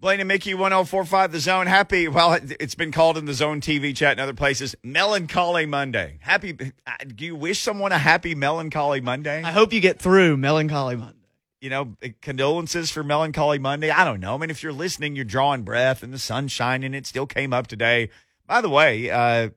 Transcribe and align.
Blaine 0.00 0.20
and 0.20 0.28
Mickey 0.28 0.54
1045 0.54 1.32
The 1.32 1.40
Zone. 1.40 1.66
Happy, 1.66 2.06
well, 2.06 2.34
it- 2.34 2.56
it's 2.60 2.76
been 2.76 2.92
called 2.92 3.18
in 3.18 3.24
the 3.24 3.34
Zone 3.34 3.60
TV 3.60 3.92
chat 3.92 4.12
and 4.12 4.20
other 4.20 4.32
places, 4.32 4.76
Melancholy 4.84 5.66
Monday. 5.66 6.18
Happy, 6.20 6.56
uh, 6.86 6.92
do 7.16 7.24
you 7.24 7.34
wish 7.34 7.60
someone 7.60 7.90
a 7.90 7.98
happy 7.98 8.34
Melancholy 8.36 9.00
Monday? 9.00 9.42
I 9.42 9.50
hope 9.50 9.72
you 9.72 9.80
get 9.80 9.98
through 10.00 10.36
Melancholy 10.36 10.96
Monday. 10.96 11.14
you 11.60 11.68
know, 11.70 11.96
condolences 12.22 12.88
for 12.92 13.02
Melancholy 13.02 13.58
Monday. 13.58 13.90
I 13.90 14.04
don't 14.04 14.20
know. 14.20 14.36
I 14.36 14.38
mean, 14.38 14.48
if 14.50 14.62
you're 14.62 14.72
listening, 14.72 15.16
you're 15.16 15.24
drawing 15.24 15.62
breath 15.62 16.04
and 16.04 16.14
the 16.14 16.18
sun's 16.20 16.52
shining. 16.52 16.94
It 16.94 17.04
still 17.04 17.26
came 17.26 17.52
up 17.52 17.66
today. 17.66 18.10
By 18.46 18.60
the 18.60 18.68
way, 18.68 19.10
uh, 19.10 19.48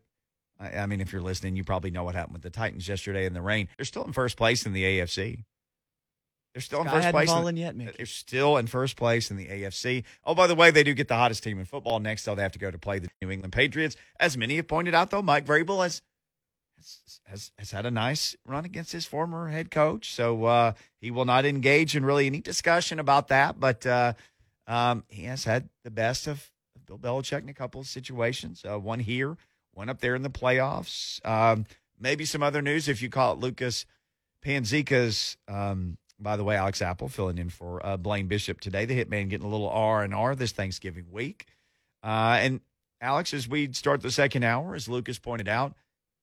I, 0.60 0.78
I 0.80 0.86
mean, 0.88 1.00
if 1.00 1.14
you're 1.14 1.22
listening, 1.22 1.56
you 1.56 1.64
probably 1.64 1.92
know 1.92 2.04
what 2.04 2.16
happened 2.16 2.34
with 2.34 2.42
the 2.42 2.50
Titans 2.50 2.88
yesterday 2.88 3.28
in 3.28 3.34
the 3.36 3.42
rain. 3.44 3.68
They're 3.78 3.86
still 3.86 4.04
in 4.04 4.14
first 4.14 4.36
place 4.36 4.66
in 4.66 4.74
the 4.74 4.84
AFC. 4.84 5.44
They're 6.54 6.62
still 6.62 6.82
in 6.82 6.90
first 6.90 7.12
place. 7.12 7.32
in- 7.32 7.58
yet, 7.58 7.76
Mickey. 7.76 7.94
They're 7.98 8.06
still 8.06 8.58
in 8.58 8.68
first 8.68 8.98
place 8.98 9.32
in 9.32 9.38
the 9.38 9.48
AFC. 9.48 10.04
Oh, 10.26 10.36
by 10.36 10.48
the 10.48 10.56
way, 10.56 10.70
they 10.72 10.84
do 10.84 10.94
get 10.94 11.08
the 11.08 11.16
hottest 11.16 11.44
team 11.44 11.60
in 11.60 11.66
football 11.66 12.00
next, 12.00 12.26
though. 12.26 12.36
They 12.36 12.42
have 12.42 12.52
to 12.52 12.60
go 12.60 12.70
to 12.70 12.78
play 12.78 13.00
the 13.00 13.10
New 13.22 13.32
England 13.32 13.54
Patriots. 13.54 13.96
As 14.20 14.38
many 14.38 14.58
have 14.58 14.68
pointed 14.68 14.94
out, 14.94 15.12
though, 15.12 15.22
Mike 15.22 15.46
Vrabel 15.46 15.84
has 15.84 16.02
has, 16.78 17.20
has, 17.28 17.52
has 17.58 17.72
had 17.72 17.86
a 17.86 17.92
nice 17.92 18.36
run 18.46 18.66
against 18.66 18.92
his 18.92 19.06
former 19.06 19.50
head 19.50 19.72
coach. 19.72 20.14
So 20.14 20.46
uh, 20.46 20.74
he 21.00 21.12
will 21.12 21.26
not 21.26 21.46
engage 21.46 21.96
in 21.96 22.04
really 22.04 22.26
any 22.26 22.42
discussion 22.42 23.00
about 23.00 23.28
that. 23.30 23.60
But 23.60 23.86
uh, 23.86 24.14
um, 24.68 25.04
he 25.08 25.24
has 25.26 25.44
had 25.46 25.70
the 25.84 25.92
best 25.92 26.28
of 26.28 26.50
Bill 26.86 26.98
Belichick 26.98 27.44
in 27.44 27.50
a 27.50 27.54
couple 27.54 27.80
of 27.82 27.88
situations. 27.88 28.64
Uh, 28.70 28.80
one 28.80 29.00
here, 29.00 29.38
one 29.74 29.90
up 29.90 30.02
there 30.02 30.16
in 30.16 30.24
the 30.24 30.30
playoffs. 30.30 31.26
Um, 31.26 31.66
maybe 32.00 32.26
some 32.26 32.44
other 32.44 32.62
news 32.62 32.90
if 32.90 33.02
you 33.02 33.10
call 33.10 33.34
it 33.34 33.40
Lucas 33.40 33.86
Panzica's. 34.44 35.38
Um, 35.48 35.98
by 36.22 36.38
the 36.38 36.44
way, 36.44 36.56
Alex 36.56 36.82
Apple 36.82 37.08
filling 37.08 37.38
in 37.38 37.50
for 37.50 37.86
uh, 37.86 37.98
Blaine 37.98 38.28
Bishop 38.28 38.60
today. 38.60 38.86
The 38.86 39.04
Hitman 39.04 39.30
getting 39.30 39.46
a 39.46 39.50
little 39.50 39.70
R 39.70 40.04
and 40.04 40.14
R 40.14 40.36
this 40.36 40.52
Thanksgiving 40.52 41.06
week. 41.12 41.48
Uh, 42.04 42.38
and 42.40 42.62
Alex, 43.02 43.34
as 43.34 43.48
we 43.48 43.72
start 43.74 44.02
the 44.02 44.12
second 44.12 44.44
hour, 44.44 44.76
as 44.76 44.88
Lucas 44.88 45.20
pointed 45.20 45.48
out, 45.48 45.74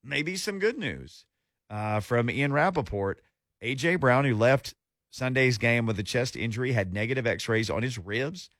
maybe 0.04 0.36
some 0.36 0.58
good 0.58 0.78
news 0.78 1.24
uh, 1.70 2.00
from 2.00 2.30
Ian 2.30 2.52
Rapoport. 2.52 3.20
AJ 3.62 3.98
Brown, 3.98 4.24
who 4.24 4.36
left 4.36 4.74
Sunday's 5.10 5.58
game 5.58 5.86
with 5.86 5.98
a 5.98 6.04
chest 6.04 6.36
injury, 6.36 6.72
had 6.72 6.92
negative 6.92 7.26
X-rays 7.26 7.68
on 7.68 7.82
his 7.82 7.98
ribs. 7.98 8.50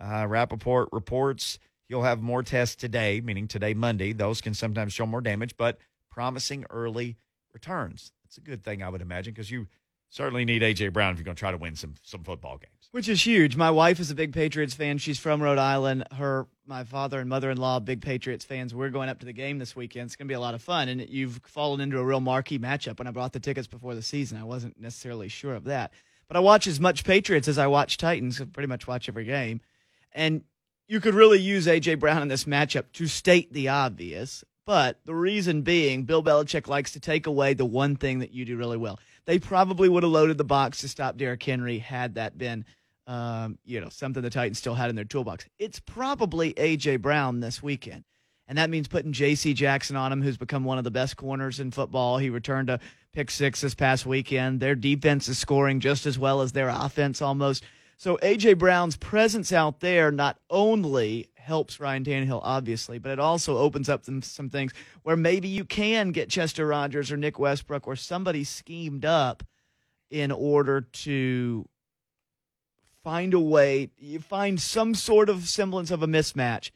Uh, 0.00 0.24
Rappaport 0.24 0.88
reports 0.92 1.58
he'll 1.88 2.02
have 2.02 2.20
more 2.20 2.42
tests 2.42 2.76
today, 2.76 3.20
meaning 3.20 3.48
today 3.48 3.74
Monday. 3.74 4.12
Those 4.12 4.40
can 4.40 4.54
sometimes 4.54 4.92
show 4.92 5.06
more 5.06 5.20
damage, 5.20 5.56
but 5.56 5.78
promising 6.10 6.64
early 6.70 7.16
returns. 7.52 8.12
That's 8.24 8.38
a 8.38 8.40
good 8.40 8.64
thing, 8.64 8.82
I 8.82 8.88
would 8.88 9.02
imagine, 9.02 9.32
because 9.32 9.50
you 9.50 9.68
certainly 10.08 10.44
need 10.44 10.62
AJ 10.62 10.92
Brown 10.92 11.12
if 11.12 11.18
you're 11.18 11.24
going 11.24 11.36
to 11.36 11.40
try 11.40 11.50
to 11.50 11.56
win 11.56 11.76
some 11.76 11.94
some 12.02 12.22
football 12.22 12.58
games. 12.58 12.72
Which 12.92 13.08
is 13.08 13.26
huge. 13.26 13.56
My 13.56 13.70
wife 13.70 14.00
is 14.00 14.10
a 14.10 14.14
big 14.14 14.32
Patriots 14.32 14.72
fan. 14.72 14.98
She's 14.98 15.18
from 15.18 15.42
Rhode 15.42 15.58
Island. 15.58 16.04
Her, 16.12 16.46
my 16.66 16.84
father 16.84 17.20
and 17.20 17.28
mother-in-law, 17.28 17.80
big 17.80 18.00
Patriots 18.00 18.44
fans. 18.44 18.74
We're 18.74 18.88
going 18.90 19.08
up 19.08 19.18
to 19.18 19.26
the 19.26 19.34
game 19.34 19.58
this 19.58 19.76
weekend. 19.76 20.06
It's 20.06 20.16
going 20.16 20.28
to 20.28 20.32
be 20.32 20.36
a 20.36 20.40
lot 20.40 20.54
of 20.54 20.62
fun. 20.62 20.88
And 20.88 21.06
you've 21.06 21.40
fallen 21.46 21.80
into 21.80 21.98
a 21.98 22.04
real 22.04 22.20
marquee 22.20 22.58
matchup. 22.58 22.98
When 22.98 23.06
I 23.06 23.10
bought 23.10 23.32
the 23.32 23.40
tickets 23.40 23.66
before 23.66 23.94
the 23.94 24.02
season, 24.02 24.38
I 24.38 24.44
wasn't 24.44 24.80
necessarily 24.80 25.28
sure 25.28 25.54
of 25.54 25.64
that. 25.64 25.92
But 26.28 26.36
I 26.36 26.40
watch 26.40 26.66
as 26.66 26.80
much 26.80 27.04
Patriots 27.04 27.48
as 27.48 27.58
I 27.58 27.66
watch 27.66 27.98
Titans. 27.98 28.40
I 28.40 28.44
pretty 28.44 28.68
much 28.68 28.86
watch 28.86 29.08
every 29.08 29.24
game. 29.24 29.60
And 30.12 30.42
you 30.88 31.00
could 31.00 31.14
really 31.14 31.40
use 31.40 31.66
AJ 31.66 31.98
Brown 31.98 32.22
in 32.22 32.28
this 32.28 32.44
matchup 32.44 32.84
to 32.94 33.06
state 33.06 33.52
the 33.52 33.68
obvious. 33.68 34.44
But 34.64 34.98
the 35.04 35.14
reason 35.14 35.62
being, 35.62 36.04
Bill 36.04 36.22
Belichick 36.22 36.66
likes 36.66 36.92
to 36.92 37.00
take 37.00 37.26
away 37.26 37.54
the 37.54 37.64
one 37.64 37.94
thing 37.94 38.20
that 38.20 38.32
you 38.32 38.44
do 38.44 38.56
really 38.56 38.76
well. 38.76 38.98
They 39.26 39.38
probably 39.38 39.88
would 39.88 40.02
have 40.02 40.12
loaded 40.12 40.38
the 40.38 40.44
box 40.44 40.80
to 40.80 40.88
stop 40.88 41.16
Derrick 41.16 41.42
Henry 41.42 41.78
had 41.78 42.14
that 42.14 42.38
been, 42.38 42.64
um, 43.06 43.58
you 43.64 43.80
know, 43.80 43.88
something 43.88 44.22
the 44.22 44.30
Titans 44.30 44.58
still 44.58 44.74
had 44.74 44.88
in 44.88 44.96
their 44.96 45.04
toolbox. 45.04 45.46
It's 45.58 45.80
probably 45.80 46.54
AJ 46.54 47.02
Brown 47.02 47.40
this 47.40 47.62
weekend, 47.62 48.04
and 48.46 48.56
that 48.58 48.70
means 48.70 48.86
putting 48.88 49.12
J.C. 49.12 49.52
Jackson 49.52 49.96
on 49.96 50.12
him, 50.12 50.22
who's 50.22 50.36
become 50.36 50.64
one 50.64 50.78
of 50.78 50.84
the 50.84 50.90
best 50.90 51.16
corners 51.16 51.58
in 51.58 51.72
football. 51.72 52.18
He 52.18 52.30
returned 52.30 52.70
a 52.70 52.78
pick 53.12 53.30
six 53.30 53.60
this 53.62 53.74
past 53.74 54.06
weekend. 54.06 54.60
Their 54.60 54.74
defense 54.76 55.28
is 55.28 55.38
scoring 55.38 55.80
just 55.80 56.06
as 56.06 56.18
well 56.18 56.40
as 56.40 56.52
their 56.52 56.68
offense 56.68 57.20
almost. 57.20 57.64
So 57.96 58.18
AJ 58.22 58.58
Brown's 58.58 58.96
presence 58.96 59.52
out 59.52 59.80
there 59.80 60.12
not 60.12 60.38
only 60.50 61.30
helps 61.46 61.78
Ryan 61.78 62.04
Tannehill, 62.04 62.40
obviously, 62.42 62.98
but 62.98 63.12
it 63.12 63.20
also 63.20 63.56
opens 63.56 63.88
up 63.88 64.04
some, 64.04 64.20
some 64.20 64.50
things 64.50 64.72
where 65.04 65.16
maybe 65.16 65.46
you 65.46 65.64
can 65.64 66.10
get 66.10 66.28
Chester 66.28 66.66
Rogers 66.66 67.12
or 67.12 67.16
Nick 67.16 67.38
Westbrook 67.38 67.86
or 67.86 67.94
somebody 67.94 68.42
schemed 68.42 69.04
up 69.04 69.44
in 70.10 70.32
order 70.32 70.80
to 70.80 71.64
find 73.04 73.32
a 73.32 73.40
way, 73.40 73.90
you 73.96 74.18
find 74.18 74.60
some 74.60 74.92
sort 74.92 75.28
of 75.28 75.48
semblance 75.48 75.92
of 75.92 76.02
a 76.02 76.08
mismatch 76.08 76.72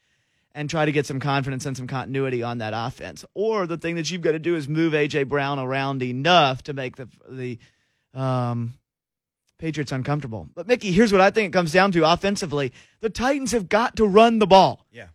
and 0.52 0.70
try 0.70 0.84
to 0.84 0.92
get 0.92 1.04
some 1.04 1.18
confidence 1.18 1.66
and 1.66 1.76
some 1.76 1.88
continuity 1.88 2.42
on 2.42 2.58
that 2.58 2.72
offense. 2.74 3.24
Or 3.34 3.66
the 3.66 3.76
thing 3.76 3.96
that 3.96 4.10
you've 4.10 4.22
got 4.22 4.32
to 4.32 4.38
do 4.38 4.54
is 4.54 4.68
move 4.68 4.92
AJ 4.92 5.28
Brown 5.28 5.58
around 5.58 6.02
enough 6.02 6.62
to 6.64 6.72
make 6.72 6.96
the 6.96 7.08
the 7.28 7.58
um, 8.14 8.74
Patriots 9.60 9.92
uncomfortable. 9.92 10.48
But 10.54 10.66
Mickey, 10.66 10.90
here's 10.90 11.12
what 11.12 11.20
I 11.20 11.30
think 11.30 11.48
it 11.48 11.52
comes 11.52 11.70
down 11.70 11.92
to 11.92 12.10
offensively: 12.10 12.72
the 13.00 13.10
Titans 13.10 13.52
have 13.52 13.68
got 13.68 13.94
to 13.96 14.06
run 14.06 14.38
the 14.38 14.46
ball. 14.46 14.86
Yeah. 14.90 15.08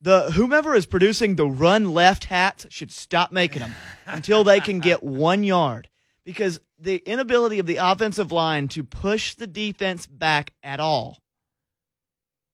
The 0.00 0.30
whomever 0.30 0.76
is 0.76 0.86
producing 0.86 1.34
the 1.34 1.48
run 1.48 1.92
left 1.92 2.26
hats 2.26 2.66
should 2.70 2.92
stop 2.92 3.32
making 3.32 3.60
them 3.60 3.74
until 4.06 4.44
they 4.44 4.60
can 4.60 4.78
get 4.78 5.02
one 5.02 5.42
yard. 5.42 5.88
Because 6.24 6.60
the 6.78 7.02
inability 7.04 7.58
of 7.58 7.66
the 7.66 7.76
offensive 7.76 8.30
line 8.30 8.68
to 8.68 8.84
push 8.84 9.34
the 9.34 9.46
defense 9.46 10.06
back 10.06 10.52
at 10.62 10.78
all 10.78 11.18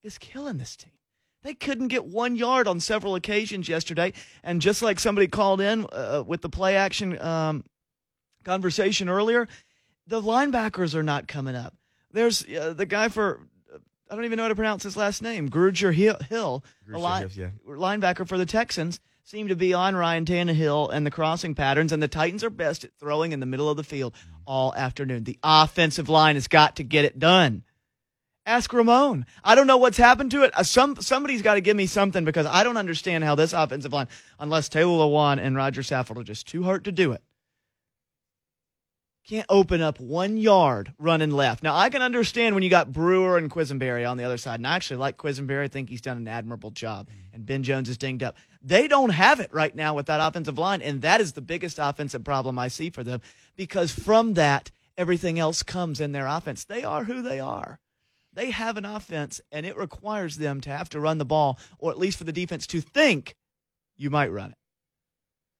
is 0.03 0.17
killing 0.17 0.57
this 0.57 0.77
team. 0.77 0.93
They 1.43 1.55
couldn't 1.55 1.89
get 1.89 2.07
one 2.07 2.37
yard 2.37 2.67
on 2.67 2.81
several 2.81 3.15
occasions 3.15 3.69
yesterday. 3.69 4.15
And 4.43 4.63
just 4.63 4.81
like 4.81 4.99
somebody 4.99 5.29
called 5.29 5.61
in 5.61 5.87
uh, 5.93 6.25
with 6.27 6.41
the 6.41 6.49
play 6.49 6.77
action 6.77 7.21
um, 7.21 7.65
conversation 8.45 9.09
earlier, 9.11 9.49
the 10.07 10.21
linebackers 10.21 10.95
are 10.95 11.03
not 11.03 11.29
coming 11.29 11.55
up. 11.57 11.75
There's 12.13 12.45
uh, 12.45 12.75
the 12.75 12.87
guy 12.87 13.09
for, 13.09 13.41
I 14.11 14.15
don't 14.15 14.25
even 14.25 14.37
know 14.37 14.45
how 14.45 14.49
to 14.49 14.55
pronounce 14.55 14.83
his 14.83 14.97
last 14.97 15.23
name, 15.23 15.49
Gruger 15.49 15.93
Hill, 15.93 16.19
Hill 16.29 16.65
a 16.87 16.91
Grugier 16.91 17.01
line- 17.01 17.31
yeah. 17.35 17.49
linebacker 17.67 18.29
for 18.29 18.39
the 18.39 18.47
Texans, 18.47 19.01
seem 19.25 19.49
to 19.49 19.57
be 19.57 19.73
on 19.75 19.97
Ryan 19.97 20.25
Tannehill 20.25 20.91
and 20.93 21.07
the 21.07 21.11
crossing 21.11 21.55
patterns. 21.55 21.93
And 21.93 22.03
the 22.03 22.09
Titans 22.09 22.45
are 22.45 22.51
best 22.51 22.85
at 22.85 22.91
throwing 23.01 23.33
in 23.33 23.41
the 23.41 23.47
middle 23.47 23.71
of 23.71 23.77
the 23.77 23.83
field 23.85 24.15
all 24.47 24.75
afternoon. 24.75 25.25
The 25.25 25.39
offensive 25.43 26.09
line 26.09 26.37
has 26.37 26.47
got 26.47 26.77
to 26.77 26.85
get 26.85 27.05
it 27.05 27.19
done. 27.19 27.65
Ask 28.47 28.71
Ramon. 28.75 29.25
I 29.43 29.55
don't 29.55 29.67
know 29.67 29.79
what's 29.79 29.97
happened 29.97 30.31
to 30.33 30.43
it. 30.43 30.53
Uh, 30.55 30.63
Some 30.65 30.97
somebody's 31.01 31.41
got 31.41 31.55
to 31.55 31.63
give 31.63 31.75
me 31.77 31.87
something 31.87 32.27
because 32.27 32.45
I 32.45 32.63
don't 32.63 32.77
understand 32.77 33.25
how 33.25 33.35
this 33.35 33.55
offensive 33.55 33.95
line, 33.95 34.09
unless 34.39 34.69
Taylor 34.69 34.99
Lewan 34.99 35.39
and 35.39 35.57
Roger 35.57 35.81
Saffold 35.81 36.19
are 36.19 36.25
just 36.25 36.47
too 36.47 36.63
hurt 36.65 36.85
to 36.85 36.93
do 36.93 37.13
it, 37.13 37.23
can't 39.25 39.47
open 39.49 39.81
up 39.81 39.99
one 39.99 40.37
yard 40.37 40.93
running 40.99 41.31
left. 41.31 41.63
Now 41.63 41.75
I 41.75 41.89
can 41.89 42.03
understand 42.03 42.55
when 42.55 42.63
you 42.63 42.71
got 42.71 42.93
Brewer 42.93 43.39
and 43.39 43.51
Quessenberry 43.51 44.09
on 44.09 44.17
the 44.17 44.25
other 44.25 44.37
side, 44.37 44.61
and 44.61 44.67
I 44.67 44.77
actually 44.77 44.99
like 44.99 45.17
Quessenberry. 45.17 45.65
I 45.65 45.69
think 45.69 45.89
he's 45.89 46.03
done 46.03 46.19
an 46.19 46.29
admirable 46.29 46.71
job, 46.71 47.09
and 47.33 47.47
Ben 47.47 47.63
Jones 47.63 47.89
is 47.89 47.97
dinged 47.97 48.23
up. 48.23 48.37
They 48.63 48.87
don't 48.87 49.11
have 49.11 49.41
it 49.41 49.53
right 49.53 49.75
now 49.75 49.95
with 49.95 50.07
that 50.07 50.21
offensive 50.21 50.59
line, 50.59 50.83
and 50.83 51.03
that 51.03 51.21
is 51.21 51.33
the 51.33 51.41
biggest 51.41 51.79
offensive 51.81 52.25
problem 52.25 52.59
I 52.59 52.69
see 52.69 52.91
for 52.91 53.03
them 53.03 53.23
because 53.57 53.93
from 53.93 54.35
that 54.35 54.71
everything 54.97 55.39
else 55.39 55.63
comes 55.63 56.01
in 56.01 56.13
their 56.13 56.27
offense. 56.27 56.65
They 56.65 56.85
are 56.85 57.05
who 57.05 57.23
they 57.23 57.41
are. 57.41 57.81
They 58.33 58.51
have 58.51 58.77
an 58.77 58.85
offense, 58.85 59.41
and 59.51 59.65
it 59.65 59.77
requires 59.77 60.37
them 60.37 60.61
to 60.63 60.71
have 60.71 60.89
to 60.91 61.01
run 61.01 61.19
the 61.19 61.25
ball, 61.25 61.59
or 61.79 61.91
at 61.91 61.99
least 61.99 62.19
for 62.19 62.25
the 62.25 62.33
defense 62.33 62.67
to 62.69 62.81
think 62.81 63.37
you 63.97 64.11
might 64.11 64.33
run 64.33 64.51
it. 64.51 64.59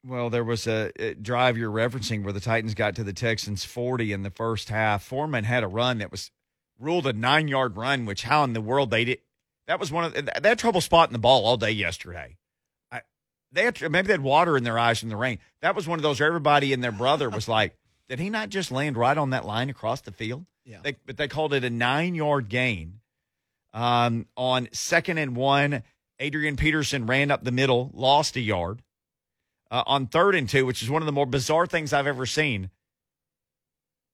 Well, 0.07 0.29
there 0.29 0.45
was 0.45 0.67
a, 0.67 1.15
drive 1.15 1.57
you're 1.57 1.71
referencing 1.71 2.25
where 2.25 2.33
the 2.33 2.41
Titans 2.41 2.75
got 2.75 2.95
to 2.97 3.05
the 3.05 3.15
Texans 3.15 3.65
40 3.65 4.13
in 4.13 4.23
the 4.23 4.31
first 4.31 4.69
half. 4.69 5.03
Foreman 5.03 5.45
had 5.45 5.65
a 5.65 5.69
run 5.69 5.99
that 5.99 6.11
was 6.11 6.31
ruled 6.79 7.07
a 7.07 7.13
nine 7.13 7.49
yard 7.49 7.77
run, 7.77 8.05
which 8.05 8.25
how 8.25 8.45
in 8.45 8.53
the 8.53 8.61
world 8.61 8.91
they 8.91 9.05
did? 9.05 9.19
That 9.67 9.81
was 9.81 9.91
one 9.91 10.05
of 10.05 10.13
they 10.13 10.49
had 10.49 10.59
trouble 10.59 10.83
spotting 10.83 11.15
the 11.15 11.19
ball 11.19 11.47
all 11.47 11.57
day 11.57 11.71
yesterday. 11.71 12.37
I, 12.93 13.01
they 13.51 13.65
had 13.65 13.81
maybe 13.91 14.09
they 14.09 14.13
had 14.13 14.21
water 14.21 14.59
in 14.59 14.65
their 14.65 14.79
eyes 14.79 15.01
from 15.01 15.09
the 15.09 15.17
rain. 15.17 15.39
That 15.63 15.75
was 15.75 15.89
one 15.89 15.99
of 15.99 16.03
those 16.03 16.21
where 16.21 16.27
everybody 16.27 16.75
and 16.75 16.85
their 16.85 16.93
brother 16.93 17.31
was 17.31 17.49
like, 17.49 17.75
"Did 18.11 18.19
he 18.19 18.29
not 18.29 18.51
just 18.51 18.71
land 18.71 18.99
right 18.99 19.17
on 19.17 19.31
that 19.31 19.47
line 19.47 19.71
across 19.71 20.03
the 20.03 20.13
field?" 20.13 20.45
Yeah. 20.67 20.81
They, 20.83 20.97
but 21.07 21.17
they 21.17 21.29
called 21.29 21.55
it 21.55 21.65
a 21.65 21.71
nine 21.71 22.15
yard 22.15 22.51
gain. 22.51 23.01
Um, 23.73 24.27
on 24.37 24.69
second 24.73 25.17
and 25.17 25.35
one, 25.35 25.83
Adrian 26.19 26.57
Peterson 26.57 27.07
ran 27.07 27.31
up 27.31 27.43
the 27.43 27.53
middle, 27.53 27.91
lost 27.95 28.37
a 28.37 28.41
yard. 28.41 28.83
Uh, 29.71 29.83
on 29.87 30.07
third 30.07 30.35
and 30.35 30.49
two, 30.49 30.67
which 30.67 30.83
is 30.83 30.91
one 30.91 31.03
of 31.03 31.07
the 31.07 31.13
more 31.13 31.27
bizarre 31.27 31.67
things 31.67 31.93
I've 31.93 32.07
ever 32.07 32.27
seen, 32.27 32.71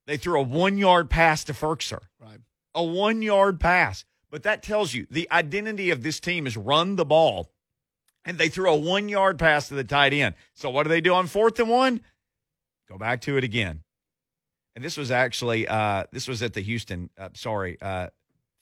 they 0.07 0.17
threw 0.17 0.41
a 0.41 0.43
one 0.43 0.79
yard 0.79 1.11
pass 1.11 1.45
to 1.45 1.53
Firkser. 1.53 2.01
Right. 2.21 2.41
A 2.75 2.83
one 2.83 3.23
yard 3.23 3.61
pass. 3.61 4.05
But 4.31 4.45
that 4.45 4.63
tells 4.63 4.95
you 4.95 5.07
the 5.11 5.29
identity 5.31 5.91
of 5.91 6.03
this 6.03 6.21
team 6.21 6.47
is 6.47 6.57
run 6.57 6.97
the 6.97 7.05
ball. 7.05 7.51
And 8.25 8.39
they 8.39 8.49
threw 8.49 8.71
a 8.71 8.77
one 8.77 9.09
yard 9.09 9.39
pass 9.39 9.69
to 9.69 9.75
the 9.75 9.85
tight 9.85 10.13
end. 10.13 10.35
So 10.55 10.71
what 10.71 10.85
do 10.85 10.89
they 10.89 11.01
do 11.01 11.15
on 11.15 11.27
fourth 11.27 11.59
and 11.59 11.69
one? 11.69 12.01
Go 12.89 12.99
back 12.99 13.21
to 13.23 13.37
it 13.37 13.45
again. 13.45 13.83
And 14.77 14.85
this 14.85 14.97
was 14.97 15.11
actually 15.11 15.67
uh, 15.67 16.05
this 16.13 16.29
was 16.29 16.43
at 16.43 16.55
the 16.55 16.61
Houston, 16.61 17.11
uh, 17.19 17.31
sorry, 17.35 17.79
uh, 17.81 18.09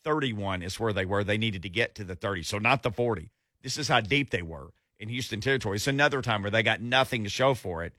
31 0.04 0.62
is 0.62 0.78
where 0.80 0.92
they 0.92 1.04
were. 1.04 1.24
They 1.24 1.38
needed 1.38 1.62
to 1.62 1.68
get 1.68 1.94
to 1.96 2.04
the 2.04 2.14
30, 2.14 2.42
so 2.44 2.58
not 2.58 2.82
the 2.82 2.90
40. 2.90 3.30
This 3.62 3.76
is 3.78 3.88
how 3.88 4.00
deep 4.00 4.30
they 4.30 4.42
were 4.42 4.70
in 5.00 5.08
Houston 5.08 5.40
territory. 5.40 5.76
It's 5.76 5.86
another 5.86 6.22
time 6.22 6.42
where 6.42 6.50
they 6.50 6.62
got 6.62 6.80
nothing 6.80 7.24
to 7.24 7.30
show 7.30 7.54
for 7.54 7.84
it. 7.84 7.94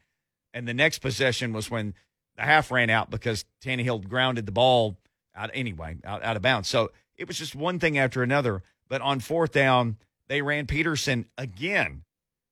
And 0.53 0.67
the 0.67 0.73
next 0.73 0.99
possession 0.99 1.53
was 1.53 1.69
when 1.69 1.93
the 2.35 2.43
half 2.43 2.71
ran 2.71 2.89
out 2.89 3.09
because 3.09 3.45
Tannehill 3.63 4.07
grounded 4.07 4.45
the 4.45 4.51
ball 4.51 4.97
out 5.35 5.51
anyway, 5.53 5.97
out, 6.03 6.23
out 6.23 6.35
of 6.35 6.41
bounds. 6.41 6.67
So 6.67 6.91
it 7.15 7.27
was 7.27 7.37
just 7.37 7.55
one 7.55 7.79
thing 7.79 7.97
after 7.97 8.23
another. 8.23 8.63
But 8.87 9.01
on 9.01 9.19
fourth 9.19 9.51
down, 9.51 9.97
they 10.27 10.41
ran 10.41 10.65
Peterson 10.65 11.25
again 11.37 12.03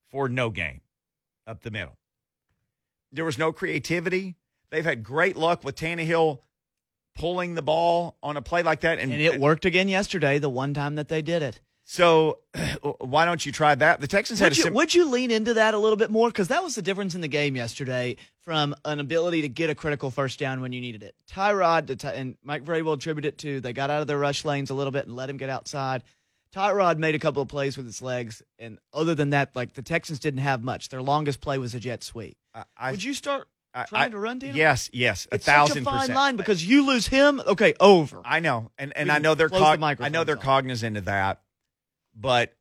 for 0.10 0.30
no 0.30 0.50
gain 0.50 0.82
up 1.46 1.64
the 1.64 1.72
middle. 1.72 1.98
There 3.12 3.26
was 3.26 3.38
no 3.38 3.52
creativity. 3.52 4.36
They've 4.70 4.86
had 4.86 5.04
great 5.04 5.38
luck 5.38 5.64
with 5.64 5.76
Tannehill 5.76 6.40
pulling 7.16 7.56
the 7.56 7.62
ball 7.62 8.18
on 8.22 8.38
a 8.38 8.42
play 8.42 8.64
like 8.64 8.82
that. 8.82 9.00
And, 9.00 9.12
And 9.12 9.22
it 9.22 9.40
worked 9.40 9.66
again 9.66 9.90
yesterday, 9.90 10.40
the 10.40 10.50
one 10.50 10.74
time 10.74 10.96
that 10.96 11.08
they 11.08 11.22
did 11.22 11.42
it. 11.42 11.60
So 11.90 12.40
why 13.00 13.24
don't 13.24 13.46
you 13.46 13.54
try 13.54 13.74
that? 13.74 14.02
The 14.02 14.08
Texans 14.08 14.40
had 14.42 14.48
Would 14.48 14.54
a 14.54 14.58
you, 14.58 14.64
sim- 14.64 14.74
would 14.74 14.94
you 14.94 15.10
lean 15.10 15.32
into 15.32 15.54
that 15.54 15.74
a 15.74 15.78
little 15.78 15.96
bit 15.96 16.12
more? 16.12 16.28
Because 16.28 16.50
that 16.50 16.62
was 16.62 16.76
the 16.76 16.82
difference 16.82 17.16
in 17.16 17.22
the 17.22 17.30
game 17.30 17.56
yesterday 17.56 18.18
from 18.44 18.76
an 18.84 19.00
ability 19.00 19.42
to 19.44 19.50
get 19.50 19.70
a 19.70 19.76
critical 19.76 20.12
first 20.12 20.38
down 20.38 20.60
when 20.60 20.74
you 20.74 20.82
needed 20.82 21.02
it. 21.02 21.16
Tyrod 21.32 21.88
to 21.88 21.96
Ty- 21.96 22.12
and 22.14 22.36
Mike 22.44 22.66
Vrabel 22.66 22.94
attributed 22.94 23.34
it 23.36 23.38
to 23.40 23.62
they 23.62 23.72
got 23.72 23.90
out 23.90 24.02
of 24.02 24.08
their 24.08 24.20
rush 24.20 24.44
lanes 24.44 24.70
a 24.70 24.74
little 24.74 24.92
bit 24.92 25.08
and 25.08 25.16
let 25.16 25.30
him 25.30 25.38
get 25.38 25.50
outside. 25.50 26.04
Tyrod 26.54 26.98
made 26.98 27.16
a 27.16 27.20
couple 27.20 27.42
of 27.42 27.48
plays 27.48 27.78
with 27.78 27.86
his 27.86 28.02
legs, 28.02 28.42
and 28.60 28.80
other 28.94 29.16
than 29.16 29.30
that, 29.30 29.56
like 29.56 29.74
the 29.74 29.82
Texans 29.82 30.20
didn't 30.20 30.40
have 30.42 30.64
much. 30.64 30.90
Their 30.90 31.02
longest 31.02 31.40
play 31.40 31.58
was 31.58 31.74
a 31.74 31.80
jet 31.80 32.04
sweep. 32.04 32.38
I, 32.54 32.64
I, 32.78 32.92
Would 32.92 33.04
you 33.04 33.14
start 33.14 33.48
I- 33.74 33.84
trying 33.84 34.12
to 34.12 34.18
run, 34.20 34.40
Dino? 34.40 34.54
Yes, 34.56 34.90
yes, 34.92 35.26
a 35.32 35.36
It's 35.36 35.46
thousand 35.46 35.76
such 35.76 35.82
a 35.84 35.86
fine 35.86 36.00
percent. 36.00 36.16
line 36.16 36.36
because 36.38 36.66
you 36.68 36.86
lose 36.86 37.08
him. 37.08 37.42
Okay, 37.48 37.76
over. 37.80 38.22
I 38.26 38.40
know, 38.42 38.72
and 38.78 38.92
and 38.98 39.08
We 39.10 39.16
I 39.16 39.20
know 39.20 39.36
they're 39.36 39.48
close 39.50 39.78
the 39.78 39.98
I 40.04 40.10
know 40.10 40.24
they're 40.26 40.38
off. 40.38 40.44
cognizant 40.44 40.96
of 40.98 41.06
that, 41.06 41.42
but 42.20 42.56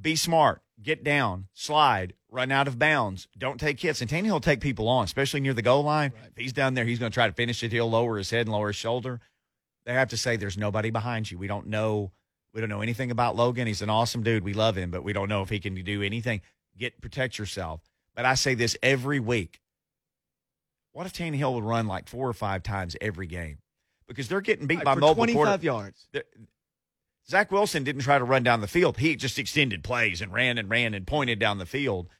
be 0.00 0.14
smart, 0.16 0.62
get 0.82 1.02
down, 1.02 1.46
slide, 1.54 2.14
run 2.30 2.50
out 2.52 2.68
of 2.68 2.78
bounds, 2.78 3.26
don't 3.38 3.58
take 3.58 3.80
hits. 3.80 4.00
And 4.00 4.10
Tannehill 4.10 4.32
will 4.32 4.40
take 4.40 4.60
people 4.60 4.88
on, 4.88 5.04
especially 5.04 5.40
near 5.40 5.54
the 5.54 5.62
goal 5.62 5.82
line. 5.82 6.12
Right. 6.14 6.30
If 6.30 6.36
he's 6.36 6.52
down 6.52 6.74
there, 6.74 6.84
he's 6.84 6.98
going 6.98 7.10
to 7.10 7.14
try 7.14 7.26
to 7.26 7.32
finish 7.32 7.62
it. 7.62 7.72
He'll 7.72 7.90
lower 7.90 8.16
his 8.18 8.30
head 8.30 8.46
and 8.46 8.52
lower 8.52 8.68
his 8.68 8.76
shoulder. 8.76 9.20
They 9.86 9.94
have 9.94 10.10
to 10.10 10.16
say, 10.16 10.36
"There's 10.36 10.56
nobody 10.58 10.90
behind 10.90 11.30
you. 11.30 11.38
We 11.38 11.46
don't 11.48 11.66
know. 11.68 12.12
We 12.54 12.60
don't 12.60 12.70
know 12.70 12.82
anything 12.82 13.10
about 13.10 13.34
Logan. 13.34 13.66
He's 13.66 13.82
an 13.82 13.90
awesome 13.90 14.22
dude. 14.22 14.44
We 14.44 14.52
love 14.54 14.76
him, 14.76 14.90
but 14.90 15.02
we 15.02 15.12
don't 15.12 15.28
know 15.28 15.42
if 15.42 15.48
he 15.48 15.58
can 15.58 15.74
do 15.74 16.02
anything. 16.02 16.40
Get 16.78 17.00
protect 17.00 17.38
yourself." 17.38 17.80
But 18.14 18.24
I 18.26 18.34
say 18.34 18.54
this 18.54 18.76
every 18.82 19.18
week. 19.20 19.60
What 20.92 21.06
if 21.06 21.12
Tannehill 21.14 21.54
would 21.54 21.64
run 21.64 21.86
like 21.86 22.08
four 22.08 22.28
or 22.28 22.32
five 22.34 22.62
times 22.62 22.94
every 23.00 23.26
game? 23.26 23.58
Because 24.06 24.28
they're 24.28 24.40
getting 24.42 24.66
beat 24.66 24.76
Right, 24.76 24.84
by 24.84 24.94
for 24.94 25.00
mobile 25.00 25.24
25 25.24 25.34
quarter- 25.46 25.64
yards. 25.64 26.08
the- 26.12 26.24
Zach 27.32 27.50
Wilson 27.50 27.82
didn't 27.82 28.02
try 28.02 28.18
to 28.18 28.24
run 28.24 28.42
down 28.42 28.60
the 28.60 28.68
field. 28.68 28.98
He 28.98 29.16
just 29.16 29.38
extended 29.38 29.82
plays 29.82 30.20
and 30.20 30.34
ran 30.34 30.58
and 30.58 30.68
ran 30.68 30.92
and 30.92 31.06
pointed 31.06 31.38
down 31.38 31.56
the 31.56 31.64
field. 31.64 32.10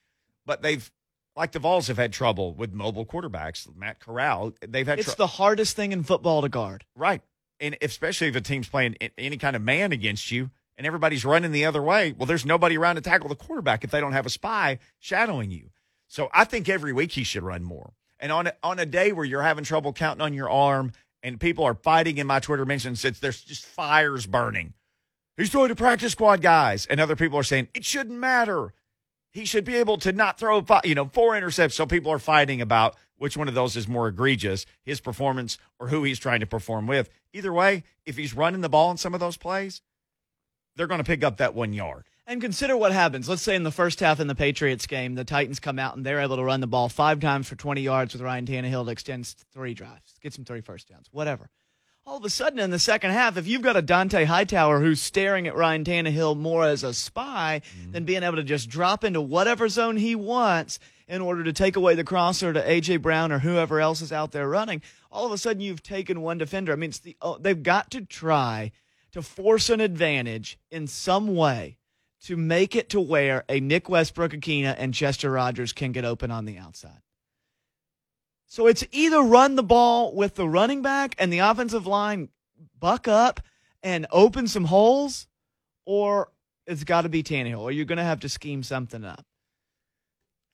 But 0.47 0.62
they've, 0.62 0.91
like 1.37 1.53
the 1.53 1.59
Vols, 1.59 1.88
have 1.88 1.99
had 1.99 2.14
trouble 2.14 2.55
with 2.55 2.73
mobile 2.73 3.05
quarterbacks. 3.05 3.69
Matt 3.76 4.00
Corral, 4.00 4.55
they've 4.67 4.87
had 4.87 4.99
It's 4.99 5.12
tr- 5.12 5.19
the 5.19 5.26
hardest 5.26 5.76
thing 5.76 5.93
in 5.93 6.03
football 6.03 6.41
to 6.41 6.49
guard. 6.49 6.87
right, 6.97 7.20
and 7.61 7.76
especially 7.82 8.29
if 8.29 8.37
a 8.37 8.41
team's 8.41 8.70
playing 8.70 8.97
any 9.19 9.37
kind 9.37 9.55
of 9.55 9.61
man 9.61 9.93
against 9.93 10.31
you 10.31 10.50
and 10.79 10.87
everybody's 10.87 11.26
running 11.26 11.53
the 11.53 11.67
other 11.67 11.82
way. 11.82 12.15
Well, 12.17 12.25
there's 12.25 12.47
nobody 12.47 12.79
around 12.79 12.94
to 12.94 13.03
tackle 13.03 13.29
the 13.29 13.37
quarterback 13.37 13.85
if 13.85 13.91
they 13.91 14.00
don't 14.00 14.15
have 14.15 14.25
a 14.25 14.31
spy 14.31 14.79
shadowing 14.99 15.50
you. 15.50 15.73
So 16.08 16.31
I 16.32 16.44
think 16.44 16.70
every 16.70 16.94
week 16.94 17.12
he 17.12 17.23
should 17.23 17.43
run 17.43 17.65
more. 17.65 17.93
And 18.19 18.32
on 18.32 18.47
a, 18.47 18.55
on 18.62 18.79
a 18.79 18.87
day 18.87 19.12
where 19.12 19.26
you're 19.26 19.43
having 19.43 19.65
trouble 19.65 19.93
counting 19.93 20.23
on 20.23 20.32
your 20.32 20.49
arm 20.49 20.93
and 21.23 21.38
people 21.38 21.65
are 21.65 21.75
fighting 21.75 22.17
in 22.17 22.26
my 22.26 22.41
Twitter 22.41 22.65
mentions, 22.65 23.05
it's 23.05 23.20
there's 23.20 23.43
just 23.43 23.67
fires 23.67 24.26
burning. 24.26 24.73
He's 25.37 25.50
throwing 25.50 25.69
to 25.69 25.75
practice 25.75 26.12
squad 26.12 26.43
guys, 26.43 26.87
and 26.87 27.00
other 27.00 27.17
people 27.17 27.38
are 27.38 27.43
saying 27.43 27.69
it 27.75 27.84
shouldn't 27.84 28.19
matter. 28.19 28.75
He 29.31 29.46
should 29.46 29.64
be 29.64 29.76
able 29.76 29.96
to 29.99 30.12
not 30.12 30.38
throw, 30.38 30.61
fi- 30.61 30.82
you 30.84 30.94
know, 30.94 31.06
four 31.06 31.34
intercepts. 31.37 31.75
So 31.75 31.87
people 31.87 32.12
are 32.12 32.19
fighting 32.19 32.61
about 32.61 32.96
which 33.17 33.37
one 33.37 33.49
of 33.49 33.55
those 33.55 33.76
is 33.76 33.88
more 33.88 34.08
egregious, 34.08 34.67
his 34.82 35.00
performance 35.00 35.56
or 35.79 35.88
who 35.88 36.05
he's 36.05 36.19
trying 36.19 36.40
to 36.40 36.46
perform 36.46 36.87
with. 36.87 37.08
Either 37.32 37.52
way, 37.52 37.84
if 38.05 38.17
he's 38.17 38.34
running 38.34 38.61
the 38.61 38.69
ball 38.69 38.90
in 38.90 38.99
some 38.99 39.14
of 39.14 39.20
those 39.20 39.38
plays, 39.38 39.81
they're 40.76 40.87
going 40.87 40.99
to 40.99 41.05
pick 41.05 41.25
up 41.25 41.38
that 41.38 41.55
one 41.55 41.73
yard. 41.73 42.05
And 42.26 42.40
consider 42.40 42.76
what 42.76 42.93
happens. 42.93 43.29
Let's 43.29 43.43
say 43.43 43.56
in 43.56 43.62
the 43.62 43.70
first 43.70 44.00
half 44.00 44.20
in 44.20 44.26
the 44.26 44.34
Patriots 44.34 44.87
game, 44.87 45.14
the 45.14 45.25
Titans 45.25 45.61
come 45.61 45.79
out 45.79 45.96
and 45.96 46.05
they're 46.05 46.20
able 46.20 46.37
to 46.37 46.44
run 46.44 46.61
the 46.61 46.67
ball 46.67 46.88
five 46.88 47.20
times 47.20 47.49
for 47.49 47.56
20 47.56 47.81
yards 47.81 48.12
with 48.12 48.23
Ryan 48.23 48.46
Tannehill 48.46 48.84
to 48.84 48.90
extend 48.90 49.26
three 49.52 49.75
drives, 49.75 50.14
get 50.20 50.34
some 50.34 50.44
three 50.44 50.61
first 50.61 50.88
downs, 50.88 51.06
whatever. 51.11 51.49
All 52.04 52.16
of 52.16 52.25
a 52.25 52.31
sudden 52.31 52.58
in 52.58 52.70
the 52.70 52.81
second 52.81 53.12
half, 53.12 53.37
if 53.37 53.46
you've 53.46 53.62
got 53.62 53.76
a 53.76 53.82
Dont'a 53.82 54.26
Hightower 54.26 54.81
who's 54.81 55.00
staring 55.00 55.46
at 55.46 55.54
Ryan 55.54 55.84
Tannehill 55.84 56.37
more 56.37 56.64
as 56.64 56.82
a 56.82 56.93
spy 56.93 57.62
mm-hmm. 57.64 57.93
than 57.93 58.04
being 58.04 58.25
able 58.25 58.37
to 58.37 58.43
just 58.43 58.69
drop 58.69 59.04
into 59.04 59.20
whatever 59.20 59.69
zone 59.69 59.96
he 59.96 60.16
wants 60.16 60.81
in 61.06 61.20
order 61.20 61.44
to 61.44 61.52
take 61.52 61.76
away 61.76 61.94
the 61.94 62.02
crosser 62.02 62.52
to 62.52 62.60
AJ 62.60 63.02
Brown 63.02 63.31
or 63.31 63.38
whoever 63.38 63.81
else 63.81 64.00
is 64.00 64.10
out 64.10 64.32
there 64.32 64.49
running, 64.49 64.82
all 65.12 65.26
of 65.26 65.32
a 65.32 65.38
sudden 65.38 65.62
you've 65.62 65.82
taken 65.82 66.22
one 66.22 66.38
defender. 66.38 66.72
I 66.72 66.76
mean, 66.76 66.90
it's 66.90 66.99
the 66.99 67.16
oh, 67.22 67.38
they've 67.38 67.62
got 67.62 67.93
to 67.93 68.00
try 68.00 68.72
to 69.12 69.22
force 69.22 69.70
an 69.70 69.81
advantage 69.81 70.58
in 70.72 70.88
some 70.88 71.37
way 71.37 71.78
to 72.25 72.37
make 72.37 72.75
it 72.75 72.88
to 72.88 73.00
where 73.00 73.44
a 73.48 73.60
Nick 73.60 73.88
Westbrook-Ikhine 73.88 74.75
and 74.76 74.93
Chester 74.93 75.31
Rogers 75.31 75.72
can 75.72 75.93
get 75.93 76.05
open 76.05 76.32
on 76.32 76.46
the 76.46 76.58
outside. 76.58 77.00
So 78.52 78.66
it's 78.66 78.84
either 78.93 79.22
run 79.22 79.54
the 79.56 79.62
ball 79.62 80.14
with 80.14 80.34
the 80.34 80.46
running 80.46 80.82
back 80.82 81.14
and 81.19 81.32
the 81.32 81.38
offensive 81.38 81.87
line 81.87 82.28
buck 82.78 83.08
up 83.08 83.40
and 83.82 84.06
open 84.12 84.46
some 84.46 84.66
holes, 84.66 85.26
or 85.87 86.31
it's 86.66 86.84
got 86.84 87.00
to 87.00 87.08
be 87.08 87.22
Tannehill, 87.22 87.60
or 87.60 87.72
you're 87.72 87.87
going 87.87 87.96
to 87.96 88.04
have 88.04 88.20
to 88.20 88.28
scheme 88.28 88.62
something 88.62 89.06
up. 89.06 89.25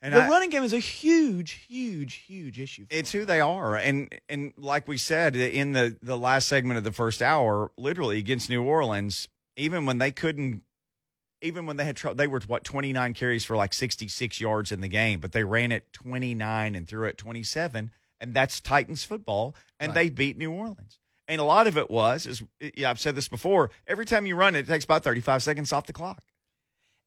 And 0.01 0.15
the 0.15 0.23
I- 0.23 0.29
running 0.29 0.51
game 0.51 0.63
is 0.63 0.73
a 0.73 0.79
huge, 0.79 1.67
huge, 1.69 2.15
huge 2.15 2.61
issue. 2.61 2.87
for 2.87 2.95
It's 2.95 3.11
them. 3.11 3.23
who 3.23 3.25
they 3.27 3.41
are, 3.41 3.75
and 3.75 4.15
and 4.29 4.53
like 4.57 4.87
we 4.87 4.97
said 4.97 5.35
in 5.35 5.73
the 5.73 5.97
the 6.01 6.17
last 6.17 6.47
segment 6.47 6.79
of 6.79 6.85
the 6.85 6.93
first 6.93 7.21
hour, 7.21 7.73
literally 7.77 8.19
against 8.19 8.49
New 8.49 8.63
Orleans, 8.63 9.27
even 9.57 9.87
when 9.87 9.99
they 9.99 10.13
couldn't, 10.13 10.63
even 11.43 11.67
when 11.67 11.77
they 11.77 11.85
had 11.85 11.97
trouble, 11.97 12.17
they 12.17 12.27
were 12.27 12.41
what 12.47 12.65
twenty 12.65 12.93
nine 12.93 13.15
carries 13.15 13.45
for 13.45 13.57
like 13.57 13.73
sixty 13.73 14.09
six 14.09 14.41
yards 14.41 14.73
in 14.73 14.81
the 14.81 14.89
game, 14.89 15.21
but 15.21 15.33
they 15.33 15.45
ran 15.45 15.73
it 15.73 15.93
twenty 15.93 16.35
nine 16.35 16.75
and 16.75 16.87
threw 16.89 17.05
it 17.07 17.17
twenty 17.19 17.43
seven, 17.43 17.91
and 18.21 18.35
that's 18.35 18.61
Titans 18.61 19.05
football, 19.05 19.55
and 19.79 19.91
Right. 19.91 19.95
they 19.95 20.11
beat 20.11 20.37
New 20.37 20.53
Orleans. 20.53 20.99
And 21.31 21.41
a 21.41 21.45
lot 21.45 21.67
of 21.67 21.77
it 21.77 21.91
was, 21.91 22.27
is 22.27 22.43
yeah, 22.75 22.89
I've 22.91 22.99
said 23.01 23.15
this 23.15 23.29
before. 23.29 23.71
Every 23.87 24.07
time 24.07 24.25
you 24.25 24.35
run 24.35 24.55
it, 24.55 24.61
it 24.61 24.67
takes 24.67 24.85
about 24.85 25.05
thirty 25.05 25.21
five 25.21 25.43
seconds 25.43 25.73
off 25.73 25.87
the 25.87 25.93
clock. 25.93 26.23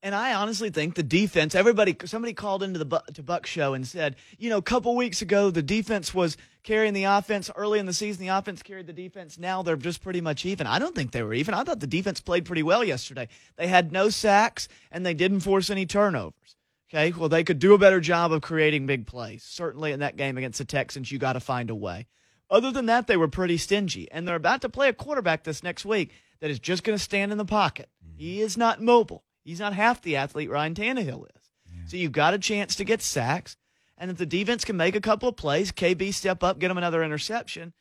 And 0.03 0.15
I 0.15 0.33
honestly 0.33 0.71
think 0.71 0.95
the 0.95 1.03
defense, 1.03 1.53
everybody, 1.53 1.95
somebody 2.05 2.33
called 2.33 2.63
into 2.63 2.79
the 2.79 2.85
Bu- 2.85 3.13
to 3.13 3.21
Buck 3.21 3.45
show 3.45 3.75
and 3.75 3.87
said, 3.87 4.15
you 4.39 4.49
know, 4.49 4.57
a 4.57 4.61
couple 4.61 4.95
weeks 4.95 5.21
ago, 5.21 5.51
the 5.51 5.61
defense 5.61 6.11
was 6.11 6.37
carrying 6.63 6.93
the 6.93 7.03
offense 7.03 7.51
early 7.55 7.77
in 7.77 7.85
the 7.85 7.93
season. 7.93 8.21
The 8.21 8.35
offense 8.35 8.63
carried 8.63 8.87
the 8.87 8.93
defense. 8.93 9.37
Now 9.37 9.61
they're 9.61 9.75
just 9.75 10.01
pretty 10.01 10.19
much 10.19 10.43
even. 10.43 10.65
I 10.65 10.79
don't 10.79 10.95
think 10.95 11.11
they 11.11 11.21
were 11.21 11.35
even. 11.35 11.53
I 11.53 11.63
thought 11.63 11.81
the 11.81 11.87
defense 11.87 12.19
played 12.19 12.45
pretty 12.45 12.63
well 12.63 12.83
yesterday. 12.83 13.27
They 13.57 13.67
had 13.67 13.91
no 13.91 14.09
sacks 14.09 14.67
and 14.91 15.05
they 15.05 15.13
didn't 15.13 15.41
force 15.41 15.69
any 15.69 15.85
turnovers. 15.85 16.55
Okay. 16.89 17.11
Well, 17.15 17.29
they 17.29 17.43
could 17.43 17.59
do 17.59 17.75
a 17.75 17.77
better 17.77 17.99
job 17.99 18.31
of 18.31 18.41
creating 18.41 18.87
big 18.87 19.05
plays. 19.05 19.43
Certainly 19.43 19.91
in 19.91 19.99
that 19.99 20.17
game 20.17 20.35
against 20.35 20.57
the 20.57 20.65
Texans, 20.65 21.11
you 21.11 21.19
got 21.19 21.33
to 21.33 21.39
find 21.39 21.69
a 21.69 21.75
way. 21.75 22.07
Other 22.49 22.71
than 22.71 22.87
that, 22.87 23.05
they 23.05 23.17
were 23.17 23.29
pretty 23.29 23.57
stingy. 23.57 24.11
And 24.11 24.27
they're 24.27 24.35
about 24.35 24.61
to 24.61 24.69
play 24.69 24.89
a 24.89 24.93
quarterback 24.93 25.43
this 25.43 25.63
next 25.63 25.85
week 25.85 26.11
that 26.39 26.49
is 26.49 26.59
just 26.59 26.83
going 26.83 26.97
to 26.97 27.03
stand 27.03 27.31
in 27.31 27.37
the 27.37 27.45
pocket. 27.45 27.87
Mm-hmm. 28.03 28.17
He 28.17 28.41
is 28.41 28.57
not 28.57 28.81
mobile. 28.81 29.23
He's 29.43 29.59
not 29.59 29.73
half 29.73 30.01
the 30.01 30.15
athlete 30.15 30.49
Ryan 30.49 30.75
Tannehill 30.75 31.25
is. 31.25 31.51
So 31.87 31.97
you've 31.97 32.11
got 32.11 32.33
a 32.33 32.39
chance 32.39 32.75
to 32.75 32.83
get 32.83 33.01
sacks. 33.01 33.57
And 33.97 34.09
if 34.11 34.17
the 34.17 34.25
defense 34.25 34.65
can 34.65 34.77
make 34.77 34.95
a 34.95 35.01
couple 35.01 35.29
of 35.29 35.35
plays, 35.35 35.71
KB 35.71 36.13
step 36.13 36.43
up, 36.43 36.59
get 36.59 36.71
him 36.71 36.77
another 36.77 37.03
interception, 37.03 37.73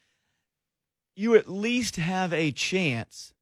you 1.16 1.34
at 1.34 1.48
least 1.50 1.96
have 1.96 2.32
a 2.32 2.50
chance 2.52 3.32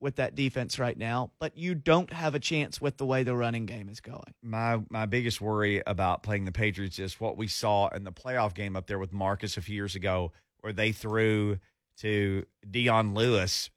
with 0.00 0.16
that 0.16 0.34
defense 0.34 0.78
right 0.78 0.96
now, 0.96 1.32
but 1.40 1.56
you 1.56 1.74
don't 1.74 2.12
have 2.12 2.34
a 2.34 2.38
chance 2.38 2.80
with 2.80 2.96
the 2.98 3.06
way 3.06 3.22
the 3.24 3.34
running 3.34 3.66
game 3.66 3.88
is 3.88 4.00
going. 4.00 4.34
my 4.42 4.80
my 4.90 5.06
biggest 5.06 5.40
worry 5.40 5.82
about 5.86 6.22
playing 6.22 6.44
the 6.44 6.52
Patriots 6.52 6.98
is 6.98 7.20
what 7.20 7.36
we 7.36 7.48
saw 7.48 7.88
in 7.88 8.04
the 8.04 8.12
playoff 8.12 8.54
game 8.54 8.76
up 8.76 8.86
there 8.86 8.98
with 8.98 9.12
Marcus 9.12 9.56
a 9.56 9.60
few 9.60 9.74
years 9.74 9.96
ago, 9.96 10.32
where 10.60 10.72
they 10.72 10.92
threw 10.92 11.58
to 11.98 12.46
Dion 12.70 13.14
Lewis 13.14 13.70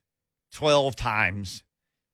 twelve 0.52 0.96
times, 0.96 1.64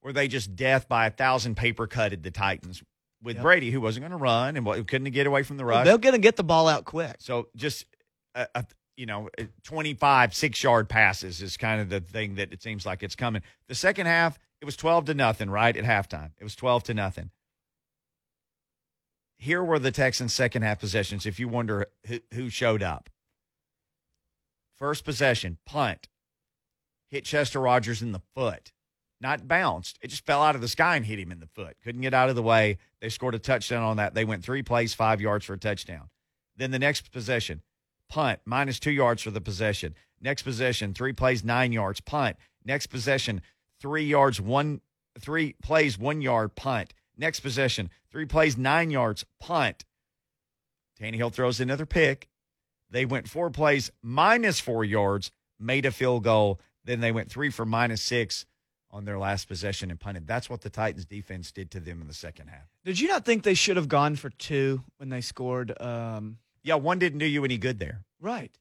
where 0.08 0.14
they 0.14 0.30
just 0.30 0.56
death 0.56 0.88
by 0.88 1.06
a 1.08 1.12
thousand 1.12 1.58
paper 1.58 1.86
cutted 1.86 2.24
the 2.24 2.32
Titans 2.32 2.82
with 3.22 3.36
Yep. 3.36 3.44
Brady, 3.44 3.72
who 3.72 3.82
wasn't 3.82 4.04
going 4.04 4.12
to 4.12 4.18
run 4.18 4.56
and 4.56 4.88
couldn't 4.88 5.12
get 5.12 5.28
away 5.28 5.44
from 5.44 5.58
the 5.58 5.66
Well, 5.66 5.80
rush. 5.80 5.86
they're 5.86 5.98
going 5.98 6.14
to 6.16 6.18
get 6.20 6.38
the 6.38 6.46
ball 6.46 6.70
out 6.70 6.86
quick. 6.86 7.18
So 7.20 7.50
just 7.58 7.86
a, 8.34 8.48
a 8.56 8.66
you 8.96 9.06
know, 9.06 9.28
25 9.66 10.34
six 10.34 10.64
yard 10.64 10.88
passes 10.88 11.42
is 11.42 11.58
kind 11.58 11.82
of 11.82 11.90
the 11.90 12.00
thing 12.00 12.36
that 12.36 12.54
it 12.54 12.64
seems 12.64 12.86
like 12.86 13.04
it's 13.04 13.18
coming. 13.18 13.42
The 13.68 13.76
second 13.76 14.06
half, 14.06 14.40
it 14.62 14.66
was 14.66 14.78
12 14.78 15.04
to 15.08 15.14
nothing, 15.14 15.50
right? 15.50 15.76
At 15.76 15.84
halftime, 15.84 16.32
it 16.40 16.44
was 16.46 16.56
12 16.56 16.84
to 16.84 16.94
nothing. 16.94 17.32
Here 19.38 19.62
were 19.62 19.78
the 19.78 19.92
Texans' 19.92 20.34
second 20.34 20.62
half 20.62 20.80
possessions. 20.80 21.26
If 21.26 21.38
you 21.38 21.50
wonder 21.50 21.88
who, 22.06 22.20
who 22.34 22.50
showed 22.50 22.82
up, 22.82 23.10
first 24.78 25.04
possession, 25.04 25.58
punt, 25.66 26.08
hit 27.10 27.26
Chester 27.26 27.60
Rogers 27.60 28.02
in 28.02 28.14
the 28.14 28.22
foot. 28.34 28.72
Not 29.20 29.48
bounced. 29.48 29.98
It 30.02 30.10
just 30.10 30.26
fell 30.26 30.44
out 30.44 30.56
of 30.56 30.62
the 30.62 30.68
sky 30.68 30.96
and 30.96 31.06
hit 31.06 31.20
him 31.20 31.32
in 31.32 31.40
the 31.40 31.48
foot. 31.48 31.78
Couldn't 31.84 32.02
get 32.02 32.14
out 32.14 32.30
of 32.30 32.36
the 32.36 32.44
way. 32.44 32.78
They 33.02 33.10
scored 33.10 33.36
a 33.36 33.40
touchdown 33.40 33.84
on 33.84 33.98
that. 33.98 34.14
They 34.14 34.26
went 34.26 34.44
three 34.44 34.64
plays, 34.64 34.94
five 34.94 35.22
yards 35.22 35.46
for 35.46 35.54
a 35.54 35.58
touchdown. 35.58 36.10
Then 36.56 36.72
the 36.72 36.80
next 36.80 37.12
possession, 37.12 37.62
punt, 38.10 38.40
minus 38.46 38.80
two 38.80 38.92
yards 38.92 39.22
for 39.22 39.32
the 39.32 39.42
possession. 39.42 39.96
Next 40.22 40.44
possession, 40.44 40.94
three 40.94 41.14
plays, 41.14 41.44
nine 41.44 41.72
yards, 41.72 42.00
punt. 42.02 42.38
Next 42.66 42.88
possession, 42.88 43.42
three 43.80 44.06
yards, 44.06 44.42
one, 44.42 44.82
three 45.20 45.56
plays, 45.62 45.98
one 45.98 46.22
yard, 46.22 46.56
punt. 46.56 46.94
Next 47.18 47.40
possession, 47.40 47.90
three 48.12 48.26
plays, 48.26 48.58
nine 48.58 48.92
yards, 48.92 49.26
punt. 49.40 49.86
Tannehill 51.00 51.34
throws 51.34 51.60
another 51.60 51.86
pick. 51.86 52.30
They 52.90 53.06
went 53.06 53.28
four 53.28 53.50
plays, 53.50 53.92
minus 54.02 54.60
four 54.60 54.84
yards, 54.84 55.32
made 55.60 55.86
a 55.86 55.92
field 55.92 56.24
goal. 56.24 56.60
Then 56.84 57.00
they 57.00 57.12
went 57.12 57.30
three 57.30 57.50
for 57.50 57.66
minus 57.66 58.02
six 58.02 58.46
on 58.92 59.06
their 59.06 59.20
last 59.20 59.48
possession 59.48 59.92
and 59.92 60.00
punted. 60.00 60.28
That's 60.28 60.50
what 60.50 60.62
the 60.62 60.70
Titans 60.70 61.06
defense 61.06 61.52
did 61.52 61.72
to 61.72 61.80
them 61.80 62.02
in 62.02 62.08
the 62.08 62.14
second 62.14 62.48
half. 62.48 62.68
Did 62.86 63.00
you 63.00 63.08
not 63.08 63.26
think 63.26 63.44
they 63.44 63.54
should 63.54 63.76
have 63.78 63.88
gone 63.90 64.16
for 64.16 64.30
two 64.30 64.84
when 64.98 65.10
they 65.10 65.22
scored? 65.22 65.80
Um, 65.82 66.38
Yeah, 66.64 66.76
one 66.76 66.98
didn't 67.00 67.20
do 67.20 67.26
you 67.26 67.44
any 67.44 67.58
good 67.58 67.80
there. 67.80 68.04
right. 68.22 68.58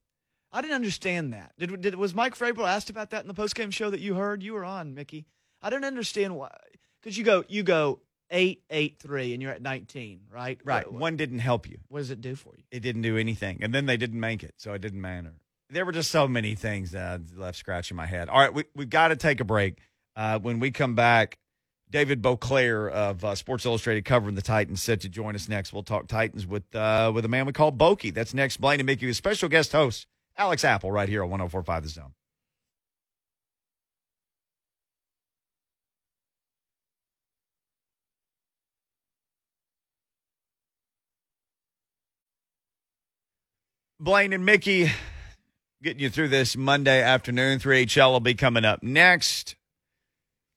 I 0.53 0.63
didn't 0.63 0.75
understand 0.77 1.35
that. 1.35 1.53
Did, 1.59 1.81
did 1.83 1.95
was 1.97 2.15
Mike 2.15 2.35
Vrabel 2.39 2.67
asked 2.67 2.89
about 2.89 3.11
that 3.11 3.21
in 3.23 3.29
the 3.29 3.35
postgame 3.35 3.71
show 3.73 3.91
that 3.91 4.01
you 4.01 4.15
heard? 4.15 4.43
You 4.43 4.55
were 4.55 4.65
on, 4.65 4.95
Mickey. 4.95 5.27
I 5.61 5.69
didn't 5.69 5.85
understand 5.85 6.35
why. 6.35 6.51
Because 7.03 7.19
you 7.19 7.25
go 7.25 7.45
you 7.49 7.63
go 7.63 8.01
eight 8.31 8.63
eight 8.71 8.99
three 8.99 9.35
and 9.35 9.43
you're 9.43 9.51
at 9.53 9.61
nineteen, 9.61 10.21
right? 10.33 10.59
Right. 10.65 10.91
What, 10.91 11.01
One 11.01 11.17
didn't 11.17 11.41
help 11.41 11.69
you. 11.69 11.79
what 11.89 11.99
does 11.99 12.11
it 12.11 12.23
do 12.23 12.37
for 12.37 12.55
you? 12.57 12.63
It 12.71 12.81
didn't 12.81 13.03
do 13.03 13.19
anything. 13.19 13.59
And 13.61 13.75
then 13.75 13.85
they 13.87 13.99
didn't 13.99 14.21
make 14.21 14.43
it, 14.43 14.55
so 14.57 14.73
it 14.73 14.81
didn't 14.81 15.01
matter. 15.01 15.35
There 15.69 15.85
were 15.85 15.93
just 15.93 16.11
so 16.11 16.27
many 16.27 16.55
things 16.55 16.93
that 16.93 17.21
I 17.21 17.39
left 17.39 17.59
scratching 17.59 17.97
my 17.97 18.07
head. 18.07 18.29
All 18.31 18.39
right, 18.41 18.55
we, 18.55 18.65
we've 18.75 18.89
got 18.89 19.09
to 19.09 19.17
take 19.17 19.41
a 19.41 19.45
break. 19.45 19.79
Uh, 20.17 20.39
when 20.39 20.59
we 20.59 20.71
come 20.71 20.95
back, 20.95 21.37
David 21.91 22.23
Boclair 22.23 22.91
of 22.91 23.25
uh, 23.25 23.35
Sports 23.35 23.65
Illustrated 23.67 24.05
covering 24.05 24.35
the 24.35 24.43
Titans 24.43 24.83
set 24.83 25.03
to 25.03 25.09
join 25.09 25.35
us 25.35 25.49
next. 25.49 25.73
We'll 25.73 25.83
talk 25.83 26.09
Titans 26.09 26.47
with 26.47 26.75
uh, 26.75 27.13
with 27.15 27.25
a 27.25 27.29
man 27.29 27.47
we 27.47 27.53
call 27.53 27.71
Bokey. 27.71 28.13
That's 28.13 28.35
next. 28.35 28.57
Blaine 28.57 28.81
and 28.81 28.87
Mickey 28.87 29.07
with 29.07 29.17
special 29.17 29.49
guest 29.49 29.73
host 29.73 30.07
Alex 30.37 30.65
Apple 30.65 30.91
right 30.91 31.09
here 31.09 31.23
on 31.23 31.31
1045 31.31 31.83
The 31.83 31.89
Zone. 31.89 32.13
Blaine 43.99 44.35
and 44.35 44.45
Mickey 44.45 44.91
getting 45.83 46.01
you 46.01 46.11
through 46.11 46.29
this 46.29 46.57
Monday 46.57 47.03
afternoon. 47.03 47.59
3HL 47.59 48.13
will 48.13 48.21
be 48.21 48.35
coming 48.35 48.65
up 48.65 48.83
next. 48.83 49.57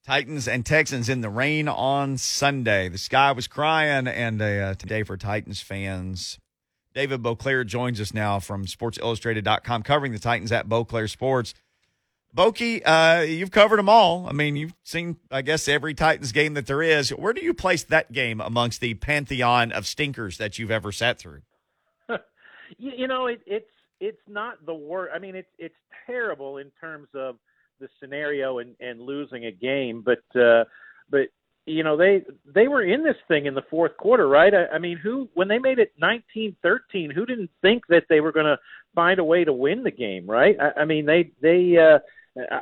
Titans 0.06 0.48
and 0.48 0.66
Texans 0.66 1.10
in 1.10 1.22
the 1.22 1.30
rain 1.30 1.68
on 1.68 2.18
Sunday. 2.18 2.90
The 2.90 2.98
sky 2.98 3.32
was 3.32 3.48
crying, 3.48 4.08
and 4.08 4.42
uh, 4.42 4.74
today 4.76 5.04
for 5.04 5.18
Titans 5.18 5.62
fans. 5.62 6.40
David 6.94 7.22
Boclair 7.22 7.66
joins 7.66 8.02
us 8.02 8.14
now 8.14 8.40
from 8.40 8.66
SportsIllustrated.com, 8.66 9.84
covering 9.84 10.12
the 10.12 10.20
Titans 10.20 10.52
at 10.52 10.68
Boclair 10.68 11.10
Sports. 11.10 11.54
Bokey, 12.36 12.82
uh, 12.86 13.22
you've 13.22 13.52
covered 13.52 13.78
them 13.78 13.90
all. 13.90 14.28
I 14.28 14.34
mean, 14.34 14.56
you've 14.56 14.74
seen, 14.84 15.18
I 15.32 15.42
guess, 15.42 15.68
every 15.68 15.94
Titans 15.94 16.32
game 16.32 16.54
that 16.54 16.68
there 16.68 16.82
is. 16.82 17.10
Where 17.10 17.34
do 17.34 17.44
you 17.44 17.54
place 17.54 17.84
that 17.86 18.12
game 18.12 18.40
amongst 18.40 18.82
the 18.82 18.94
pantheon 18.96 19.72
of 19.72 19.88
stinkers 19.88 20.38
that 20.38 20.60
you've 20.60 20.72
ever 20.72 20.92
sat 20.92 21.20
through? 21.20 21.42
you, 22.78 22.92
you 22.98 23.08
know, 23.08 23.28
it, 23.28 23.42
it's 23.46 23.70
it's 24.00 24.22
not 24.28 24.66
the 24.66 24.74
worst. 24.74 25.12
I 25.14 25.20
mean, 25.20 25.36
it's 25.36 25.50
it's 25.58 25.76
terrible 26.06 26.58
in 26.58 26.72
terms 26.80 27.08
of 27.16 27.38
the 27.80 27.90
scenario 28.00 28.60
and 28.60 28.76
and 28.80 29.02
losing 29.02 29.46
a 29.46 29.52
game, 29.52 30.04
but 30.04 30.40
uh, 30.40 30.66
but 31.10 31.28
you 31.66 31.84
know 31.84 31.98
they 31.98 32.24
they 32.46 32.68
were 32.68 32.84
in 32.84 33.04
this 33.04 33.18
thing 33.28 33.46
in 33.46 33.54
the 33.54 33.64
fourth 33.70 33.96
quarter, 33.98 34.28
right? 34.28 34.54
I, 34.54 34.76
I 34.76 34.80
mean, 34.80 34.98
who 34.98 35.30
when 35.34 35.48
they 35.48 35.60
made 35.60 35.80
it 35.80 35.94
nineteen 36.00 36.56
thirteen, 36.62 37.12
who 37.12 37.26
didn't 37.26 37.52
think 37.62 37.84
that 37.90 38.06
they 38.10 38.22
were 38.22 38.32
going 38.32 38.46
to 38.46 38.60
find 38.96 39.20
a 39.20 39.24
way 39.24 39.44
to 39.44 39.54
win 39.54 39.84
the 39.84 39.92
game, 39.92 40.30
right? 40.30 40.58
I, 40.60 40.82
I 40.82 40.86
mean, 40.86 41.06
they 41.06 41.32
they 41.42 41.78
uh, 41.78 42.00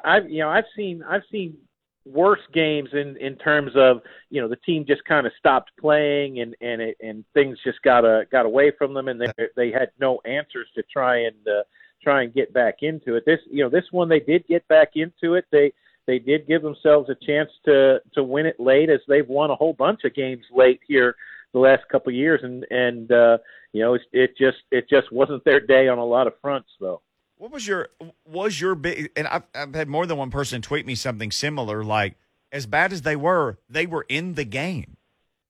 I've 0.04 0.30
you 0.30 0.40
know 0.40 0.50
I've 0.50 0.66
seen 0.76 1.04
I've 1.04 1.24
seen 1.32 1.58
worse 2.06 2.42
games 2.54 2.90
in 2.94 3.18
in 3.18 3.36
terms 3.36 3.72
of 3.76 4.02
you 4.30 4.42
know 4.42 4.48
the 4.48 4.56
team 4.58 4.86
just 4.88 5.04
kind 5.06 5.28
of 5.28 5.34
stopped 5.38 5.72
playing 5.80 6.40
and 6.40 6.56
and 6.62 6.82
it, 6.82 6.98
and 7.02 7.26
things 7.34 7.58
just 7.64 7.82
got 7.82 8.06
a 8.06 8.26
got 8.32 8.46
away 8.46 8.72
from 8.78 8.94
them 8.94 9.08
and 9.08 9.22
they 9.22 9.48
they 9.56 9.72
had 9.72 9.90
no 10.00 10.20
answers 10.26 10.68
to 10.76 10.84
try 10.92 11.18
and 11.18 11.48
uh, 11.48 11.64
try 12.02 12.24
and 12.24 12.34
get 12.34 12.54
back 12.54 12.78
into 12.82 13.16
it. 13.16 13.26
This 13.26 13.40
you 13.50 13.64
know 13.64 13.70
this 13.70 13.86
one 13.92 14.10
they 14.10 14.20
did 14.20 14.48
get 14.48 14.68
back 14.68 14.92
into 14.96 15.36
it. 15.36 15.46
They 15.52 15.74
they 16.06 16.20
did 16.20 16.48
give 16.48 16.62
themselves 16.62 17.10
a 17.10 17.16
chance 17.26 17.50
to 17.66 18.02
to 18.14 18.24
win 18.24 18.46
it 18.46 18.60
late 18.60 18.90
as 18.90 19.00
they've 19.08 19.28
won 19.28 19.52
a 19.52 19.56
whole 19.56 19.74
bunch 19.74 20.04
of 20.04 20.16
games 20.16 20.46
late 20.52 20.82
here 20.88 21.16
the 21.54 21.60
last 21.60 21.84
couple 21.92 22.10
of 22.10 22.16
years 22.16 22.42
and 22.44 22.66
and 22.70 23.12
uh 23.12 23.38
you 23.72 23.82
know 23.82 23.94
it, 23.94 24.02
it 24.12 24.38
just 24.38 24.58
it 24.72 24.90
just 24.90 25.12
wasn't 25.12 25.44
their 25.44 25.60
day 25.60 25.88
on 25.88 25.98
a 25.98 26.06
lot 26.06 26.28
of 26.28 26.34
fronts 26.42 26.70
though. 26.80 27.02
What 27.38 27.52
was 27.52 27.68
your 27.68 27.90
was 28.26 28.60
your 28.60 28.74
big? 28.76 29.12
And 29.16 29.28
I've, 29.28 29.44
I've 29.54 29.76
had 29.76 29.88
more 29.88 30.06
than 30.06 30.18
one 30.18 30.32
person 30.32 30.62
tweet 30.62 30.86
me 30.86 30.96
something 30.96 31.32
similar. 31.32 31.84
Like 31.84 32.16
as 32.52 32.66
bad 32.66 32.92
as 32.92 33.04
they 33.04 33.16
were, 33.16 33.60
they 33.70 33.86
were 33.86 34.06
in 34.10 34.34
the 34.34 34.46
game. 34.46 34.98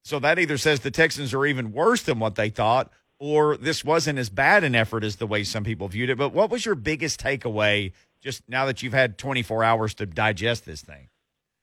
So 0.03 0.19
that 0.19 0.39
either 0.39 0.57
says 0.57 0.81
the 0.81 0.91
Texans 0.91 1.33
are 1.33 1.45
even 1.45 1.71
worse 1.73 2.01
than 2.01 2.19
what 2.19 2.35
they 2.35 2.49
thought, 2.49 2.91
or 3.19 3.57
this 3.57 3.83
wasn't 3.83 4.19
as 4.19 4.29
bad 4.29 4.63
an 4.63 4.75
effort 4.75 5.03
as 5.03 5.15
the 5.17 5.27
way 5.27 5.43
some 5.43 5.63
people 5.63 5.87
viewed 5.87 6.09
it. 6.09 6.17
But 6.17 6.33
what 6.33 6.49
was 6.49 6.65
your 6.65 6.75
biggest 6.75 7.19
takeaway? 7.21 7.93
Just 8.21 8.43
now 8.47 8.65
that 8.65 8.83
you've 8.83 8.93
had 8.93 9.17
24 9.17 9.63
hours 9.63 9.93
to 9.95 10.05
digest 10.05 10.65
this 10.65 10.81
thing. 10.81 11.09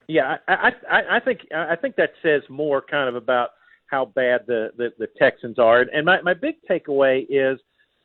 Yeah, 0.09 0.37
I, 0.47 0.73
I, 0.91 1.17
I 1.17 1.21
think 1.21 1.41
I 1.55 1.77
think 1.77 1.97
that 1.97 2.11
says 2.23 2.43
more 2.51 2.83
kind 2.83 3.09
of 3.09 3.15
about 3.15 3.51
how 3.87 4.07
bad 4.07 4.43
the, 4.47 4.71
the, 4.77 4.93
the 4.99 5.09
Texans 5.19 5.59
are. 5.59 5.81
And 5.81 6.05
my, 6.05 6.21
my 6.23 6.35
big 6.35 6.57
takeaway 6.69 7.25
is 7.29 7.59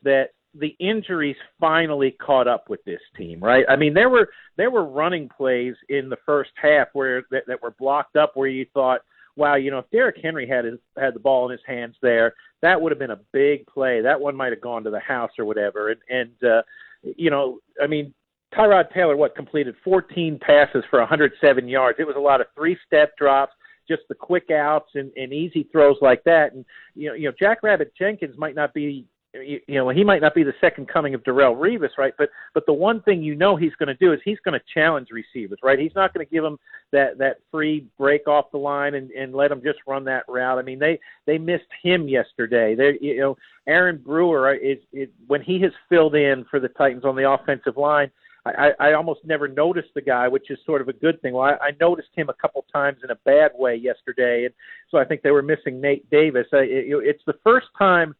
that 0.03 0.29
the 0.53 0.75
injuries 0.79 1.35
finally 1.59 2.11
caught 2.11 2.47
up 2.47 2.69
with 2.69 2.83
this 2.85 3.01
team, 3.15 3.39
right? 3.39 3.65
I 3.69 3.75
mean, 3.75 3.93
there 3.93 4.09
were 4.09 4.29
there 4.57 4.71
were 4.71 4.85
running 4.85 5.29
plays 5.29 5.75
in 5.89 6.09
the 6.09 6.17
first 6.25 6.51
half 6.55 6.87
where 6.93 7.23
that, 7.31 7.43
that 7.47 7.61
were 7.61 7.75
blocked 7.79 8.15
up 8.15 8.31
where 8.35 8.47
you 8.47 8.65
thought, 8.73 9.01
wow, 9.35 9.55
you 9.55 9.71
know, 9.71 9.79
if 9.79 9.89
Derrick 9.91 10.17
Henry 10.21 10.47
had 10.47 10.65
his, 10.65 10.79
had 10.97 11.13
the 11.13 11.19
ball 11.19 11.45
in 11.45 11.51
his 11.51 11.61
hands 11.67 11.95
there, 12.01 12.33
that 12.61 12.81
would 12.81 12.91
have 12.91 12.99
been 12.99 13.11
a 13.11 13.19
big 13.31 13.65
play. 13.67 14.01
That 14.01 14.19
one 14.19 14.35
might 14.35 14.51
have 14.51 14.61
gone 14.61 14.83
to 14.83 14.89
the 14.89 14.99
house 14.99 15.31
or 15.37 15.45
whatever. 15.45 15.89
And 15.89 16.01
and 16.09 16.43
uh, 16.43 16.61
you 17.01 17.29
know, 17.29 17.59
I 17.81 17.87
mean, 17.87 18.13
Tyrod 18.53 18.93
Taylor 18.93 19.15
what 19.15 19.35
completed 19.35 19.75
14 19.83 20.39
passes 20.41 20.83
for 20.89 20.99
107 20.99 21.67
yards. 21.67 21.97
It 21.99 22.07
was 22.07 22.15
a 22.17 22.21
lot 22.21 22.41
of 22.41 22.47
three-step 22.55 23.15
drops 23.17 23.53
just 23.87 24.03
the 24.07 24.15
quick 24.15 24.51
outs 24.51 24.91
and, 24.93 25.11
and 25.17 25.33
easy 25.33 25.67
throws 25.71 25.97
like 26.01 26.23
that. 26.23 26.53
And 26.53 26.63
you 26.95 27.09
know, 27.09 27.15
you 27.15 27.27
know, 27.27 27.35
Jack 27.37 27.63
Rabbit 27.63 27.91
Jenkins 27.97 28.37
might 28.37 28.55
not 28.55 28.73
be 28.73 29.05
you, 29.33 29.59
you 29.67 29.75
know 29.75 29.89
he 29.89 30.03
might 30.03 30.21
not 30.21 30.33
be 30.33 30.43
the 30.43 30.53
second 30.59 30.87
coming 30.87 31.13
of 31.13 31.23
Darrelle 31.23 31.55
Revis, 31.55 31.97
right? 31.97 32.13
But 32.17 32.29
but 32.53 32.65
the 32.65 32.73
one 32.73 33.01
thing 33.01 33.21
you 33.21 33.35
know 33.35 33.55
he's 33.55 33.75
going 33.75 33.87
to 33.87 33.95
do 33.95 34.11
is 34.13 34.19
he's 34.25 34.39
going 34.43 34.59
to 34.59 34.65
challenge 34.73 35.09
receivers, 35.11 35.59
right? 35.63 35.77
He's 35.77 35.95
not 35.95 36.13
going 36.13 36.25
to 36.25 36.31
give 36.31 36.43
them 36.43 36.57
that 36.91 37.17
that 37.19 37.37
free 37.51 37.85
break 37.97 38.27
off 38.27 38.51
the 38.51 38.57
line 38.57 38.95
and 38.95 39.11
and 39.11 39.33
let 39.33 39.49
them 39.49 39.61
just 39.63 39.79
run 39.87 40.03
that 40.05 40.23
route. 40.27 40.57
I 40.57 40.61
mean 40.61 40.79
they 40.79 40.99
they 41.25 41.37
missed 41.37 41.69
him 41.83 42.07
yesterday. 42.07 42.75
They 42.75 42.97
you 43.01 43.19
know 43.19 43.37
Aaron 43.67 43.97
Brewer 43.97 44.55
is, 44.55 44.77
is 44.91 45.09
when 45.27 45.41
he 45.41 45.61
has 45.61 45.71
filled 45.89 46.15
in 46.15 46.45
for 46.49 46.59
the 46.59 46.69
Titans 46.69 47.05
on 47.05 47.15
the 47.15 47.29
offensive 47.29 47.77
line. 47.77 48.11
I, 48.45 48.71
I 48.79 48.93
almost 48.93 49.19
never 49.25 49.47
noticed 49.47 49.89
the 49.93 50.01
guy, 50.01 50.27
which 50.27 50.49
is 50.49 50.57
sort 50.65 50.81
of 50.81 50.87
a 50.87 50.93
good 50.93 51.21
thing. 51.21 51.33
Well, 51.33 51.43
I, 51.43 51.65
I 51.65 51.71
noticed 51.79 52.09
him 52.15 52.29
a 52.29 52.33
couple 52.33 52.65
times 52.71 52.99
in 53.03 53.11
a 53.11 53.15
bad 53.25 53.51
way 53.53 53.75
yesterday, 53.75 54.45
and 54.45 54.53
so 54.89 54.97
I 54.97 55.05
think 55.05 55.21
they 55.21 55.31
were 55.31 55.41
missing 55.41 55.81
Nate 55.81 56.09
Davis. 56.09 56.47
I, 56.53 56.59
it, 56.59 56.85
it's 56.87 57.23
the 57.27 57.37
first 57.43 57.67
time, 57.77 58.15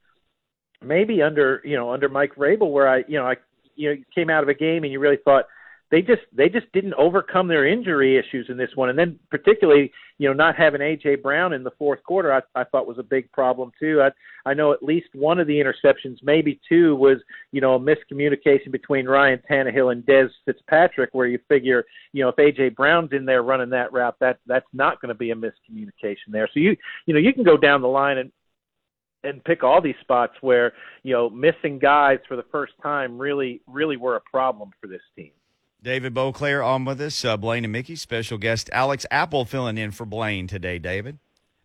maybe 0.84 1.22
under 1.22 1.62
you 1.64 1.76
know 1.76 1.92
under 1.92 2.10
Mike 2.10 2.36
Vrabel, 2.36 2.72
where 2.72 2.88
I 2.88 3.04
you 3.08 3.18
know 3.18 3.26
I 3.26 3.36
you 3.76 3.90
know 3.90 4.02
came 4.14 4.30
out 4.30 4.44
of 4.44 4.50
a 4.50 4.54
game 4.54 4.84
and 4.84 4.92
you 4.92 5.00
really 5.00 5.20
thought 5.24 5.46
they 5.92 6.02
just 6.02 6.22
they 6.32 6.50
just 6.50 6.72
didn't 6.72 6.94
overcome 6.94 7.48
their 7.48 7.66
injury 7.66 8.18
issues 8.18 8.48
in 8.50 8.58
this 8.58 8.70
one, 8.76 8.90
and 8.90 9.00
then 9.00 9.18
particularly 9.32 9.92
you 10.20 10.28
know 10.28 10.34
not 10.34 10.56
having 10.56 10.82
AJ 10.82 11.24
Brown 11.24 11.54
in 11.54 11.64
the 11.64 11.72
fourth 11.80 12.04
quarter, 12.04 12.32
I, 12.32 12.42
I 12.60 12.64
thought 12.64 12.88
was 12.88 13.00
a 13.00 13.04
big 13.04 13.32
problem 13.32 13.72
too. 13.80 14.02
I 14.02 14.10
I 14.50 14.54
know 14.54 14.72
at 14.72 14.84
least 14.84 15.08
one 15.14 15.40
of 15.40 15.48
the 15.48 15.60
interceptions, 15.60 16.18
maybe 16.22 16.60
two, 16.70 16.96
was 16.96 17.18
you 17.52 17.60
know 17.60 17.74
a 17.74 17.80
miscommunication 17.80 18.72
between 18.72 19.08
Ryan 19.08 19.42
Tannehill 19.50 19.92
and 19.92 20.06
Dez 20.06 20.30
Fitzpatrick, 20.46 21.10
where 21.14 21.28
you 21.28 21.40
figure 21.48 21.84
you 22.14 22.24
know 22.24 22.30
if 22.30 22.36
AJ 22.36 22.76
Brown's 22.76 23.12
in 23.12 23.26
there 23.26 23.42
running 23.42 23.70
that 23.72 23.92
route, 23.92 24.16
that 24.20 24.40
that's 24.46 24.68
not 24.74 25.02
going 25.02 25.10
to 25.10 25.16
be 25.16 25.32
a 25.32 25.36
miscommunication 25.36 26.30
there. 26.32 26.48
So 26.54 26.60
you 26.60 26.76
you 27.08 27.16
know 27.16 27.20
you 27.20 27.34
can 27.34 27.44
go 27.44 27.58
down 27.58 27.82
the 27.82 27.88
line 27.88 28.20
and 28.20 28.32
and 29.24 29.44
pick 29.44 29.64
all 29.64 29.82
these 29.82 29.96
spots 30.02 30.34
where 30.42 30.74
you 31.04 31.14
know 31.14 31.30
missing 31.30 31.80
guys 31.80 32.20
for 32.28 32.36
the 32.36 32.46
first 32.52 32.74
time 32.82 33.18
really 33.18 33.62
really 33.68 33.98
were 33.98 34.16
a 34.16 34.22
problem 34.22 34.72
for 34.82 34.88
this 34.88 35.02
team. 35.16 35.32
David 35.82 36.14
Boclair 36.14 36.66
on 36.66 36.84
with 36.84 37.00
us. 37.00 37.24
Uh, 37.24 37.38
Blaine 37.38 37.64
and 37.64 37.72
Mickey, 37.72 37.96
special 37.96 38.38
guest 38.38 38.70
Alex 38.74 39.06
Apple 39.12 39.46
filling 39.46 39.78
in 39.78 39.92
for 39.92 40.06
Blaine 40.06 40.48
today, 40.48 40.78
David. 40.78 41.20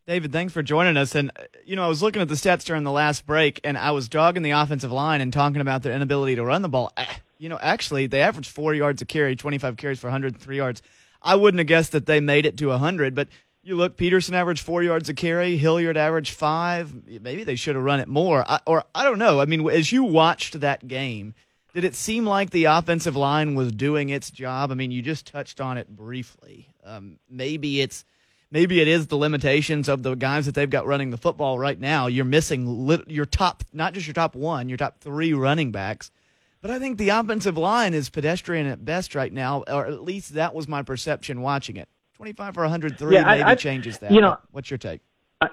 David, 0.06 0.32
thanks 0.32 0.52
for 0.52 0.62
joining 0.62 0.98
us. 0.98 1.14
And, 1.14 1.30
uh, 1.34 1.44
you 1.64 1.76
know, 1.76 1.84
I 1.84 1.88
was 1.88 2.02
looking 2.02 2.20
at 2.20 2.28
the 2.28 2.34
stats 2.34 2.64
during 2.64 2.84
the 2.84 2.92
last 2.92 3.26
break, 3.26 3.58
and 3.64 3.78
I 3.78 3.92
was 3.92 4.08
dogging 4.08 4.42
the 4.42 4.50
offensive 4.50 4.92
line 4.92 5.22
and 5.22 5.32
talking 5.32 5.62
about 5.62 5.82
their 5.82 5.94
inability 5.94 6.36
to 6.36 6.44
run 6.44 6.62
the 6.62 6.68
ball. 6.68 6.92
You 7.38 7.48
know, 7.48 7.58
actually, 7.60 8.06
they 8.06 8.20
averaged 8.20 8.50
four 8.50 8.74
yards 8.74 9.00
a 9.02 9.06
carry, 9.06 9.34
25 9.34 9.76
carries 9.76 9.98
for 9.98 10.08
103 10.08 10.56
yards. 10.56 10.82
I 11.22 11.36
wouldn't 11.36 11.58
have 11.58 11.66
guessed 11.66 11.92
that 11.92 12.06
they 12.06 12.20
made 12.20 12.44
it 12.44 12.58
to 12.58 12.68
100, 12.68 13.14
but 13.14 13.28
you 13.64 13.76
look, 13.76 13.96
Peterson 13.96 14.34
averaged 14.34 14.62
four 14.62 14.82
yards 14.82 15.08
a 15.08 15.14
carry, 15.14 15.56
Hilliard 15.56 15.96
averaged 15.96 16.34
five. 16.34 16.92
Maybe 17.20 17.44
they 17.44 17.56
should 17.56 17.74
have 17.74 17.84
run 17.84 18.00
it 18.00 18.08
more. 18.08 18.44
I, 18.46 18.60
or 18.66 18.84
I 18.94 19.04
don't 19.04 19.18
know. 19.18 19.40
I 19.40 19.46
mean, 19.46 19.68
as 19.70 19.90
you 19.90 20.04
watched 20.04 20.60
that 20.60 20.86
game, 20.86 21.34
did 21.72 21.84
it 21.84 21.94
seem 21.94 22.24
like 22.24 22.50
the 22.50 22.66
offensive 22.66 23.16
line 23.16 23.54
was 23.54 23.72
doing 23.72 24.10
its 24.10 24.30
job? 24.30 24.70
I 24.70 24.74
mean, 24.74 24.90
you 24.90 25.02
just 25.02 25.26
touched 25.26 25.60
on 25.60 25.78
it 25.78 25.88
briefly. 25.88 26.68
Um, 26.84 27.18
maybe 27.28 27.80
it's 27.80 28.04
maybe 28.50 28.80
it 28.80 28.86
is 28.86 29.08
the 29.08 29.16
limitations 29.16 29.88
of 29.88 30.02
the 30.02 30.14
guys 30.14 30.46
that 30.46 30.54
they've 30.54 30.70
got 30.70 30.86
running 30.86 31.10
the 31.10 31.16
football 31.16 31.58
right 31.58 31.78
now. 31.78 32.06
You're 32.06 32.24
missing 32.24 32.86
lit, 32.86 33.10
your 33.10 33.26
top, 33.26 33.64
not 33.72 33.94
just 33.94 34.06
your 34.06 34.14
top 34.14 34.36
one, 34.36 34.68
your 34.68 34.78
top 34.78 35.00
three 35.00 35.32
running 35.32 35.72
backs. 35.72 36.10
But 36.60 36.70
I 36.70 36.78
think 36.78 36.96
the 36.96 37.10
offensive 37.10 37.58
line 37.58 37.92
is 37.92 38.08
pedestrian 38.08 38.66
at 38.66 38.84
best 38.84 39.14
right 39.14 39.32
now, 39.32 39.64
or 39.68 39.86
at 39.86 40.02
least 40.02 40.34
that 40.34 40.54
was 40.54 40.68
my 40.68 40.82
perception 40.82 41.42
watching 41.42 41.76
it. 41.76 41.88
25 42.14 42.54
for 42.54 42.62
103 42.62 43.14
yeah, 43.14 43.24
maybe 43.24 43.42
I, 43.42 43.54
changes 43.54 43.98
that. 43.98 44.10
You 44.10 44.20
know, 44.20 44.36
what's 44.52 44.70
your 44.70 44.78
take? 44.78 45.00
I, 45.40 45.48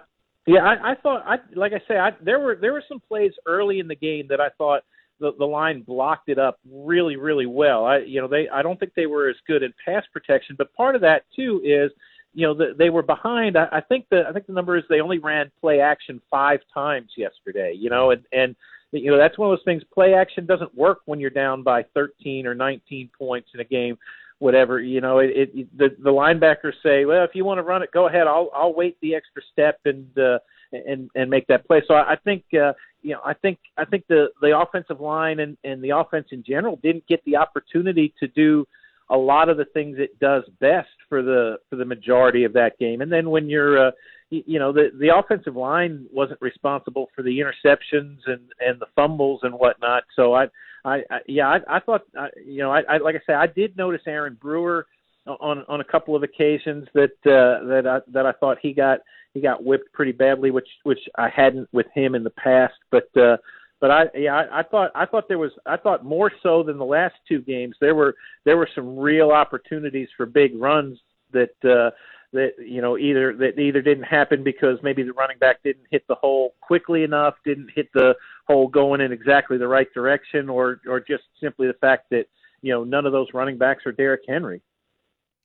yeah, 0.47 0.63
I, 0.63 0.91
I 0.91 0.95
thought, 0.95 1.23
I 1.25 1.37
like 1.55 1.73
I 1.73 1.81
say, 1.87 1.97
I, 1.97 2.11
there 2.21 2.39
were 2.39 2.55
there 2.55 2.73
were 2.73 2.83
some 2.87 2.99
plays 2.99 3.31
early 3.45 3.79
in 3.79 3.87
the 3.87 3.95
game 3.95 4.27
that 4.29 4.39
I 4.39 4.49
thought 4.57 4.83
the, 5.19 5.31
the 5.37 5.45
line 5.45 5.81
blocked 5.81 6.29
it 6.29 6.39
up 6.39 6.59
really, 6.69 7.15
really 7.15 7.45
well. 7.45 7.85
I, 7.85 7.99
you 7.99 8.21
know, 8.21 8.27
they 8.27 8.49
I 8.49 8.61
don't 8.61 8.79
think 8.79 8.93
they 8.95 9.05
were 9.05 9.29
as 9.29 9.35
good 9.47 9.63
in 9.63 9.73
pass 9.85 10.03
protection, 10.11 10.55
but 10.57 10.73
part 10.73 10.95
of 10.95 11.01
that 11.01 11.23
too 11.35 11.61
is 11.63 11.91
you 12.33 12.45
know 12.45 12.53
the, 12.53 12.73
they 12.77 12.89
were 12.89 13.03
behind. 13.03 13.57
I, 13.57 13.67
I 13.71 13.81
think 13.81 14.07
the 14.09 14.23
I 14.27 14.33
think 14.33 14.47
the 14.47 14.53
number 14.53 14.77
is 14.77 14.83
they 14.89 15.01
only 15.01 15.19
ran 15.19 15.51
play 15.61 15.79
action 15.79 16.21
five 16.29 16.59
times 16.73 17.11
yesterday. 17.17 17.73
You 17.77 17.89
know, 17.89 18.11
and 18.11 18.23
and 18.31 18.55
you 18.91 19.11
know 19.11 19.17
that's 19.17 19.37
one 19.37 19.51
of 19.51 19.57
those 19.57 19.65
things. 19.65 19.83
Play 19.93 20.13
action 20.13 20.45
doesn't 20.45 20.75
work 20.75 20.99
when 21.05 21.19
you're 21.19 21.29
down 21.29 21.63
by 21.63 21.83
13 21.93 22.47
or 22.47 22.55
19 22.55 23.09
points 23.17 23.49
in 23.53 23.59
a 23.59 23.65
game. 23.65 23.97
Whatever 24.41 24.79
you 24.79 25.01
know, 25.01 25.19
it, 25.19 25.51
it 25.53 25.77
the 25.77 25.89
the 25.99 26.09
linebackers 26.09 26.73
say, 26.81 27.05
well, 27.05 27.23
if 27.23 27.35
you 27.35 27.45
want 27.45 27.59
to 27.59 27.63
run 27.63 27.83
it, 27.83 27.91
go 27.91 28.07
ahead. 28.07 28.25
I'll 28.25 28.49
I'll 28.55 28.73
wait 28.73 28.97
the 28.99 29.13
extra 29.13 29.43
step 29.53 29.79
and 29.85 30.07
uh, 30.17 30.39
and 30.71 31.11
and 31.13 31.29
make 31.29 31.45
that 31.45 31.67
play. 31.67 31.83
So 31.87 31.93
I, 31.93 32.13
I 32.13 32.15
think 32.15 32.43
uh, 32.55 32.73
you 33.03 33.13
know 33.13 33.21
I 33.23 33.35
think 33.35 33.59
I 33.77 33.85
think 33.85 34.05
the 34.09 34.29
the 34.41 34.57
offensive 34.57 34.99
line 34.99 35.41
and 35.41 35.57
and 35.63 35.83
the 35.83 35.91
offense 35.91 36.29
in 36.31 36.43
general 36.43 36.79
didn't 36.81 37.05
get 37.05 37.23
the 37.25 37.37
opportunity 37.37 38.15
to 38.19 38.27
do 38.29 38.65
a 39.11 39.15
lot 39.15 39.47
of 39.47 39.57
the 39.57 39.65
things 39.65 39.97
it 39.99 40.17
does 40.19 40.43
best 40.59 40.89
for 41.07 41.21
the 41.21 41.57
for 41.69 41.75
the 41.75 41.85
majority 41.85 42.43
of 42.43 42.53
that 42.53 42.79
game. 42.79 43.01
And 43.01 43.11
then 43.11 43.29
when 43.29 43.47
you're 43.47 43.89
uh, 43.89 43.91
you 44.31 44.57
know 44.57 44.71
the 44.71 44.89
the 44.99 45.15
offensive 45.15 45.55
line 45.55 46.07
wasn't 46.11 46.41
responsible 46.41 47.09
for 47.15 47.21
the 47.21 47.37
interceptions 47.37 48.17
and 48.25 48.41
and 48.59 48.79
the 48.79 48.87
fumbles 48.95 49.41
and 49.43 49.53
whatnot. 49.53 50.03
So 50.15 50.33
I 50.33 50.47
I, 50.83 51.03
I 51.09 51.19
yeah 51.27 51.47
I, 51.47 51.77
I 51.77 51.79
thought 51.79 52.01
I, 52.17 52.27
you 52.45 52.59
know 52.59 52.71
I, 52.71 52.81
I 52.89 52.97
like 52.97 53.15
I 53.15 53.21
said 53.25 53.35
I 53.35 53.47
did 53.47 53.77
notice 53.77 54.01
Aaron 54.07 54.37
Brewer 54.39 54.87
on 55.27 55.63
on 55.67 55.81
a 55.81 55.85
couple 55.85 56.15
of 56.15 56.23
occasions 56.23 56.87
that 56.93 57.11
uh, 57.25 57.65
that 57.67 57.83
I 57.87 57.99
that 58.11 58.25
I 58.25 58.31
thought 58.33 58.57
he 58.61 58.73
got 58.73 58.99
he 59.33 59.41
got 59.41 59.63
whipped 59.63 59.93
pretty 59.93 60.11
badly, 60.11 60.51
which 60.51 60.67
which 60.83 60.99
I 61.17 61.29
hadn't 61.29 61.69
with 61.71 61.87
him 61.93 62.15
in 62.15 62.23
the 62.23 62.31
past. 62.31 62.73
But 62.89 63.15
uh, 63.15 63.37
but 63.79 63.91
I 63.91 64.03
yeah 64.15 64.35
I, 64.35 64.59
I 64.59 64.63
thought 64.63 64.91
I 64.95 65.05
thought 65.05 65.27
there 65.27 65.37
was 65.37 65.51
I 65.65 65.77
thought 65.77 66.03
more 66.03 66.31
so 66.41 66.63
than 66.63 66.77
the 66.77 66.85
last 66.85 67.15
two 67.27 67.41
games 67.41 67.75
there 67.79 67.95
were 67.95 68.15
there 68.45 68.57
were 68.57 68.69
some 68.73 68.97
real 68.97 69.31
opportunities 69.31 70.09
for 70.17 70.25
big 70.25 70.59
runs 70.59 70.99
that 71.31 71.55
uh, 71.63 71.91
that 72.33 72.53
you 72.59 72.81
know 72.81 72.97
either 72.97 73.35
that 73.35 73.59
either 73.59 73.81
didn't 73.81 74.05
happen 74.05 74.43
because 74.43 74.77
maybe 74.81 75.03
the 75.03 75.13
running 75.13 75.37
back 75.37 75.61
didn't 75.63 75.85
hit 75.89 76.07
the 76.07 76.15
hole 76.15 76.55
quickly 76.61 77.03
enough, 77.03 77.35
didn't 77.45 77.69
hit 77.75 77.89
the 77.93 78.15
hole 78.47 78.67
going 78.67 79.01
in 79.01 79.11
exactly 79.11 79.57
the 79.57 79.67
right 79.67 79.91
direction, 79.93 80.49
or 80.49 80.81
or 80.87 80.99
just 80.99 81.23
simply 81.41 81.67
the 81.67 81.73
fact 81.73 82.09
that 82.11 82.25
you 82.61 82.73
know 82.73 82.83
none 82.83 83.05
of 83.05 83.11
those 83.11 83.27
running 83.33 83.57
backs 83.57 83.85
are 83.85 83.91
Derrick 83.91 84.21
Henry. 84.27 84.61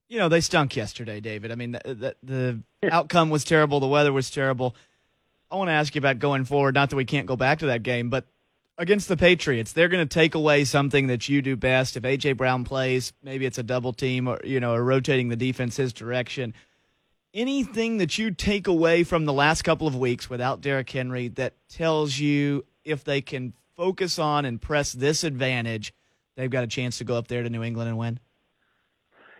You 0.08 0.18
know 0.18 0.28
they 0.28 0.40
stunk 0.40 0.76
yesterday, 0.76 1.20
David. 1.20 1.50
I 1.50 1.56
mean 1.56 1.72
the 1.72 1.80
the, 1.84 2.16
the 2.82 2.92
outcome 2.92 3.30
was 3.30 3.44
terrible, 3.44 3.80
the 3.80 3.88
weather 3.88 4.12
was 4.12 4.30
terrible. 4.30 4.76
I 5.50 5.56
want 5.56 5.68
to 5.68 5.72
ask 5.72 5.94
you 5.94 6.00
about 6.00 6.18
going 6.18 6.44
forward. 6.44 6.74
Not 6.74 6.90
that 6.90 6.96
we 6.96 7.04
can't 7.04 7.26
go 7.26 7.36
back 7.36 7.60
to 7.60 7.66
that 7.66 7.84
game, 7.84 8.10
but 8.10 8.24
against 8.78 9.08
the 9.08 9.16
Patriots, 9.16 9.72
they're 9.72 9.88
going 9.88 10.06
to 10.06 10.12
take 10.12 10.34
away 10.34 10.64
something 10.64 11.06
that 11.06 11.28
you 11.28 11.40
do 11.40 11.54
best. 11.54 11.96
If 11.96 12.02
AJ 12.02 12.36
Brown 12.36 12.64
plays, 12.64 13.12
maybe 13.22 13.46
it's 13.46 13.58
a 13.58 13.62
double 13.62 13.92
team 13.92 14.28
or 14.28 14.40
you 14.44 14.60
know, 14.60 14.74
or 14.74 14.84
rotating 14.84 15.28
the 15.28 15.36
defense 15.36 15.76
his 15.76 15.92
direction 15.92 16.54
anything 17.36 17.98
that 17.98 18.16
you 18.16 18.30
take 18.30 18.66
away 18.66 19.04
from 19.04 19.26
the 19.26 19.32
last 19.32 19.62
couple 19.62 19.86
of 19.86 19.94
weeks 19.94 20.28
without 20.28 20.62
Derrick 20.62 20.90
Henry 20.90 21.28
that 21.28 21.52
tells 21.68 22.18
you 22.18 22.64
if 22.84 23.04
they 23.04 23.20
can 23.20 23.52
focus 23.76 24.18
on 24.18 24.46
and 24.46 24.60
press 24.60 24.92
this 24.92 25.22
advantage, 25.22 25.92
they've 26.36 26.50
got 26.50 26.64
a 26.64 26.66
chance 26.66 26.98
to 26.98 27.04
go 27.04 27.16
up 27.16 27.28
there 27.28 27.42
to 27.42 27.50
New 27.50 27.62
England 27.62 27.90
and 27.90 27.98
win? 27.98 28.18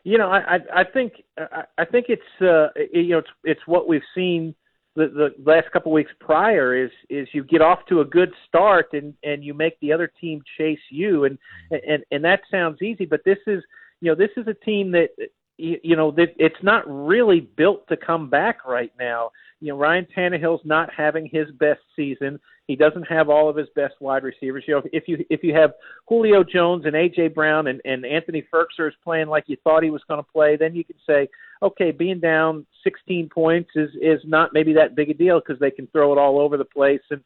You 0.05 0.19
know, 0.19 0.29
I 0.29 0.61
I 0.73 0.85
think 0.85 1.15
I 1.37 1.85
think 1.85 2.07
it's 2.09 2.23
uh, 2.41 2.69
you 2.93 3.09
know 3.09 3.19
it's 3.19 3.31
it's 3.43 3.61
what 3.67 3.89
we've 3.89 4.03
seen 4.15 4.55
the, 4.95 5.09
the 5.09 5.51
last 5.51 5.73
couple 5.73 5.91
of 5.91 5.95
weeks 5.95 6.13
prior 6.21 6.77
is 6.77 6.93
is 7.11 7.27
you 7.33 7.43
get 7.43 7.61
off 7.61 7.81
to 7.89 8.03
a 8.03 8.05
good 8.05 8.33
start 8.47 8.91
and 8.93 9.15
and 9.25 9.43
you 9.43 9.53
make 9.53 9.81
the 9.81 9.93
other 9.93 10.09
team 10.21 10.43
chase 10.57 10.79
you 10.91 11.25
and 11.25 11.39
and 11.71 12.05
and 12.13 12.25
that 12.25 12.43
sounds 12.53 12.83
easy, 12.83 13.05
but 13.05 13.23
this 13.25 13.39
is 13.49 13.65
you 14.01 14.09
know 14.09 14.15
this 14.15 14.31
is 14.37 14.47
a 14.47 14.55
team 14.55 14.93
that 14.93 15.09
you, 15.59 15.79
you 15.83 15.97
know 15.97 16.11
that 16.13 16.35
it's 16.37 16.63
not 16.63 16.85
really 16.87 17.41
built 17.41 17.87
to 17.89 17.97
come 17.97 18.29
back 18.29 18.67
right 18.67 18.93
now. 18.99 19.31
You 19.61 19.69
know, 19.69 19.79
Ryan 19.79 20.07
Tannehill's 20.17 20.65
not 20.65 20.91
having 20.95 21.29
his 21.33 21.51
best 21.59 21.81
season. 21.95 22.39
He 22.67 22.77
doesn't 22.77 23.05
have 23.05 23.29
all 23.29 23.49
of 23.49 23.57
his 23.57 23.69
best 23.77 23.95
wide 24.01 24.25
receivers. 24.25 24.65
You 24.67 24.75
know, 24.75 24.83
if 24.93 25.05
you 25.07 25.25
if 25.31 25.43
you 25.43 25.55
have 25.55 25.73
Julio 26.09 26.43
Jones 26.43 26.85
and 26.85 26.95
AJ 26.95 27.35
Brown 27.35 27.69
and, 27.69 27.81
and 27.85 28.05
Anthony 28.05 28.45
Firkser 28.53 28.89
is 28.89 28.95
playing 29.05 29.29
like 29.29 29.45
you 29.47 29.57
thought 29.63 29.83
he 29.83 29.91
was 29.91 30.03
going 30.09 30.23
to 30.23 30.31
play, 30.31 30.57
then 30.57 30.75
you 30.75 30.85
can 30.85 30.97
say, 31.07 31.29
okay, 31.63 31.91
being 31.91 32.21
down 32.21 32.67
16 32.85 33.29
points 33.29 33.71
is 33.77 33.91
is 34.03 34.21
not 34.25 34.53
maybe 34.53 34.73
that 34.75 34.97
big 34.97 35.11
a 35.11 35.15
deal 35.15 35.41
because 35.41 35.61
they 35.61 35.71
can 35.71 35.87
throw 35.89 36.13
it 36.13 36.19
all 36.19 36.41
over 36.41 36.57
the 36.57 36.65
place 36.65 37.03
and 37.11 37.23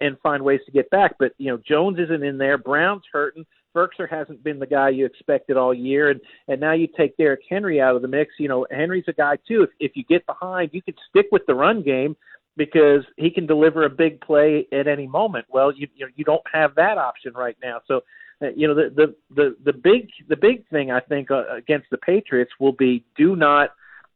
and 0.00 0.18
find 0.22 0.42
ways 0.42 0.60
to 0.66 0.72
get 0.72 0.90
back. 0.90 1.14
But 1.18 1.32
you 1.38 1.50
know, 1.50 1.60
Jones 1.66 1.98
isn't 1.98 2.22
in 2.22 2.36
there. 2.36 2.58
Brown's 2.58 3.04
hurting. 3.12 3.46
Firkser 3.74 4.08
hasn't 4.08 4.42
been 4.42 4.58
the 4.58 4.66
guy 4.66 4.88
you 4.88 5.06
expected 5.06 5.56
all 5.56 5.72
year, 5.72 6.10
and 6.10 6.20
and 6.48 6.60
now 6.60 6.72
you 6.72 6.88
take 6.96 7.16
Derrick 7.16 7.40
Henry 7.48 7.80
out 7.80 7.96
of 7.96 8.02
the 8.02 8.08
mix. 8.08 8.34
You 8.38 8.48
know, 8.48 8.66
Henry's 8.70 9.04
a 9.08 9.12
guy 9.12 9.36
too. 9.46 9.62
If 9.62 9.70
if 9.78 9.92
you 9.94 10.04
get 10.04 10.26
behind, 10.26 10.70
you 10.72 10.82
could 10.82 10.98
stick 11.08 11.26
with 11.30 11.42
the 11.46 11.54
run 11.54 11.82
game 11.82 12.16
because 12.56 13.04
he 13.16 13.30
can 13.30 13.46
deliver 13.46 13.84
a 13.84 13.90
big 13.90 14.20
play 14.20 14.66
at 14.72 14.86
any 14.86 15.06
moment. 15.06 15.46
Well, 15.48 15.72
you 15.72 15.88
you, 15.94 16.06
know, 16.06 16.12
you 16.16 16.24
don't 16.24 16.42
have 16.52 16.74
that 16.76 16.98
option 16.98 17.32
right 17.34 17.56
now. 17.62 17.80
So, 17.86 18.00
uh, 18.42 18.48
you 18.56 18.66
know, 18.66 18.74
the 18.74 18.90
the 18.94 19.14
the 19.34 19.56
the 19.64 19.72
big 19.72 20.10
the 20.28 20.36
big 20.36 20.68
thing 20.68 20.90
I 20.90 21.00
think 21.00 21.30
uh, 21.30 21.44
against 21.56 21.90
the 21.90 21.98
Patriots 21.98 22.52
will 22.58 22.72
be 22.72 23.04
do 23.16 23.36
not 23.36 23.70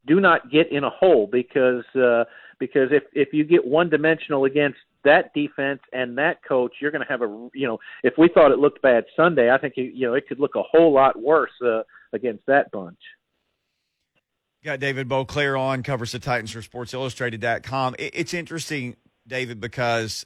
do 0.07 0.21
not 0.21 0.51
get 0.51 0.71
in 0.73 0.85
a 0.85 0.91
hole 0.91 1.29
because 1.31 1.85
uh, 1.95 2.25
because 2.59 2.89
if 2.91 3.05
if 3.13 3.33
you 3.33 3.45
get 3.45 3.65
one 3.65 3.89
dimensional 3.89 4.45
against 4.45 4.79
that 5.05 5.33
defense 5.35 5.81
and 5.93 6.19
that 6.19 6.43
coach, 6.47 6.75
you're 6.81 6.91
going 6.91 7.05
to 7.05 7.09
have 7.09 7.23
a 7.23 7.49
you 7.55 7.67
know 7.67 7.79
if 8.03 8.15
we 8.19 8.29
thought 8.29 8.53
it 8.53 8.59
looked 8.59 8.83
bad 8.83 9.05
Sunday, 9.17 9.51
I 9.51 9.59
think 9.59 9.75
you 9.77 10.07
know 10.07 10.15
it 10.15 10.27
could 10.29 10.41
look 10.41 10.55
a 10.57 10.63
whole 10.63 10.93
lot 10.93 11.21
worse 11.21 11.53
uh, 11.65 11.83
against 12.13 12.45
that 12.47 12.71
bunch. 12.71 12.99
Got 14.65 14.81
David 14.81 15.09
Boclair 15.09 15.61
on 15.61 15.83
covers 15.83 16.13
the 16.13 16.19
Titans 16.19 16.51
for 16.51 16.63
Sports 16.63 16.95
Illustrated.com. 16.95 17.97
It's 17.99 18.33
interesting, 18.33 18.97
David, 19.27 19.61
because 19.61 20.25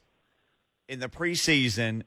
in 0.88 1.00
the 1.00 1.08
preseason 1.08 2.02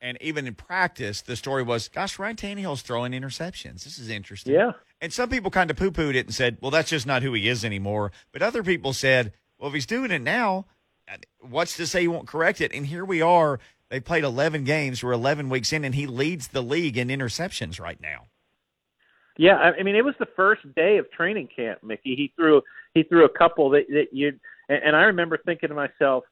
and 0.00 0.16
even 0.22 0.46
in 0.46 0.54
practice, 0.54 1.20
the 1.20 1.36
story 1.36 1.62
was, 1.62 1.88
"Gosh, 1.88 2.18
Ryan 2.18 2.36
Tannehill's 2.36 2.80
throwing 2.80 3.12
interceptions. 3.12 3.84
This 3.84 3.98
is 3.98 4.08
interesting." 4.08 4.54
Yeah. 4.54 4.72
And 5.02 5.12
some 5.12 5.28
people 5.28 5.50
kind 5.50 5.70
of 5.70 5.76
poo-pooed 5.76 6.14
it 6.14 6.26
and 6.26 6.34
said, 6.34 6.56
"Well, 6.62 6.70
that's 6.70 6.90
just 6.90 7.06
not 7.06 7.22
who 7.22 7.34
he 7.34 7.48
is 7.48 7.62
anymore." 7.62 8.10
But 8.32 8.40
other 8.40 8.62
people 8.62 8.94
said, 8.94 9.34
"Well, 9.58 9.68
if 9.68 9.74
he's 9.74 9.84
doing 9.86 10.10
it 10.10 10.22
now, 10.22 10.64
what's 11.40 11.76
to 11.76 11.86
say 11.86 12.02
he 12.02 12.08
won't 12.08 12.26
correct 12.26 12.60
it? 12.60 12.72
And 12.72 12.86
here 12.86 13.04
we 13.04 13.22
are. 13.22 13.58
They 13.88 14.00
played 14.00 14.24
11 14.24 14.64
games. 14.64 15.02
We're 15.02 15.12
11 15.12 15.48
weeks 15.48 15.72
in, 15.72 15.84
and 15.84 15.94
he 15.94 16.06
leads 16.06 16.48
the 16.48 16.62
league 16.62 16.96
in 16.96 17.08
interceptions 17.08 17.80
right 17.80 18.00
now. 18.00 18.26
Yeah, 19.36 19.56
I 19.56 19.82
mean, 19.82 19.96
it 19.96 20.04
was 20.04 20.14
the 20.18 20.28
first 20.36 20.62
day 20.74 20.98
of 20.98 21.10
training 21.10 21.48
camp, 21.54 21.82
Mickey. 21.82 22.14
He 22.14 22.32
threw 22.36 22.60
he 22.92 23.04
threw 23.04 23.24
a 23.24 23.28
couple 23.28 23.70
that 23.70 23.86
that 23.88 24.08
you 24.12 24.32
and 24.68 24.94
I 24.94 25.04
remember 25.04 25.38
thinking 25.38 25.70
to 25.70 25.74
myself, 25.74 26.24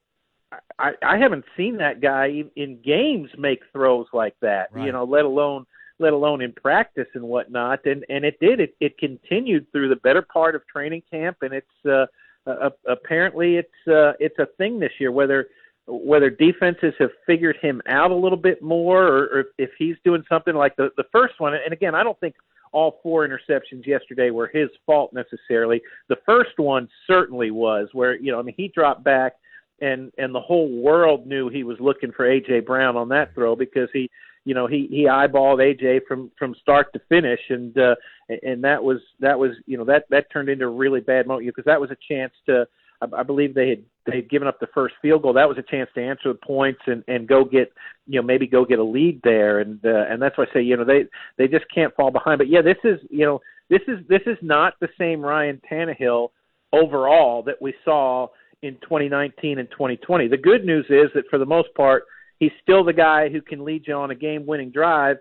I, 0.79 0.93
I 1.03 1.19
haven't 1.19 1.45
seen 1.57 1.79
that 1.79 2.01
guy 2.01 2.45
in 2.55 2.81
games 2.83 3.31
make 3.39 3.61
throws 3.73 4.07
like 4.13 4.35
that. 4.43 4.69
Right. 4.73 4.87
You 4.87 4.93
know, 4.93 5.05
let 5.05 5.25
alone 5.25 5.67
let 5.99 6.13
alone 6.13 6.41
in 6.43 6.53
practice 6.53 7.09
and 7.15 7.25
whatnot. 7.25 7.87
And 7.87 8.05
and 8.09 8.25
it 8.25 8.39
did. 8.41 8.61
It 8.61 8.77
it 8.81 8.99
continued 8.99 9.71
through 9.73 9.89
the 9.89 9.97
better 9.97 10.23
part 10.23 10.55
of 10.55 10.67
training 10.67 11.03
camp, 11.11 11.39
and 11.43 11.53
it's 11.53 11.87
uh, 11.87 12.07
uh, 12.49 12.71
apparently 12.89 13.57
it's 13.57 13.89
uh, 13.89 14.13
it's 14.21 14.39
a 14.39 14.47
thing 14.59 14.79
this 14.79 14.93
year. 14.99 15.13
Whether 15.13 15.49
whether 15.87 16.29
defenses 16.31 16.95
have 16.99 17.11
figured 17.27 17.57
him 17.63 17.81
out 17.89 18.11
a 18.11 18.15
little 18.15 18.39
bit 18.39 18.63
more, 18.63 19.07
or, 19.07 19.25
or 19.25 19.45
if 19.57 19.71
he's 19.79 19.97
doing 20.05 20.23
something 20.29 20.55
like 20.55 20.77
the 20.77 20.91
the 20.97 21.05
first 21.13 21.35
one. 21.39 21.55
And 21.55 21.73
again, 21.73 21.95
I 21.95 22.03
don't 22.03 22.19
think 22.21 22.35
all 22.73 23.01
four 23.03 23.27
interceptions 23.27 23.87
yesterday 23.87 24.31
were 24.31 24.49
his 24.53 24.69
fault 24.85 25.13
necessarily. 25.13 25.81
The 26.09 26.19
first 26.27 26.59
one 26.59 26.89
certainly 27.07 27.51
was, 27.51 27.89
where 27.93 28.17
you 28.17 28.33
know, 28.33 28.39
I 28.39 28.43
mean, 28.43 28.55
he 28.57 28.69
dropped 28.69 29.05
back, 29.05 29.35
and 29.81 30.13
and 30.19 30.35
the 30.35 30.41
whole 30.41 30.71
world 30.81 31.27
knew 31.27 31.49
he 31.49 31.65
was 31.65 31.79
looking 31.81 32.13
for 32.13 32.27
AJ 32.27 32.67
Brown 32.67 32.97
on 32.97 33.09
that 33.11 33.35
throw 33.35 33.57
because 33.57 33.89
he 33.93 34.11
you 34.49 34.55
know 34.55 34.67
he 34.67 34.89
he 34.91 35.03
eyeballed 35.03 35.59
AJ 35.61 36.07
from 36.09 36.31
from 36.39 36.55
start 36.55 36.91
to 36.95 37.01
finish, 37.11 37.41
and 37.51 37.77
uh, 37.77 37.95
and 38.43 38.65
that 38.65 38.83
was 38.83 38.97
that 39.21 39.39
was 39.39 39.51
you 39.67 39.77
know 39.77 39.85
that 39.85 40.05
that 40.09 40.33
turned 40.33 40.49
into 40.49 40.65
a 40.65 40.71
really 40.71 41.01
bad 41.01 41.27
moment 41.27 41.47
because 41.47 41.67
that 41.67 41.79
was 41.79 41.91
a 41.91 41.97
chance 42.11 42.33
to 42.47 42.67
I, 43.03 43.07
I 43.19 43.23
believe 43.25 43.53
they 43.53 43.69
had 43.69 43.83
they 44.07 44.17
had 44.17 44.31
given 44.31 44.49
up 44.49 44.59
the 44.59 44.69
first 44.73 44.95
field 45.03 45.21
goal. 45.21 45.35
That 45.35 45.51
was 45.51 45.59
a 45.59 45.71
chance 45.71 45.91
to 45.97 46.03
answer 46.03 46.33
the 46.33 46.39
points 46.39 46.81
and 46.87 47.05
and 47.09 47.29
go 47.29 47.45
get 47.45 47.75
you 48.07 48.23
know 48.23 48.27
maybe 48.27 48.47
go 48.47 48.65
get 48.65 48.79
a 48.79 48.83
lead 48.83 49.21
there, 49.23 49.61
and 49.61 49.85
uh, 49.85 50.07
and 50.09 50.23
that's 50.23 50.39
why 50.39 50.45
I 50.45 50.55
say 50.55 50.63
you 50.63 50.79
know 50.79 50.85
they 50.87 51.05
they 51.37 51.47
just 51.47 51.67
can't 51.75 51.95
fall 51.95 52.11
behind. 52.11 52.39
But 52.39 52.49
yeah, 52.49 52.63
this 52.63 52.79
is 52.85 52.99
you 53.11 53.27
know 53.27 53.43
this 53.69 53.83
is 53.87 53.99
this 54.09 54.23
is 54.25 54.39
not 54.41 54.81
the 54.81 54.89
same 54.99 55.21
Ryan 55.21 55.61
Tannehill 55.71 56.31
overall 56.73 57.43
that 57.43 57.61
we 57.61 57.75
saw 57.85 58.29
in 58.63 58.77
2019 58.81 59.59
and 59.59 59.71
2020. 59.71 60.27
The 60.29 60.39
good 60.39 60.65
news 60.65 60.87
is 60.89 61.11
that 61.15 61.25
for 61.29 61.39
the 61.39 61.45
most 61.45 61.69
part 61.75 62.05
he's 62.39 62.53
still 62.63 62.85
the 62.85 62.93
guy 62.93 63.29
who 63.29 63.41
can 63.41 63.65
lead 63.65 63.85
you 63.87 63.95
on 63.95 64.11
a 64.11 64.15
game-winning 64.15 64.71
drive 64.71 65.19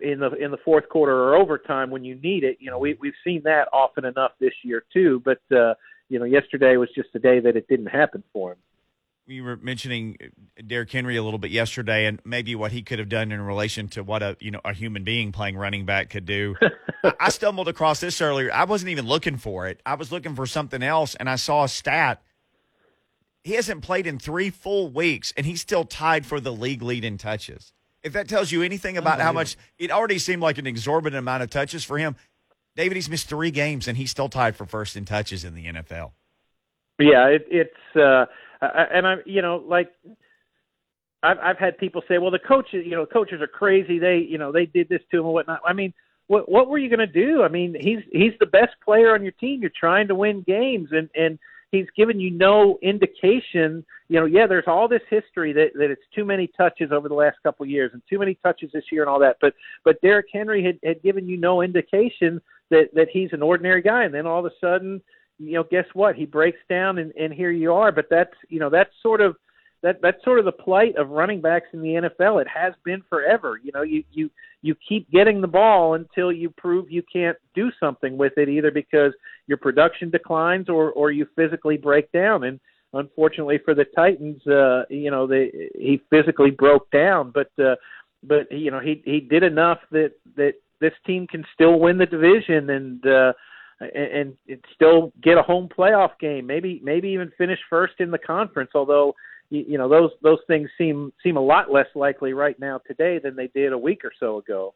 in 0.00 0.20
the 0.20 0.32
in 0.32 0.50
the 0.50 0.56
fourth 0.64 0.88
quarter 0.88 1.12
or 1.12 1.36
overtime 1.36 1.90
when 1.90 2.04
you 2.04 2.14
need 2.16 2.44
it. 2.44 2.58
You 2.60 2.70
know, 2.70 2.78
we 2.78 2.96
we've 3.00 3.14
seen 3.22 3.42
that 3.44 3.68
often 3.72 4.04
enough 4.04 4.32
this 4.40 4.54
year 4.62 4.84
too. 4.92 5.22
But 5.24 5.40
uh, 5.54 5.74
you 6.08 6.18
know, 6.18 6.24
yesterday 6.24 6.76
was 6.76 6.88
just 6.94 7.08
a 7.14 7.18
day 7.18 7.40
that 7.40 7.56
it 7.56 7.68
didn't 7.68 7.86
happen 7.86 8.22
for 8.32 8.52
him. 8.52 8.58
We 9.26 9.40
were 9.40 9.56
mentioning 9.56 10.18
Derrick 10.66 10.92
Henry 10.92 11.16
a 11.16 11.22
little 11.22 11.38
bit 11.38 11.50
yesterday, 11.50 12.04
and 12.04 12.20
maybe 12.26 12.54
what 12.54 12.72
he 12.72 12.82
could 12.82 12.98
have 12.98 13.08
done 13.08 13.32
in 13.32 13.40
relation 13.40 13.88
to 13.88 14.02
what 14.02 14.22
a 14.22 14.36
you 14.40 14.50
know 14.50 14.60
a 14.64 14.72
human 14.72 15.04
being 15.04 15.32
playing 15.32 15.56
running 15.56 15.86
back 15.86 16.10
could 16.10 16.26
do. 16.26 16.56
I 17.20 17.30
stumbled 17.30 17.68
across 17.68 18.00
this 18.00 18.20
earlier. 18.20 18.52
I 18.52 18.64
wasn't 18.64 18.90
even 18.90 19.06
looking 19.06 19.36
for 19.36 19.66
it. 19.66 19.80
I 19.84 19.94
was 19.94 20.12
looking 20.12 20.34
for 20.34 20.46
something 20.46 20.82
else, 20.82 21.14
and 21.14 21.28
I 21.28 21.36
saw 21.36 21.64
a 21.64 21.68
stat 21.68 22.22
he 23.44 23.52
hasn't 23.52 23.82
played 23.82 24.06
in 24.06 24.18
three 24.18 24.50
full 24.50 24.88
weeks, 24.90 25.32
and 25.36 25.46
he's 25.46 25.60
still 25.60 25.84
tied 25.84 26.24
for 26.26 26.40
the 26.40 26.52
league 26.52 26.82
lead 26.82 27.04
in 27.04 27.18
touches. 27.18 27.72
If 28.02 28.14
that 28.14 28.28
tells 28.28 28.50
you 28.50 28.62
anything 28.62 28.96
about 28.96 29.20
how 29.20 29.32
much 29.32 29.56
it 29.78 29.90
already 29.90 30.18
seemed 30.18 30.42
like 30.42 30.58
an 30.58 30.66
exorbitant 30.66 31.18
amount 31.18 31.42
of 31.42 31.50
touches 31.50 31.84
for 31.84 31.96
him, 31.96 32.16
David, 32.76 32.96
he's 32.96 33.08
missed 33.08 33.28
three 33.28 33.50
games 33.50 33.86
and 33.86 33.96
he's 33.96 34.10
still 34.10 34.28
tied 34.28 34.56
for 34.56 34.66
first 34.66 34.96
in 34.96 35.04
touches 35.04 35.44
in 35.44 35.54
the 35.54 35.66
NFL. 35.66 36.12
Yeah, 36.98 37.28
it, 37.28 37.46
it's 37.50 37.96
uh, 37.96 38.26
and 38.60 39.06
I'm 39.06 39.22
you 39.26 39.42
know 39.42 39.62
like 39.66 39.90
I've 41.22 41.38
I've 41.38 41.58
had 41.58 41.78
people 41.78 42.02
say, 42.08 42.18
well, 42.18 42.30
the 42.30 42.38
coaches 42.38 42.84
you 42.86 42.92
know 42.92 43.06
coaches 43.06 43.40
are 43.40 43.46
crazy. 43.46 43.98
They 43.98 44.18
you 44.18 44.38
know 44.38 44.52
they 44.52 44.66
did 44.66 44.88
this 44.88 45.00
to 45.10 45.18
him 45.18 45.24
and 45.24 45.34
whatnot. 45.34 45.60
I 45.66 45.72
mean, 45.72 45.92
what 46.26 46.48
what 46.48 46.68
were 46.68 46.78
you 46.78 46.88
going 46.88 47.00
to 47.00 47.06
do? 47.06 47.42
I 47.42 47.48
mean, 47.48 47.74
he's 47.78 48.00
he's 48.12 48.32
the 48.38 48.46
best 48.46 48.72
player 48.84 49.14
on 49.14 49.22
your 49.22 49.32
team. 49.32 49.60
You're 49.60 49.72
trying 49.78 50.08
to 50.08 50.14
win 50.14 50.44
games, 50.46 50.90
and 50.92 51.08
and 51.14 51.38
he's 51.74 51.90
given 51.96 52.20
you 52.20 52.30
no 52.30 52.78
indication. 52.82 53.84
You 54.08 54.20
know, 54.20 54.26
yeah, 54.26 54.46
there's 54.46 54.64
all 54.66 54.88
this 54.88 55.02
history 55.10 55.52
that 55.52 55.70
that 55.74 55.90
it's 55.90 56.02
too 56.14 56.24
many 56.24 56.50
touches 56.56 56.90
over 56.92 57.08
the 57.08 57.14
last 57.14 57.36
couple 57.42 57.64
of 57.64 57.70
years 57.70 57.90
and 57.92 58.02
too 58.08 58.18
many 58.18 58.34
touches 58.42 58.70
this 58.72 58.84
year 58.92 59.02
and 59.02 59.10
all 59.10 59.18
that. 59.20 59.36
But 59.40 59.54
but 59.84 60.00
Derrick 60.00 60.26
Henry 60.32 60.64
had 60.64 60.78
had 60.84 61.02
given 61.02 61.26
you 61.26 61.36
no 61.36 61.62
indication 61.62 62.40
that 62.70 62.88
that 62.94 63.08
he's 63.12 63.32
an 63.32 63.42
ordinary 63.42 63.82
guy, 63.82 64.04
and 64.04 64.14
then 64.14 64.26
all 64.26 64.44
of 64.44 64.46
a 64.46 64.56
sudden, 64.60 65.00
you 65.38 65.54
know, 65.54 65.64
guess 65.64 65.86
what? 65.94 66.16
He 66.16 66.26
breaks 66.26 66.60
down, 66.68 66.98
and 66.98 67.12
and 67.12 67.32
here 67.32 67.50
you 67.50 67.72
are. 67.72 67.92
But 67.92 68.06
that's 68.10 68.34
you 68.48 68.60
know 68.60 68.70
that's 68.70 68.90
sort 69.02 69.20
of 69.20 69.36
that 69.84 70.00
that's 70.00 70.24
sort 70.24 70.38
of 70.38 70.46
the 70.46 70.52
plight 70.52 70.96
of 70.96 71.10
running 71.10 71.42
backs 71.42 71.66
in 71.74 71.82
the 71.82 72.10
NFL. 72.18 72.40
It 72.40 72.48
has 72.48 72.72
been 72.86 73.02
forever. 73.08 73.60
You 73.62 73.70
know, 73.72 73.82
you 73.82 74.02
you 74.12 74.30
you 74.62 74.74
keep 74.88 75.08
getting 75.10 75.42
the 75.42 75.46
ball 75.46 75.92
until 75.92 76.32
you 76.32 76.48
prove 76.48 76.90
you 76.90 77.02
can't 77.12 77.36
do 77.54 77.70
something 77.78 78.16
with 78.16 78.32
it, 78.38 78.48
either 78.48 78.70
because 78.70 79.12
your 79.46 79.58
production 79.58 80.08
declines 80.08 80.70
or 80.70 80.90
or 80.92 81.12
you 81.12 81.26
physically 81.36 81.76
break 81.76 82.10
down. 82.12 82.44
And 82.44 82.58
unfortunately 82.94 83.58
for 83.62 83.74
the 83.74 83.84
Titans, 83.94 84.44
uh, 84.46 84.84
you 84.88 85.10
know, 85.10 85.26
they 85.26 85.52
he 85.74 86.00
physically 86.08 86.50
broke 86.50 86.90
down, 86.90 87.30
but 87.30 87.50
uh, 87.62 87.76
but 88.22 88.50
you 88.50 88.70
know 88.70 88.80
he 88.80 89.02
he 89.04 89.20
did 89.20 89.42
enough 89.42 89.80
that 89.90 90.12
that 90.36 90.54
this 90.80 90.94
team 91.06 91.26
can 91.26 91.44
still 91.54 91.78
win 91.78 91.98
the 91.98 92.06
division 92.06 92.70
and. 92.70 93.06
uh 93.06 93.32
and, 93.80 94.34
and 94.48 94.64
still 94.72 95.12
get 95.20 95.36
a 95.36 95.42
home 95.42 95.68
playoff 95.68 96.10
game, 96.20 96.46
maybe 96.46 96.80
maybe 96.84 97.08
even 97.08 97.32
finish 97.36 97.58
first 97.68 97.94
in 97.98 98.12
the 98.12 98.18
conference. 98.18 98.70
Although 98.72 99.14
you, 99.50 99.64
you 99.68 99.78
know 99.78 99.88
those 99.88 100.10
those 100.22 100.38
things 100.46 100.68
seem 100.76 101.12
seem 101.22 101.36
a 101.36 101.40
lot 101.40 101.70
less 101.70 101.86
likely 101.94 102.32
right 102.32 102.58
now 102.58 102.80
today 102.86 103.18
than 103.22 103.36
they 103.36 103.48
did 103.48 103.72
a 103.72 103.78
week 103.78 104.04
or 104.04 104.12
so 104.18 104.38
ago. 104.38 104.74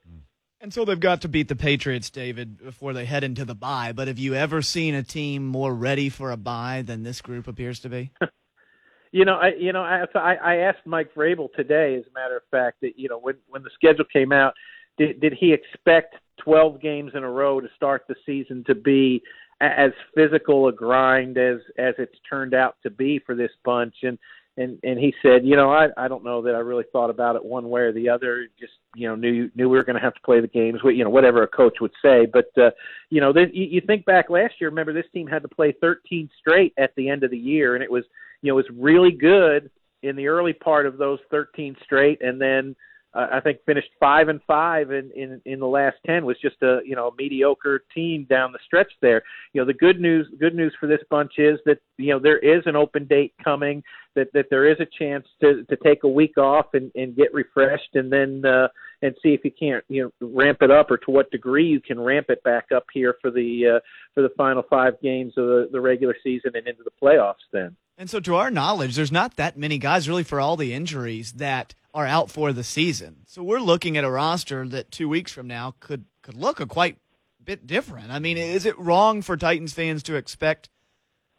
And 0.61 0.74
so 0.74 0.85
they've 0.85 0.98
got 0.98 1.20
to 1.20 1.28
beat 1.28 1.46
the 1.46 1.54
Patriots, 1.54 2.11
David, 2.11 2.59
before 2.59 2.92
they 2.92 3.04
head 3.04 3.22
into 3.22 3.44
the 3.44 3.54
bye. 3.54 3.92
But 3.92 4.09
have 4.09 4.18
you 4.18 4.35
ever 4.35 4.61
seen 4.61 4.96
a 4.96 5.04
team 5.04 5.46
more 5.46 5.72
ready 5.72 6.09
for 6.09 6.33
a 6.33 6.37
bye 6.37 6.83
than 6.85 7.04
this 7.04 7.20
group 7.20 7.46
appears 7.46 7.78
to 7.81 7.88
be? 7.88 8.11
you 9.12 9.24
know, 9.24 9.37
I 9.37 9.54
you 9.59 9.72
know 9.72 9.83
I 9.83 10.04
I 10.14 10.57
asked 10.57 10.85
Mike 10.85 11.14
Vrabel 11.14 11.48
today, 11.54 11.96
as 11.96 12.04
a 12.11 12.12
matter 12.12 12.37
of 12.37 12.42
fact, 12.50 12.78
that 12.83 12.98
you 12.98 13.09
know 13.09 13.18
when 13.18 13.37
when 13.48 13.62
the 13.62 13.70
schedule 13.74 14.04
came 14.12 14.33
out, 14.33 14.54
did 14.96 15.20
did 15.20 15.33
he 15.33 15.52
expect 15.52 16.16
12 16.38 16.81
games 16.81 17.12
in 17.14 17.22
a 17.22 17.31
row 17.31 17.61
to 17.61 17.68
start 17.76 18.04
the 18.09 18.14
season 18.26 18.64
to 18.66 18.74
be 18.74 19.22
as 19.61 19.90
physical 20.14 20.68
a 20.68 20.72
grind 20.72 21.37
as 21.37 21.59
as 21.78 21.94
it's 21.98 22.18
turned 22.28 22.54
out 22.54 22.76
to 22.83 22.90
be 22.90 23.18
for 23.18 23.35
this 23.35 23.50
bunch 23.64 23.94
and 24.02 24.18
and 24.59 24.79
and 24.83 24.99
he 24.99 25.14
said, 25.23 25.44
you 25.44 25.57
know, 25.57 25.71
I 25.71 25.88
I 25.97 26.09
don't 26.09 26.25
know 26.25 26.42
that 26.42 26.55
I 26.55 26.59
really 26.59 26.85
thought 26.92 27.11
about 27.11 27.37
it 27.37 27.44
one 27.44 27.71
way 27.71 27.83
or 27.83 27.92
the 27.92 28.09
other. 28.09 28.49
Just 28.59 28.73
you 28.97 29.09
know, 29.09 29.14
knew 29.14 29.51
knew 29.55 29.68
we 29.68 29.77
were 29.77 29.85
going 29.85 29.97
to 29.97 30.03
have 30.03 30.14
to 30.14 30.21
play 30.21 30.40
the 30.40 30.49
games. 30.49 30.81
You 30.85 31.05
know, 31.05 31.11
whatever 31.11 31.42
a 31.44 31.49
coach 31.49 31.79
would 31.81 31.92
say. 32.05 32.27
But 32.27 32.51
uh, 32.59 32.71
you 33.09 33.21
know, 33.21 33.33
this, 33.33 33.49
you, 33.53 33.64
you 33.64 33.81
think 33.81 34.05
back 34.05 34.31
last 34.31 34.55
year. 34.61 34.68
Remember, 34.68 34.92
this 34.92 35.07
team 35.14 35.27
had 35.27 35.42
to 35.42 35.49
play 35.49 35.75
13 35.81 36.29
straight 36.40 36.75
at 36.77 36.94
the 36.97 37.09
end 37.09 37.23
of 37.23 37.31
the 37.31 37.38
year, 37.38 37.77
and 37.77 37.85
it 37.85 37.90
was 37.90 38.05
you 38.42 38.51
know 38.51 38.59
it 38.59 38.64
was 38.68 38.77
really 38.77 39.12
good 39.12 39.71
in 40.03 40.16
the 40.16 40.27
early 40.27 40.53
part 40.53 40.87
of 40.87 40.99
those 40.99 41.21
13 41.31 41.77
straight, 41.85 42.21
and 42.21 42.40
then 42.40 42.75
I 43.18 43.40
think 43.40 43.59
finished 43.66 43.88
five 43.98 44.28
and 44.28 44.40
five 44.46 44.90
in, 44.90 45.11
in 45.16 45.40
in 45.44 45.61
the 45.61 45.66
last 45.66 45.96
ten 46.07 46.24
was 46.24 46.37
just 46.40 46.62
a 46.62 46.81
you 46.85 46.94
know 46.94 47.12
mediocre 47.18 47.83
team 47.94 48.26
down 48.28 48.52
the 48.52 48.59
stretch 48.64 48.92
there. 49.02 49.22
You 49.52 49.61
know 49.61 49.66
the 49.66 49.74
good 49.74 50.00
news 50.00 50.28
good 50.38 50.54
news 50.54 50.74
for 50.78 50.87
this 50.87 51.00
bunch 51.11 51.33
is 51.38 51.59
that 51.64 51.78
you 51.96 52.12
know 52.12 52.18
there 52.18 52.38
is 52.38 52.62
an 52.66 52.76
open 52.76 53.07
date 53.07 53.35
coming 53.42 53.83
that 54.14 54.33
that 54.35 54.46
there 54.50 54.70
is 54.70 54.78
a 54.81 54.87
chance 54.98 55.26
to 55.40 55.64
to 55.64 55.76
take 55.76 56.04
a 56.04 56.09
week 56.09 56.38
off 56.38 56.66
and 56.74 56.92
and 56.94 57.16
get 57.16 57.35
refreshed 57.35 57.94
and 57.94 58.12
then 58.12 58.44
uh, 58.44 58.68
and 59.02 59.14
see 59.22 59.31
if 59.31 59.44
you 59.44 59.50
can't 59.50 59.85
you 59.88 60.12
know 60.20 60.28
ramp 60.28 60.59
it 60.61 60.70
up 60.70 60.90
or 60.90 60.98
to 60.98 61.11
what 61.11 61.31
degree 61.31 61.66
you 61.66 61.81
can 61.81 61.98
ramp 61.98 62.26
it 62.28 62.42
back 62.44 62.66
up 62.74 62.85
here 62.92 63.16
for 63.20 63.31
the 63.31 63.76
uh, 63.76 63.81
for 64.14 64.22
the 64.22 64.31
final 64.37 64.62
five 64.68 65.00
games 65.02 65.33
of 65.37 65.46
the, 65.46 65.68
the 65.72 65.81
regular 65.81 66.16
season 66.22 66.52
and 66.54 66.66
into 66.66 66.83
the 66.85 66.90
playoffs 67.02 67.35
then. 67.52 67.76
And 67.96 68.09
so, 68.09 68.20
to 68.20 68.37
our 68.37 68.48
knowledge, 68.48 68.94
there's 68.94 69.11
not 69.11 69.37
that 69.37 69.59
many 69.59 69.76
guys 69.78 70.09
really 70.09 70.22
for 70.22 70.38
all 70.40 70.57
the 70.57 70.72
injuries 70.72 71.33
that 71.33 71.74
are 71.99 72.07
out 72.07 72.31
for 72.31 72.53
the 72.53 72.63
season. 72.63 73.17
So 73.27 73.43
we're 73.43 73.59
looking 73.59 73.97
at 73.97 74.05
a 74.05 74.11
roster 74.11 74.69
that 74.69 74.93
two 74.93 75.09
weeks 75.09 75.33
from 75.33 75.49
now 75.49 75.75
could 75.81 76.05
could 76.23 76.37
look 76.37 76.61
a 76.61 76.67
quite 76.67 76.99
bit 77.45 77.67
different. 77.67 78.13
I 78.13 78.21
mean, 78.21 78.39
is 78.39 78.67
it 78.67 78.79
wrong 78.79 79.21
for 79.21 79.37
Titans 79.37 79.73
fans 79.73 80.05
to 80.05 80.15
expect 80.15 80.69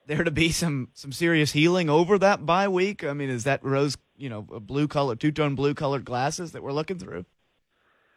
there 0.05 0.25
to 0.25 0.31
be 0.31 0.51
some 0.51 0.89
some 0.93 1.13
serious 1.13 1.53
healing 1.53 1.89
over 1.89 2.17
that 2.17 2.45
bye 2.45 2.67
week? 2.67 3.05
I 3.05 3.13
mean, 3.13 3.29
is 3.29 3.45
that 3.45 3.63
rose 3.63 3.97
you 4.17 4.27
know 4.27 4.45
a 4.53 4.59
blue 4.59 4.89
color 4.89 5.15
two 5.15 5.31
tone 5.31 5.55
blue 5.55 5.73
colored 5.73 6.03
glasses 6.03 6.51
that 6.51 6.61
we're 6.61 6.73
looking 6.73 6.99
through? 6.99 7.25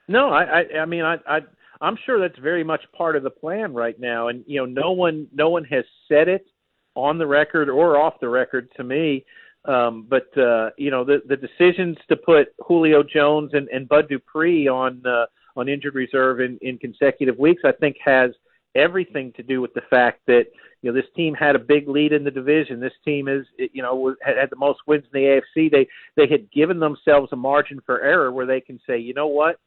No, 0.09 0.31
I 0.31 0.43
I, 0.43 0.79
I 0.81 0.85
mean 0.85 1.05
I 1.05 1.19
I 1.25 1.41
I'm 1.81 1.97
sure 2.05 2.19
that's 2.19 2.41
very 2.41 2.65
much 2.65 2.83
part 2.99 3.15
of 3.15 3.23
the 3.23 3.31
plan 3.31 3.73
right 3.73 3.99
now, 4.01 4.27
and 4.27 4.43
you 4.49 4.59
know 4.59 4.67
no 4.67 4.91
one 4.91 5.29
no 5.33 5.49
one 5.49 5.63
has 5.67 5.85
said 6.09 6.27
it 6.27 6.45
on 6.97 7.19
the 7.19 7.27
record 7.27 7.69
or 7.69 8.01
off 8.01 8.15
the 8.21 8.29
record 8.29 8.69
to 8.79 8.83
me 8.83 9.25
um, 9.65 10.07
but 10.09 10.27
uh, 10.37 10.71
you 10.77 10.91
know 10.91 11.05
the 11.05 11.23
the 11.29 11.37
decisions 11.37 11.97
to 12.09 12.17
put 12.17 12.49
Julio 12.67 13.03
Jones 13.03 13.51
and, 13.55 13.69
and 13.69 13.89
Bud 13.89 14.09
Dupree 14.09 14.69
on 14.69 15.03
uh, 15.07 15.27
on 15.57 15.69
injured 15.69 15.95
reserve 15.95 16.41
in, 16.41 16.59
in 16.63 16.79
consecutive 16.79 17.39
weeks, 17.39 17.63
I 17.65 17.73
think 17.73 17.97
has 18.05 18.31
everything 18.75 19.33
to 19.37 19.43
do 19.43 19.61
with 19.61 19.75
the 19.75 19.83
fact 19.91 20.23
that 20.27 20.45
you 20.81 20.91
know 20.91 20.95
this 20.95 21.09
team 21.15 21.35
had 21.35 21.55
a 21.55 21.61
big 21.61 21.89
lead 21.89 22.13
in 22.13 22.25
the 22.25 22.31
division. 22.31 22.81
This 22.81 22.93
team 23.05 23.29
is 23.29 23.47
you 23.57 23.83
know 23.83 24.17
had, 24.23 24.37
had 24.37 24.51
the 24.51 24.57
most 24.57 24.81
wins 24.87 25.05
in 25.13 25.21
the 25.21 25.41
AFC. 25.59 25.71
They 25.71 25.87
they 26.17 26.27
had 26.29 26.51
given 26.51 26.81
themselves 26.81 27.29
a 27.33 27.37
margin 27.37 27.81
for 27.87 28.01
error 28.01 28.33
where 28.33 28.47
they 28.47 28.61
can 28.61 28.81
say, 28.85 28.99
you 28.99 29.15
know 29.15 29.29
what, 29.29 29.61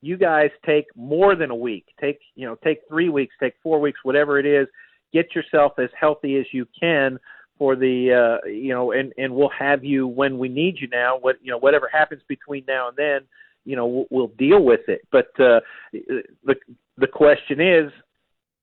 you 0.00 0.16
guys 0.16 0.50
take 0.64 0.86
more 0.96 1.36
than 1.36 1.50
a 1.50 1.56
week, 1.56 1.86
take 2.00 2.18
you 2.34 2.46
know 2.46 2.56
take 2.64 2.80
three 2.88 3.10
weeks, 3.10 3.34
take 3.38 3.54
four 3.62 3.80
weeks, 3.80 4.00
whatever 4.02 4.40
it 4.40 4.46
is. 4.46 4.66
Get 5.12 5.36
yourself 5.36 5.78
as 5.78 5.88
healthy 5.98 6.36
as 6.36 6.46
you 6.52 6.66
can 6.78 7.20
for 7.58 7.76
the 7.76 8.40
uh, 8.42 8.46
you 8.46 8.72
know, 8.72 8.92
and 8.92 9.12
and 9.16 9.34
we'll 9.34 9.50
have 9.58 9.84
you 9.84 10.06
when 10.06 10.38
we 10.38 10.48
need 10.48 10.76
you. 10.80 10.88
Now, 10.88 11.18
what 11.18 11.36
you 11.42 11.50
know, 11.50 11.58
whatever 11.58 11.88
happens 11.92 12.22
between 12.28 12.64
now 12.66 12.88
and 12.88 12.96
then, 12.96 13.20
you 13.64 13.76
know, 13.76 13.86
we'll, 13.86 14.06
we'll 14.10 14.32
deal 14.38 14.62
with 14.62 14.88
it. 14.88 15.02
But 15.10 15.28
uh, 15.40 15.60
the 15.92 16.54
the 16.98 17.06
question 17.06 17.60
is, 17.60 17.92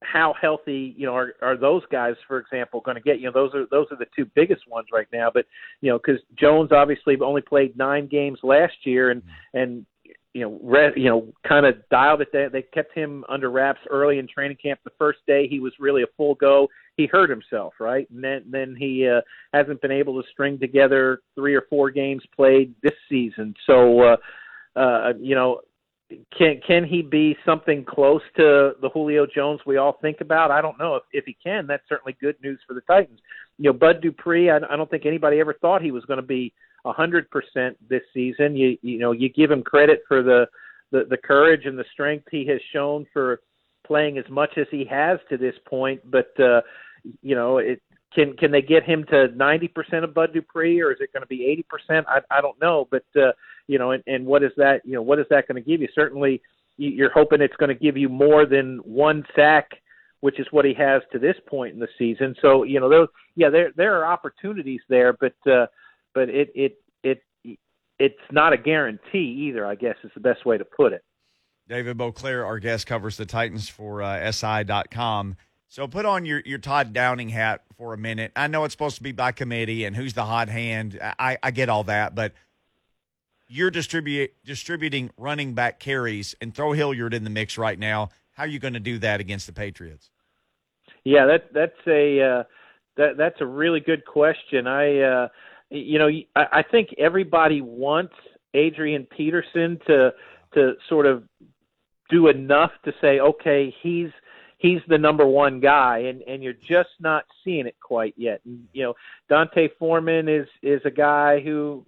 how 0.04 0.34
healthy 0.40 0.94
you 0.98 1.06
know 1.06 1.16
are, 1.16 1.34
are 1.42 1.58
those 1.58 1.84
guys 1.92 2.16
for 2.28 2.38
example 2.38 2.82
going 2.82 2.96
to 2.96 3.02
get 3.02 3.20
you 3.20 3.26
know 3.26 3.32
those 3.32 3.54
are 3.56 3.66
those 3.72 3.88
are 3.92 3.98
the 3.98 4.06
two 4.16 4.26
biggest 4.36 4.68
ones 4.70 4.88
right 4.92 5.08
now 5.14 5.30
but 5.34 5.46
you 5.82 5.90
know 5.90 5.98
because 5.98 6.22
jones 6.38 6.72
obviously 6.72 7.16
only 7.22 7.42
played 7.42 7.78
nine 7.78 8.08
games 8.08 8.40
last 8.44 8.74
year 8.84 9.12
and 9.12 9.22
and 9.54 9.86
you 10.34 10.42
know, 10.42 10.60
re, 10.64 10.92
you 10.96 11.10
know, 11.10 11.28
kind 11.48 11.66
of 11.66 11.76
dialed 11.90 12.22
it. 12.22 12.30
They, 12.34 12.48
they 12.52 12.62
kept 12.64 12.94
him 12.96 13.24
under 13.30 13.52
wraps 13.52 13.82
early 13.90 14.18
in 14.18 14.28
training 14.28 14.58
camp. 14.62 14.80
The 14.84 14.92
first 14.98 15.20
day 15.28 15.48
he 15.48 15.60
was 15.60 15.74
really 15.80 16.02
a 16.02 16.08
full 16.18 16.36
go. 16.36 16.68
He 16.98 17.06
hurt 17.06 17.30
himself, 17.30 17.74
right? 17.80 18.10
And 18.10 18.24
then 18.24 18.44
then 18.50 18.76
he 18.78 19.08
uh, 19.08 19.22
hasn't 19.54 19.82
been 19.82 19.92
able 19.92 20.22
to 20.22 20.28
string 20.32 20.60
together 20.60 21.22
three 21.36 21.56
or 21.56 21.64
four 21.70 21.92
games 21.92 22.24
played 22.36 22.74
this 22.82 22.94
season. 23.10 23.54
So 23.68 24.02
uh, 24.02 24.16
uh, 24.76 25.14
you 25.20 25.36
know, 25.36 25.62
can 26.36 26.60
can 26.66 26.84
he 26.84 27.04
be 27.04 27.38
something 27.46 27.86
close 27.86 28.22
to 28.38 28.74
the 28.82 28.90
Julio 28.92 29.28
Jones 29.28 29.60
we 29.66 29.78
all 29.78 29.98
think 30.02 30.22
about? 30.22 30.50
I 30.50 30.62
don't 30.62 30.80
know. 30.80 30.96
If 30.96 31.04
if 31.12 31.26
he 31.26 31.38
can, 31.44 31.68
that's 31.68 31.84
certainly 31.88 32.16
good 32.20 32.36
news 32.44 32.60
for 32.68 32.74
the 32.74 32.82
Titans. 32.82 33.20
You 33.60 33.72
know, 33.72 33.78
Bud 33.78 34.02
Dupree, 34.02 34.50
I, 34.50 34.58
I 34.70 34.76
don't 34.76 34.90
think 34.90 35.06
anybody 35.06 35.40
ever 35.40 35.54
thought 35.54 35.84
he 35.84 35.92
was 35.92 36.06
going 36.06 36.18
to 36.18 36.26
be 36.26 36.54
a 36.86 36.94
hundred 36.94 37.30
percent 37.30 37.78
this 37.90 38.04
season. 38.14 38.56
You 38.56 38.78
you 38.82 39.00
know, 39.00 39.12
you 39.12 39.30
give 39.30 39.52
him 39.52 39.64
credit 39.64 40.04
for 40.08 40.22
the, 40.24 40.48
the 40.92 41.06
the 41.10 41.18
courage 41.18 41.66
and 41.66 41.78
the 41.78 41.86
strength 41.94 42.26
he 42.32 42.46
has 42.48 42.60
shown 42.72 43.06
for 43.14 43.42
playing 43.86 44.18
as 44.18 44.26
much 44.30 44.58
as 44.58 44.68
he 44.72 44.86
has 44.86 45.20
to 45.30 45.38
this 45.38 45.56
point, 45.68 46.02
but 46.10 46.38
uh 46.40 46.62
you 47.22 47.36
know, 47.36 47.58
it 47.58 47.82
can 48.14 48.36
can 48.38 48.52
they 48.52 48.62
get 48.62 48.84
him 48.84 49.04
to 49.06 49.28
90% 49.30 50.04
of 50.04 50.14
Bud 50.14 50.34
Dupree 50.34 50.82
or 50.82 50.92
is 50.92 51.00
it 51.02 51.12
going 51.12 51.22
to 51.22 51.28
be 51.28 51.64
80%? 51.90 52.06
I 52.08 52.20
I 52.32 52.42
don't 52.42 52.60
know, 52.62 52.88
but 52.90 53.06
uh 53.16 53.32
you 53.68 53.80
know, 53.80 53.92
and, 53.92 54.04
and 54.08 54.26
what 54.26 54.44
is 54.44 54.52
that, 54.58 54.82
you 54.86 54.94
know, 54.94 55.02
what 55.02 55.20
is 55.20 55.26
that 55.30 55.48
going 55.48 55.62
to 55.62 55.70
give 55.70 55.82
you? 55.82 55.88
Certainly 55.94 56.42
you're 56.78 57.12
hoping 57.12 57.42
it's 57.42 57.56
going 57.58 57.70
to 57.70 57.76
give 57.76 57.96
you 57.96 58.10
more 58.10 58.46
than 58.46 58.78
one 58.80 59.24
sack, 59.36 59.70
which 60.22 60.40
is 60.40 60.48
what 60.52 60.66
he 60.66 60.74
has 60.74 61.02
to 61.12 61.20
this 61.20 61.36
point 61.48 61.74
in 61.74 61.80
the 61.80 61.88
season. 62.00 62.36
So, 62.42 62.64
you 62.64 62.80
know, 62.80 62.90
those 62.90 63.08
yeah, 63.36 63.50
there 63.50 63.72
there 63.76 63.96
are 64.00 64.06
opportunities 64.06 64.82
there, 64.90 65.14
but 65.14 65.36
uh 65.50 65.68
but 66.14 66.30
it 66.30 66.52
it 66.56 66.82
it 67.04 67.24
it's 68.00 68.20
not 68.32 68.54
a 68.54 68.58
guarantee 68.58 69.48
either, 69.48 69.66
I 69.66 69.76
guess 69.76 69.96
is 70.04 70.12
the 70.14 70.20
best 70.20 70.46
way 70.46 70.58
to 70.58 70.66
put 70.66 70.94
it. 70.94 71.04
David 71.68 71.98
Boclair, 71.98 72.46
our 72.46 72.60
guest, 72.60 72.88
covers 72.88 73.18
the 73.18 73.26
Titans 73.26 73.70
for 73.70 74.02
uh, 74.02 74.32
SI.com. 74.32 75.38
So 75.70 75.88
put 75.88 76.06
on 76.06 76.26
your, 76.26 76.42
your 76.46 76.60
Todd 76.60 76.94
Downing 76.94 77.30
hat 77.30 77.62
for 77.78 77.94
a 77.94 77.98
minute. 77.98 78.32
I 78.36 78.48
know 78.48 78.64
it's 78.64 78.74
supposed 78.74 78.98
to 78.98 79.04
be 79.04 79.12
by 79.12 79.32
committee 79.32 79.86
and 79.86 79.96
who's 79.96 80.14
the 80.14 80.26
hot 80.26 80.50
hand. 80.50 81.00
I, 81.02 81.38
I 81.42 81.52
get 81.52 81.70
all 81.70 81.86
that, 81.86 82.14
but 82.14 82.34
you're 83.48 83.72
distribute, 83.72 84.34
distributing 84.44 85.10
running 85.18 85.54
back 85.54 85.80
carries 85.80 86.36
and 86.42 86.54
throw 86.54 86.74
Hilliard 86.74 87.14
in 87.14 87.24
the 87.24 87.30
mix 87.30 87.58
right 87.58 87.80
now. 87.80 88.10
How 88.34 88.44
are 88.44 88.48
you 88.48 88.60
going 88.60 88.74
to 88.74 88.80
do 88.80 89.00
that 89.00 89.20
against 89.20 89.48
the 89.48 89.54
Patriots? 89.54 90.10
Yeah, 91.04 91.26
that 91.26 91.54
that's 91.54 91.88
a 91.88 92.22
uh, 92.22 92.44
that 92.98 93.18
that's 93.18 93.42
a 93.42 93.46
really 93.46 93.80
good 93.80 94.06
question. 94.06 94.68
I 94.68 95.00
uh, 95.00 95.28
you 95.74 96.00
know 96.00 96.10
I, 96.36 96.64
think 96.64 96.90
everybody 96.98 97.62
wants 97.62 98.14
Adrian 98.54 99.06
Peterson 99.06 99.80
to 99.88 100.14
to 100.54 100.74
sort 100.88 101.06
of 101.06 101.24
do 102.10 102.28
enough 102.28 102.72
to 102.86 102.94
say, 103.02 103.20
okay, 103.20 103.74
he's 103.82 104.10
he's 104.58 104.82
the 104.88 104.98
number 104.98 105.26
one 105.26 105.60
guy, 105.60 106.00
and 106.00 106.22
and 106.24 106.44
you're 106.44 106.54
just 106.54 106.90
not 107.00 107.26
seeing 107.44 107.68
it 107.68 107.76
quite 107.82 108.14
yet. 108.18 108.42
And, 108.46 108.68
you 108.74 108.84
know, 108.84 108.94
D'Onta 109.30 109.70
Foreman 109.80 110.28
is 110.30 110.48
is 110.62 110.82
a 110.86 110.92
guy 110.92 111.40
who, 111.42 111.86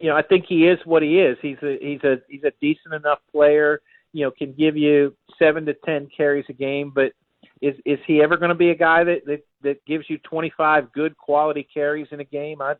you 0.00 0.10
know, 0.10 0.16
I 0.16 0.22
think 0.22 0.46
he 0.48 0.66
is 0.66 0.78
what 0.84 1.02
he 1.02 1.20
is. 1.20 1.36
He's 1.40 1.58
a 1.62 1.78
he's 1.80 2.02
a 2.04 2.16
he's 2.28 2.44
a 2.44 2.52
decent 2.60 2.94
enough 2.94 3.20
player. 3.30 3.80
You 4.12 4.24
know, 4.24 4.30
can 4.30 4.52
give 4.52 4.76
you 4.76 5.14
seven 5.38 5.66
to 5.66 5.74
ten 5.84 6.08
carries 6.14 6.46
a 6.48 6.52
game, 6.52 6.90
but 6.94 7.12
is 7.60 7.76
is 7.84 7.98
he 8.06 8.22
ever 8.22 8.36
going 8.36 8.50
to 8.50 8.54
be 8.54 8.70
a 8.70 8.76
guy 8.76 9.04
that 9.04 9.24
that 9.26 9.44
that 9.62 9.84
gives 9.86 10.08
you 10.08 10.18
25 10.18 10.92
good 10.92 11.16
quality 11.16 11.66
carries 11.72 12.08
in 12.10 12.20
a 12.20 12.24
game? 12.24 12.60
I 12.60 12.74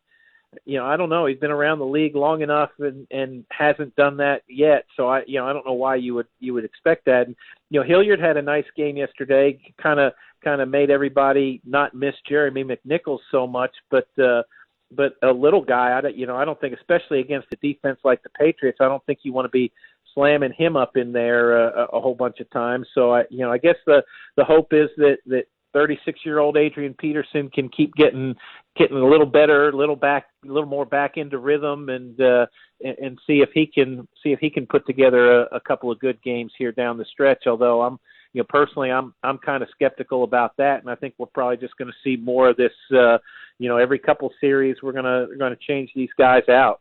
you 0.65 0.79
know, 0.79 0.87
I 0.87 0.97
don't 0.97 1.09
know. 1.09 1.27
He's 1.27 1.39
been 1.39 1.51
around 1.51 1.79
the 1.79 1.85
league 1.85 2.15
long 2.15 2.43
enough 2.43 2.71
and 2.79 3.07
and 3.11 3.45
hasn't 3.51 3.95
done 3.97 4.17
that 4.19 4.43
yet. 4.49 4.85
So 4.97 5.09
I, 5.09 5.23
you 5.27 5.39
know, 5.39 5.47
I 5.47 5.53
don't 5.53 5.67
know 5.67 5.73
why 5.73 5.97
you 5.97 6.15
would 6.15 6.27
you 6.41 6.55
would 6.55 6.65
expect 6.65 7.05
that. 7.07 7.27
And, 7.27 7.37
you 7.71 7.81
know, 7.81 7.87
Hilliard 7.87 8.21
had 8.21 8.37
a 8.37 8.43
nice 8.43 8.67
game 8.77 8.97
yesterday. 8.97 9.59
Kind 9.83 10.01
of 10.01 10.13
kind 10.43 10.61
of 10.61 10.69
made 10.69 10.91
everybody 10.91 11.61
not 11.65 11.95
miss 11.95 12.15
Jeremy 12.29 12.65
McNichols 12.65 13.21
so 13.31 13.47
much, 13.47 13.73
but 13.91 14.09
uh, 14.23 14.43
but 14.91 15.15
a 15.23 15.33
little 15.33 15.63
guy. 15.63 15.97
I 15.97 16.01
don't, 16.01 16.17
you 16.17 16.27
know, 16.27 16.37
I 16.37 16.45
don't 16.45 16.61
think, 16.61 16.75
especially 16.75 17.21
against 17.21 17.49
a 17.53 17.57
defense 17.57 17.99
like 18.05 18.23
the 18.23 18.31
Patriots, 18.31 18.79
I 18.81 18.89
don't 18.89 19.05
think 19.07 19.21
you 19.23 19.33
want 19.33 19.47
to 19.47 19.51
be 19.51 19.73
slamming 20.15 20.53
him 20.53 20.77
up 20.77 20.97
in 20.97 21.13
there 21.13 21.67
uh, 21.67 21.87
a, 21.93 21.97
a 21.97 22.01
whole 22.01 22.15
bunch 22.15 22.41
of 22.41 22.51
times. 22.51 22.87
So 22.95 23.13
I, 23.13 23.25
you 23.31 23.41
know, 23.41 23.51
I 23.51 23.59
guess 23.59 23.77
the 23.87 24.03
the 24.37 24.45
hope 24.45 24.73
is 24.73 24.89
that 24.97 25.19
that 25.27 25.45
36 25.75 26.21
year 26.25 26.39
old 26.39 26.57
Adrian 26.57 26.95
Peterson 26.95 27.51
can 27.51 27.69
keep 27.69 27.95
getting 27.95 28.35
getting 28.77 28.97
a 28.97 29.07
little 29.07 29.27
better, 29.27 29.69
a 29.69 29.77
little 29.77 29.97
back, 29.97 30.27
a 30.45 30.49
little 30.49 30.69
more 30.69 30.87
back 30.87 31.17
into 31.17 31.39
rhythm, 31.39 31.91
and 31.91 32.19
uh, 32.21 32.47
and, 32.81 33.19
see 33.27 33.41
if 33.41 33.51
he 33.53 33.67
can 33.67 34.09
see 34.23 34.33
if 34.33 34.39
he 34.39 34.49
can 34.51 34.67
put 34.67 34.87
together 34.87 35.43
a, 35.43 35.57
a 35.57 35.61
couple 35.61 35.91
of 35.91 35.99
good 35.99 36.21
games 36.23 36.53
here 36.57 36.73
down 36.73 36.97
the 36.97 37.05
stretch. 37.05 37.45
Although 37.47 37.83
I'm, 37.83 37.99
you 38.33 38.41
know, 38.41 38.47
personally, 38.49 38.91
I'm 38.91 39.15
I'm 39.23 39.39
kind 39.39 39.63
of 39.63 39.69
skeptical 39.71 40.25
about 40.25 40.57
that, 40.57 40.81
and 40.81 40.91
I 40.91 40.95
think 40.95 41.15
we're 41.19 41.27
probably 41.27 41.59
just 41.59 41.77
going 41.77 41.91
to 41.91 41.97
see 42.03 42.21
more 42.21 42.49
of 42.49 42.57
this. 42.57 42.73
Uh, 42.91 43.19
you 43.59 43.69
know, 43.69 43.77
every 43.77 43.99
couple 43.99 44.33
series, 44.41 44.77
we're 44.83 44.93
gonna 44.93 45.27
we're 45.29 45.37
gonna 45.37 45.57
change 45.57 45.91
these 45.95 46.11
guys 46.19 46.49
out. 46.49 46.81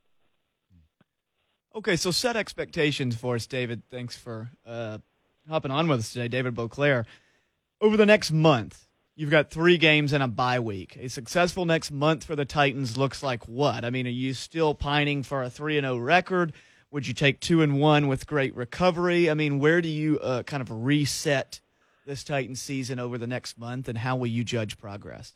Okay, 1.75 1.95
so 1.95 2.11
set 2.11 2.35
expectations 2.35 3.15
for 3.15 3.35
us, 3.35 3.47
David. 3.47 3.81
Thanks 3.89 4.15
for 4.15 4.51
uh, 4.65 4.99
hopping 5.49 5.71
on 5.71 5.87
with 5.87 5.99
us 5.99 6.13
today, 6.13 6.27
David 6.27 6.53
Boclair 6.53 7.05
Over 7.81 7.97
the 7.97 8.05
next 8.05 8.31
month, 8.31 8.82
You've 9.15 9.29
got 9.29 9.51
three 9.51 9.77
games 9.77 10.11
and 10.11 10.23
a 10.23 10.27
bye 10.27 10.59
week. 10.59 10.97
A 10.99 11.07
successful 11.07 11.65
next 11.65 11.91
month 11.91 12.23
for 12.23 12.35
the 12.35 12.45
Titans 12.45 12.97
looks 12.97 13.21
like 13.21 13.47
what? 13.47 13.85
I 13.85 13.91
mean, 13.91 14.07
are 14.07 14.09
you 14.09 14.33
still 14.33 14.73
pining 14.73 15.21
for 15.21 15.43
a 15.43 15.51
three 15.51 15.77
and 15.77 15.85
zero 15.85 15.97
record? 15.97 16.53
Would 16.89 17.07
you 17.07 17.13
take 17.13 17.39
two 17.39 17.61
and 17.61 17.79
one 17.79 18.07
with 18.07 18.25
great 18.25 18.55
recovery? 18.55 19.29
I 19.29 19.35
mean, 19.35 19.59
where 19.59 19.81
do 19.81 19.87
you 19.87 20.17
uh, 20.19 20.41
kind 20.41 20.61
of 20.61 20.71
reset 20.71 21.61
this 22.07 22.23
Titans 22.23 22.59
season 22.59 22.97
over 22.97 23.19
the 23.19 23.27
next 23.27 23.59
month, 23.59 23.87
and 23.87 23.99
how 23.99 24.15
will 24.15 24.27
you 24.27 24.43
judge 24.43 24.79
progress? 24.79 25.35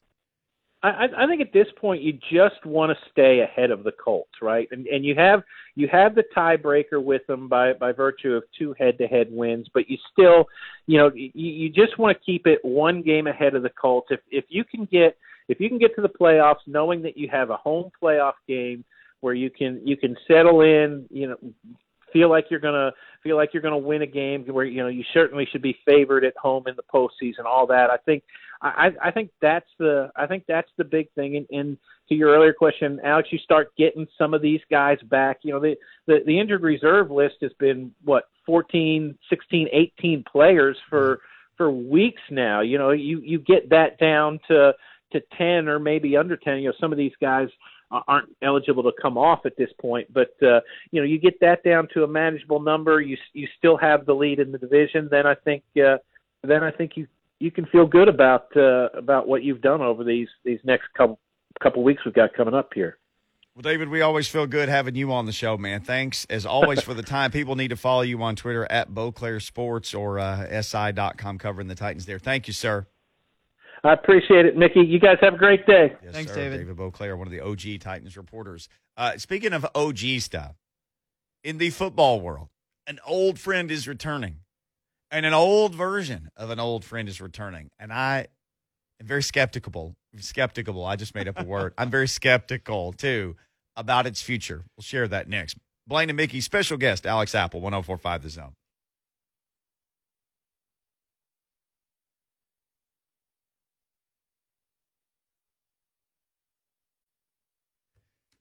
I, 0.91 1.23
I 1.23 1.27
think 1.27 1.41
at 1.41 1.53
this 1.53 1.67
point 1.79 2.01
you 2.01 2.13
just 2.31 2.65
want 2.65 2.91
to 2.91 3.11
stay 3.11 3.39
ahead 3.39 3.71
of 3.71 3.83
the 3.83 3.91
Colts, 3.91 4.33
right? 4.41 4.67
And 4.71 4.87
and 4.87 5.05
you 5.05 5.15
have 5.15 5.43
you 5.75 5.87
have 5.91 6.15
the 6.15 6.23
tiebreaker 6.35 7.03
with 7.03 7.25
them 7.27 7.47
by 7.47 7.73
by 7.73 7.91
virtue 7.91 8.33
of 8.33 8.43
two 8.57 8.75
head-to-head 8.79 9.27
wins, 9.31 9.67
but 9.73 9.89
you 9.89 9.97
still, 10.11 10.47
you 10.85 10.97
know, 10.97 11.11
you, 11.13 11.31
you 11.33 11.69
just 11.69 11.97
want 11.97 12.17
to 12.17 12.23
keep 12.23 12.47
it 12.47 12.59
one 12.63 13.01
game 13.01 13.27
ahead 13.27 13.55
of 13.55 13.63
the 13.63 13.69
Colts. 13.69 14.07
If 14.11 14.19
if 14.29 14.45
you 14.49 14.63
can 14.63 14.85
get 14.85 15.17
if 15.47 15.59
you 15.59 15.69
can 15.69 15.77
get 15.77 15.95
to 15.95 16.01
the 16.01 16.09
playoffs, 16.09 16.67
knowing 16.67 17.01
that 17.03 17.17
you 17.17 17.29
have 17.29 17.49
a 17.49 17.57
home 17.57 17.91
playoff 18.01 18.33
game 18.47 18.83
where 19.21 19.33
you 19.33 19.49
can 19.49 19.81
you 19.85 19.97
can 19.97 20.15
settle 20.27 20.61
in, 20.61 21.05
you 21.09 21.27
know, 21.29 21.37
feel 22.11 22.29
like 22.29 22.45
you're 22.49 22.59
gonna 22.59 22.91
feel 23.23 23.35
like 23.35 23.53
you're 23.53 23.63
gonna 23.63 23.77
win 23.77 24.01
a 24.01 24.07
game 24.07 24.45
where 24.45 24.65
you 24.65 24.81
know 24.81 24.87
you 24.87 25.03
certainly 25.13 25.47
should 25.51 25.61
be 25.61 25.77
favored 25.85 26.23
at 26.23 26.35
home 26.37 26.63
in 26.67 26.75
the 26.75 26.83
postseason. 26.83 27.45
All 27.45 27.67
that 27.67 27.89
I 27.89 27.97
think 27.97 28.23
I, 28.61 28.91
I 29.03 29.11
think 29.11 29.29
that's 29.41 29.69
the 29.77 30.11
I 30.15 30.25
think 30.25 30.45
that's 30.47 30.69
the 30.77 30.83
big 30.83 31.11
thing. 31.13 31.37
And, 31.37 31.47
and 31.51 31.77
to 32.09 32.15
your 32.15 32.33
earlier 32.33 32.53
question, 32.53 32.99
Alex, 33.03 33.29
you 33.31 33.37
start 33.39 33.75
getting 33.77 34.07
some 34.17 34.33
of 34.33 34.41
these 34.41 34.61
guys 34.71 34.97
back. 35.03 35.39
You 35.43 35.53
know, 35.53 35.59
the, 35.59 35.75
the 36.07 36.19
the 36.25 36.39
injured 36.39 36.63
reserve 36.63 37.11
list 37.11 37.35
has 37.41 37.51
been 37.59 37.91
what 38.03 38.29
14, 38.45 39.17
16, 39.29 39.67
18 39.71 40.23
players 40.29 40.77
for 40.89 41.19
for 41.55 41.69
weeks 41.71 42.21
now. 42.31 42.61
You 42.61 42.77
know, 42.77 42.91
you 42.91 43.19
you 43.21 43.39
get 43.39 43.69
that 43.69 43.99
down 43.99 44.39
to 44.47 44.73
to 45.11 45.21
10 45.37 45.67
or 45.67 45.79
maybe 45.79 46.17
under 46.17 46.35
10. 46.35 46.59
You 46.59 46.69
know, 46.69 46.75
some 46.79 46.91
of 46.91 46.97
these 46.97 47.13
guys 47.21 47.49
aren't 47.91 48.29
eligible 48.41 48.83
to 48.83 48.91
come 49.01 49.17
off 49.17 49.45
at 49.45 49.55
this 49.57 49.69
point. 49.79 50.11
But 50.13 50.35
uh, 50.41 50.61
you 50.91 51.01
know, 51.01 51.03
you 51.03 51.19
get 51.19 51.39
that 51.41 51.63
down 51.63 51.87
to 51.93 52.03
a 52.03 52.07
manageable 52.07 52.59
number. 52.59 53.01
You 53.01 53.17
you 53.33 53.47
still 53.57 53.77
have 53.77 54.05
the 54.05 54.13
lead 54.13 54.39
in 54.39 54.51
the 54.51 54.57
division. 54.57 55.07
Then 55.09 55.25
I 55.25 55.35
think 55.35 55.63
uh, 55.77 55.97
then 56.43 56.63
I 56.63 56.71
think 56.71 56.93
you 56.95 57.07
you 57.39 57.51
can 57.51 57.65
feel 57.67 57.85
good 57.85 58.07
about 58.07 58.55
uh, 58.55 58.89
about 58.93 59.27
what 59.27 59.43
you've 59.43 59.61
done 59.61 59.81
over 59.81 60.03
these 60.03 60.29
these 60.43 60.59
next 60.63 60.87
couple 60.95 61.19
couple 61.61 61.83
weeks 61.83 62.03
we've 62.05 62.13
got 62.13 62.33
coming 62.33 62.53
up 62.53 62.73
here. 62.73 62.97
Well, 63.55 63.63
David, 63.63 63.89
we 63.89 64.01
always 64.01 64.27
feel 64.27 64.45
good 64.45 64.69
having 64.69 64.93
you 64.93 65.11
on 65.11 65.25
the 65.25 65.31
show, 65.31 65.57
man. 65.57 65.81
Thanks 65.81 66.25
as 66.29 66.45
always 66.45 66.83
for 66.83 66.93
the 66.93 67.01
time. 67.01 67.31
People 67.31 67.55
need 67.55 67.69
to 67.69 67.75
follow 67.75 68.03
you 68.03 68.21
on 68.21 68.35
Twitter 68.35 68.67
at 68.69 68.91
Boclair 68.91 69.41
Sports 69.41 69.95
or 69.95 70.19
uh, 70.19 70.61
SI.com 70.61 71.39
covering 71.39 71.67
the 71.67 71.73
Titans 71.73 72.05
there. 72.05 72.19
Thank 72.19 72.45
you, 72.45 72.53
sir. 72.53 72.85
I 73.87 73.93
appreciate 73.93 74.45
it, 74.45 74.57
Mickey. 74.57 74.81
You 74.81 74.99
guys 74.99 75.17
have 75.21 75.35
a 75.35 75.37
great 75.37 75.65
day. 75.65 75.95
Yes, 76.03 76.13
Thanks, 76.13 76.31
sir. 76.31 76.37
David. 76.37 76.57
David 76.57 76.75
Boclair, 76.75 77.17
one 77.17 77.27
of 77.27 77.31
the 77.31 77.39
OG 77.41 77.79
Titans 77.79 78.17
reporters. 78.17 78.67
Uh, 78.97 79.17
speaking 79.17 79.53
of 79.53 79.65
OG 79.73 80.19
stuff, 80.19 80.55
in 81.43 81.57
the 81.57 81.69
football 81.69 82.19
world, 82.19 82.49
an 82.85 82.99
old 83.05 83.39
friend 83.39 83.71
is 83.71 83.87
returning 83.87 84.39
and 85.11 85.25
an 85.25 85.33
old 85.33 85.73
version 85.73 86.29
of 86.35 86.49
an 86.49 86.59
old 86.59 86.83
friend 86.83 87.07
is 87.07 87.21
returning. 87.21 87.69
And 87.79 87.93
I 87.93 88.27
am 88.99 89.07
very 89.07 89.23
skeptical. 89.23 89.95
Skeptical. 90.19 90.83
I 90.83 90.95
just 90.95 91.15
made 91.15 91.27
up 91.27 91.39
a 91.39 91.43
word. 91.43 91.73
I'm 91.77 91.89
very 91.89 92.07
skeptical 92.07 92.93
too 92.93 93.35
about 93.75 94.07
its 94.07 94.21
future. 94.21 94.63
We'll 94.75 94.83
share 94.83 95.07
that 95.07 95.29
next. 95.29 95.57
Blaine 95.85 96.09
and 96.09 96.17
Mickey, 96.17 96.41
special 96.41 96.77
guest 96.77 97.05
Alex 97.05 97.35
Apple, 97.35 97.61
1045 97.61 98.23
The 98.23 98.29
Zone. 98.29 98.53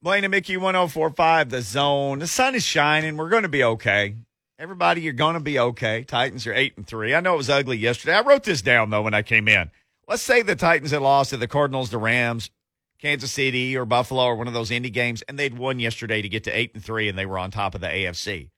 Blaine 0.06 0.22
and 0.22 0.30
Mickey, 0.30 0.56
1045 0.56 1.50
The 1.50 1.62
Zone. 1.62 2.20
The 2.20 2.28
sun 2.28 2.54
is 2.54 2.62
shining. 2.62 3.16
We're 3.16 3.28
going 3.28 3.42
to 3.42 3.48
be 3.48 3.64
okay. 3.64 4.14
Everybody, 4.56 5.00
you're 5.00 5.12
going 5.12 5.34
to 5.34 5.40
be 5.40 5.58
okay. 5.58 6.04
Titans 6.04 6.46
are 6.46 6.54
eight 6.54 6.76
and 6.76 6.86
three. 6.86 7.12
I 7.12 7.18
know 7.18 7.34
it 7.34 7.38
was 7.38 7.50
ugly 7.50 7.76
yesterday. 7.76 8.14
I 8.14 8.20
wrote 8.20 8.44
this 8.44 8.62
down 8.62 8.90
though 8.90 9.02
when 9.02 9.14
I 9.14 9.22
came 9.22 9.48
in. 9.48 9.68
Let's 10.06 10.22
say 10.22 10.42
the 10.42 10.54
Titans 10.54 10.92
had 10.92 11.02
lost 11.02 11.30
to 11.30 11.36
the 11.36 11.48
Cardinals, 11.48 11.90
the 11.90 11.98
Rams, 11.98 12.50
Kansas 13.00 13.32
City, 13.32 13.76
or 13.76 13.84
Buffalo, 13.84 14.26
or 14.26 14.36
one 14.36 14.46
of 14.46 14.54
those 14.54 14.70
indie 14.70 14.92
games, 14.92 15.22
and 15.22 15.36
they'd 15.36 15.58
won 15.58 15.80
yesterday 15.80 16.22
to 16.22 16.28
get 16.28 16.44
to 16.44 16.56
eight 16.56 16.70
and 16.72 16.84
three, 16.84 17.08
and 17.08 17.18
they 17.18 17.26
were 17.26 17.40
on 17.40 17.50
top 17.50 17.74
of 17.74 17.80
the 17.80 17.88
AFC. 17.88 18.50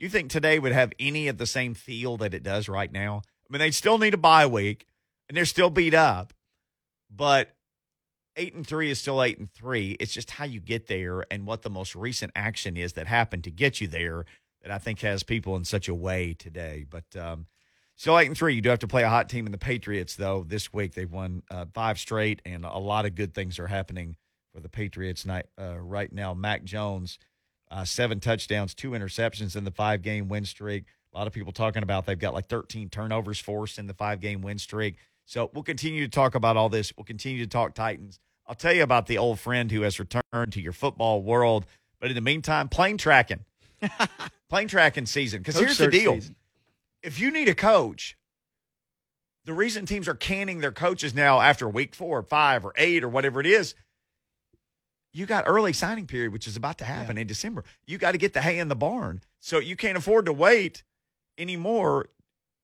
you 0.00 0.08
think 0.08 0.30
today 0.30 0.60
would 0.60 0.70
have 0.70 0.92
any 1.00 1.26
of 1.26 1.36
the 1.36 1.46
same 1.46 1.74
feel 1.74 2.16
that 2.18 2.32
it 2.32 2.44
does 2.44 2.68
right 2.68 2.92
now? 2.92 3.22
I 3.26 3.52
mean, 3.52 3.58
they 3.58 3.72
still 3.72 3.98
need 3.98 4.14
a 4.14 4.18
bye 4.18 4.46
week, 4.46 4.86
and 5.28 5.36
they're 5.36 5.46
still 5.46 5.68
beat 5.68 5.94
up, 5.94 6.32
but 7.10 7.55
eight 8.36 8.54
and 8.54 8.66
three 8.66 8.90
is 8.90 9.00
still 9.00 9.22
eight 9.22 9.38
and 9.38 9.50
three. 9.52 9.96
It's 9.98 10.12
just 10.12 10.30
how 10.30 10.44
you 10.44 10.60
get 10.60 10.86
there 10.86 11.24
and 11.30 11.46
what 11.46 11.62
the 11.62 11.70
most 11.70 11.94
recent 11.94 12.32
action 12.34 12.76
is 12.76 12.94
that 12.94 13.06
happened 13.06 13.44
to 13.44 13.50
get 13.50 13.80
you 13.80 13.88
there 13.88 14.24
that 14.62 14.70
I 14.70 14.78
think 14.78 15.00
has 15.00 15.22
people 15.22 15.56
in 15.56 15.64
such 15.64 15.88
a 15.88 15.94
way 15.94 16.34
today. 16.34 16.84
But 16.88 17.04
um, 17.16 17.46
still 17.96 18.18
eight 18.18 18.26
and 18.26 18.36
three. 18.36 18.54
You 18.54 18.60
do 18.60 18.68
have 18.68 18.78
to 18.80 18.88
play 18.88 19.02
a 19.02 19.08
hot 19.08 19.28
team 19.28 19.46
in 19.46 19.52
the 19.52 19.58
Patriots, 19.58 20.16
though. 20.16 20.44
This 20.46 20.72
week 20.72 20.94
they've 20.94 21.10
won 21.10 21.42
uh, 21.50 21.66
five 21.72 21.98
straight, 21.98 22.42
and 22.44 22.64
a 22.64 22.78
lot 22.78 23.06
of 23.06 23.14
good 23.14 23.34
things 23.34 23.58
are 23.58 23.66
happening 23.66 24.16
for 24.54 24.60
the 24.60 24.68
Patriots 24.68 25.26
night, 25.26 25.46
uh, 25.60 25.78
right 25.78 26.12
now. 26.12 26.34
Mac 26.34 26.64
Jones, 26.64 27.18
uh, 27.70 27.84
seven 27.84 28.20
touchdowns, 28.20 28.74
two 28.74 28.90
interceptions 28.90 29.56
in 29.56 29.64
the 29.64 29.70
five 29.70 30.02
game 30.02 30.28
win 30.28 30.44
streak. 30.44 30.84
A 31.14 31.18
lot 31.18 31.26
of 31.26 31.32
people 31.32 31.52
talking 31.52 31.82
about 31.82 32.04
they've 32.04 32.18
got 32.18 32.34
like 32.34 32.48
13 32.48 32.90
turnovers 32.90 33.38
forced 33.38 33.78
in 33.78 33.86
the 33.86 33.94
five 33.94 34.20
game 34.20 34.42
win 34.42 34.58
streak. 34.58 34.96
So 35.24 35.50
we'll 35.52 35.64
continue 35.64 36.04
to 36.04 36.10
talk 36.10 36.34
about 36.34 36.56
all 36.56 36.68
this. 36.68 36.92
We'll 36.96 37.04
continue 37.04 37.40
to 37.40 37.48
talk 37.48 37.74
Titans. 37.74 38.20
I'll 38.46 38.54
tell 38.54 38.72
you 38.72 38.82
about 38.82 39.06
the 39.06 39.18
old 39.18 39.40
friend 39.40 39.70
who 39.70 39.82
has 39.82 39.98
returned 39.98 40.52
to 40.52 40.60
your 40.60 40.72
football 40.72 41.22
world. 41.22 41.66
But 42.00 42.10
in 42.10 42.14
the 42.14 42.20
meantime, 42.20 42.68
plane 42.68 42.98
tracking. 42.98 43.44
plane 44.48 44.68
tracking 44.68 45.06
season. 45.06 45.40
Because 45.40 45.58
here's 45.58 45.78
the 45.78 45.88
deal 45.88 46.14
Season. 46.14 46.36
if 47.02 47.18
you 47.18 47.30
need 47.30 47.48
a 47.48 47.54
coach, 47.54 48.16
the 49.44 49.52
reason 49.52 49.86
teams 49.86 50.08
are 50.08 50.14
canning 50.14 50.60
their 50.60 50.72
coaches 50.72 51.14
now 51.14 51.40
after 51.40 51.68
week 51.68 51.94
four 51.94 52.18
or 52.18 52.22
five 52.22 52.64
or 52.64 52.72
eight 52.76 53.02
or 53.02 53.08
whatever 53.08 53.40
it 53.40 53.46
is, 53.46 53.74
you 55.12 55.24
got 55.24 55.44
early 55.46 55.72
signing 55.72 56.06
period, 56.06 56.32
which 56.32 56.46
is 56.46 56.56
about 56.56 56.78
to 56.78 56.84
happen 56.84 57.16
in 57.16 57.26
December. 57.26 57.64
You 57.86 57.96
got 57.96 58.12
to 58.12 58.18
get 58.18 58.34
the 58.34 58.42
hay 58.42 58.58
in 58.58 58.68
the 58.68 58.76
barn. 58.76 59.22
So 59.40 59.58
you 59.58 59.74
can't 59.74 59.96
afford 59.96 60.26
to 60.26 60.32
wait 60.32 60.82
anymore 61.38 62.08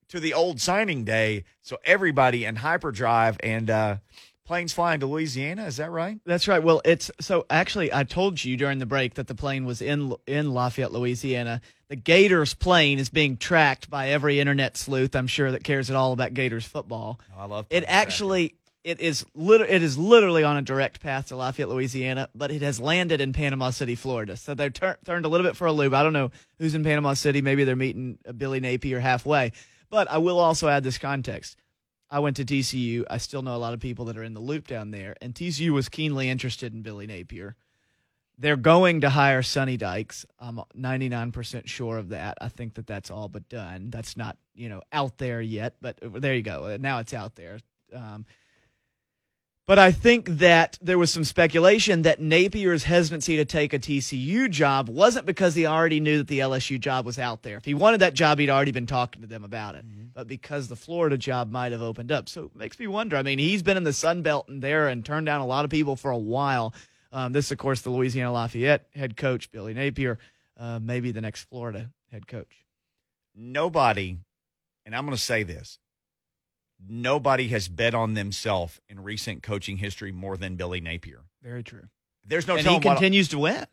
to 0.08 0.20
the 0.20 0.34
old 0.34 0.60
signing 0.60 1.04
day. 1.04 1.44
So 1.62 1.78
everybody 1.84 2.44
in 2.44 2.56
hyperdrive 2.56 3.38
and 3.42 3.70
uh, 3.70 3.96
planes 4.44 4.72
flying 4.72 5.00
to 5.00 5.06
Louisiana. 5.06 5.64
Is 5.66 5.76
that 5.76 5.90
right? 5.90 6.18
That's 6.26 6.48
right. 6.48 6.62
Well, 6.62 6.82
it's 6.84 7.10
so 7.20 7.46
actually 7.50 7.92
I 7.92 8.04
told 8.04 8.44
you 8.44 8.56
during 8.56 8.78
the 8.78 8.86
break 8.86 9.14
that 9.14 9.26
the 9.26 9.34
plane 9.34 9.64
was 9.64 9.80
in 9.82 10.14
in 10.26 10.52
Lafayette, 10.52 10.92
Louisiana. 10.92 11.60
The 11.88 11.96
Gators 11.96 12.54
plane 12.54 12.98
is 12.98 13.10
being 13.10 13.36
tracked 13.36 13.90
by 13.90 14.08
every 14.08 14.40
internet 14.40 14.76
sleuth 14.76 15.14
I'm 15.14 15.26
sure 15.26 15.50
that 15.52 15.62
cares 15.62 15.90
at 15.90 15.96
all 15.96 16.12
about 16.12 16.34
Gators 16.34 16.64
football. 16.64 17.20
Oh, 17.36 17.40
I 17.42 17.44
love 17.46 17.66
It 17.70 17.84
actually 17.86 18.54
it 18.84 19.00
is 19.00 19.24
lit- 19.34 19.60
it 19.60 19.82
is 19.82 19.96
literally 19.96 20.42
on 20.42 20.56
a 20.56 20.62
direct 20.62 21.00
path 21.00 21.28
to 21.28 21.36
Lafayette, 21.36 21.68
Louisiana, 21.68 22.28
but 22.34 22.50
it 22.50 22.62
has 22.62 22.80
landed 22.80 23.20
in 23.20 23.32
Panama 23.32 23.70
City, 23.70 23.94
Florida. 23.94 24.36
So 24.36 24.54
they're 24.54 24.70
tur- 24.70 24.98
turned 25.04 25.24
a 25.24 25.28
little 25.28 25.46
bit 25.46 25.54
for 25.56 25.66
a 25.68 25.72
loop. 25.72 25.92
I 25.94 26.02
don't 26.02 26.12
know 26.12 26.32
who's 26.58 26.74
in 26.74 26.82
Panama 26.82 27.14
City. 27.14 27.42
Maybe 27.42 27.62
they're 27.62 27.76
meeting 27.76 28.18
Billy 28.36 28.58
Napier 28.58 28.98
halfway. 28.98 29.52
But 29.88 30.10
I 30.10 30.18
will 30.18 30.38
also 30.40 30.68
add 30.68 30.82
this 30.82 30.98
context. 30.98 31.56
I 32.12 32.18
went 32.18 32.36
to 32.36 32.44
TCU. 32.44 33.04
I 33.08 33.16
still 33.16 33.40
know 33.40 33.56
a 33.56 33.58
lot 33.58 33.72
of 33.72 33.80
people 33.80 34.04
that 34.04 34.18
are 34.18 34.22
in 34.22 34.34
the 34.34 34.40
loop 34.40 34.66
down 34.66 34.90
there, 34.90 35.16
and 35.22 35.34
TCU 35.34 35.70
was 35.70 35.88
keenly 35.88 36.28
interested 36.28 36.74
in 36.74 36.82
Billy 36.82 37.06
Napier. 37.06 37.56
They're 38.36 38.56
going 38.56 39.00
to 39.00 39.08
hire 39.08 39.42
Sonny 39.42 39.78
Dykes. 39.78 40.26
I'm 40.38 40.60
99% 40.78 41.66
sure 41.66 41.96
of 41.96 42.10
that. 42.10 42.36
I 42.38 42.48
think 42.48 42.74
that 42.74 42.86
that's 42.86 43.10
all 43.10 43.28
but 43.28 43.48
done. 43.48 43.88
That's 43.88 44.14
not, 44.14 44.36
you 44.54 44.68
know, 44.68 44.82
out 44.92 45.16
there 45.16 45.40
yet, 45.40 45.76
but 45.80 45.98
there 46.02 46.34
you 46.34 46.42
go. 46.42 46.76
Now 46.78 46.98
it's 46.98 47.14
out 47.14 47.34
there. 47.34 47.60
Um, 47.94 48.26
but 49.66 49.78
I 49.78 49.92
think 49.92 50.28
that 50.28 50.76
there 50.82 50.98
was 50.98 51.12
some 51.12 51.24
speculation 51.24 52.02
that 52.02 52.20
Napier's 52.20 52.84
hesitancy 52.84 53.36
to 53.36 53.44
take 53.44 53.72
a 53.72 53.78
TCU 53.78 54.50
job 54.50 54.88
wasn't 54.88 55.24
because 55.24 55.54
he 55.54 55.66
already 55.66 56.00
knew 56.00 56.18
that 56.18 56.26
the 56.26 56.40
LSU 56.40 56.80
job 56.80 57.06
was 57.06 57.18
out 57.18 57.42
there. 57.42 57.58
If 57.58 57.64
he 57.64 57.74
wanted 57.74 58.00
that 58.00 58.14
job, 58.14 58.38
he'd 58.38 58.50
already 58.50 58.72
been 58.72 58.86
talking 58.86 59.22
to 59.22 59.28
them 59.28 59.44
about 59.44 59.76
it. 59.76 59.84
But 60.14 60.26
because 60.26 60.68
the 60.68 60.76
Florida 60.76 61.16
job 61.16 61.50
might 61.50 61.72
have 61.72 61.80
opened 61.80 62.10
up. 62.10 62.28
So 62.28 62.46
it 62.46 62.56
makes 62.56 62.78
me 62.78 62.86
wonder. 62.88 63.16
I 63.16 63.22
mean, 63.22 63.38
he's 63.38 63.62
been 63.62 63.76
in 63.76 63.84
the 63.84 63.92
Sun 63.92 64.22
Belt 64.22 64.48
and 64.48 64.60
there 64.60 64.88
and 64.88 65.04
turned 65.04 65.26
down 65.26 65.40
a 65.40 65.46
lot 65.46 65.64
of 65.64 65.70
people 65.70 65.96
for 65.96 66.10
a 66.10 66.18
while. 66.18 66.74
Um, 67.12 67.32
this, 67.32 67.50
of 67.52 67.58
course, 67.58 67.82
the 67.82 67.90
Louisiana 67.90 68.32
Lafayette 68.32 68.86
head 68.94 69.16
coach, 69.16 69.52
Billy 69.52 69.74
Napier, 69.74 70.18
uh, 70.58 70.80
maybe 70.82 71.12
the 71.12 71.20
next 71.20 71.44
Florida 71.44 71.90
head 72.10 72.26
coach. 72.26 72.64
nobody, 73.34 74.18
and 74.84 74.94
I'm 74.94 75.06
going 75.06 75.16
to 75.16 75.22
say 75.22 75.44
this, 75.44 75.78
nobody 76.88 77.48
has 77.48 77.68
bet 77.68 77.94
on 77.94 78.14
themselves 78.14 78.80
in 78.88 79.02
recent 79.02 79.42
coaching 79.42 79.76
history 79.78 80.12
more 80.12 80.36
than 80.36 80.56
Billy 80.56 80.80
Napier. 80.80 81.22
Very 81.42 81.62
true. 81.62 81.88
There's 82.24 82.46
no 82.46 82.54
and 82.54 82.60
he 82.60 82.64
telling 82.64 82.82
what, 82.82 82.94
continues 82.94 83.28
to 83.28 83.38
win. 83.38 83.66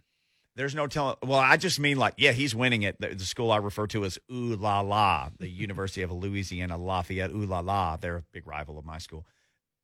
there's 0.56 0.74
no 0.76 0.88
telling. 0.88 1.15
Well, 1.24 1.39
I 1.39 1.58
just 1.58 1.80
mean 1.80 1.98
like, 1.98 2.15
yeah, 2.17 2.32
he's 2.32 2.56
winning 2.56 2.86
at 2.86 3.00
the, 3.00 3.10
the 3.10 3.26
school 3.26 3.52
I 3.52 3.58
refer 3.58 3.88
to 3.88 4.06
as 4.06 4.17
Ooh 4.32 4.56
La 4.56 4.82
La, 4.82 5.30
the 5.38 5.48
University 5.65 6.02
of 6.02 6.12
Louisiana 6.12 6.78
Lafayette. 6.78 7.32
Ooh 7.32 7.45
La 7.45 7.60
La, 7.60 7.98
they're 7.98 8.17
a 8.17 8.24
big 8.32 8.48
rival 8.48 8.78
of 8.78 8.86
my 8.86 8.98
school. 8.98 9.26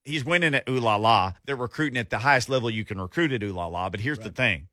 He's 0.03 0.23
winning 0.23 0.53
at 0.53 0.67
Ooh 0.69 0.79
La 0.79 0.95
La. 0.95 1.33
They're 1.45 1.55
recruiting 1.55 1.97
at 1.97 2.09
the 2.09 2.19
highest 2.19 2.49
level 2.49 2.69
you 2.69 2.85
can 2.85 2.99
recruit 2.99 3.31
at 3.31 3.43
Ooh 3.43 3.53
La 3.53 3.67
La. 3.67 3.89
But 3.89 4.01
here's 4.01 4.19
the 4.19 4.29
thing: 4.31 4.67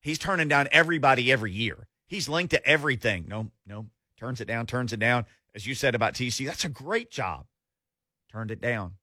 he's 0.00 0.18
turning 0.18 0.48
down 0.48 0.68
everybody 0.72 1.30
every 1.30 1.52
year. 1.52 1.88
He's 2.06 2.28
linked 2.28 2.52
to 2.52 2.66
everything. 2.66 3.26
No, 3.28 3.50
no, 3.66 3.86
turns 4.18 4.40
it 4.40 4.46
down, 4.46 4.66
turns 4.66 4.92
it 4.92 5.00
down. 5.00 5.26
As 5.54 5.66
you 5.66 5.74
said 5.74 5.94
about 5.94 6.14
TC, 6.14 6.46
that's 6.46 6.64
a 6.64 6.68
great 6.68 7.10
job. 7.10 7.46
Turned 8.30 8.50
it 8.50 8.60
down. 8.60 8.94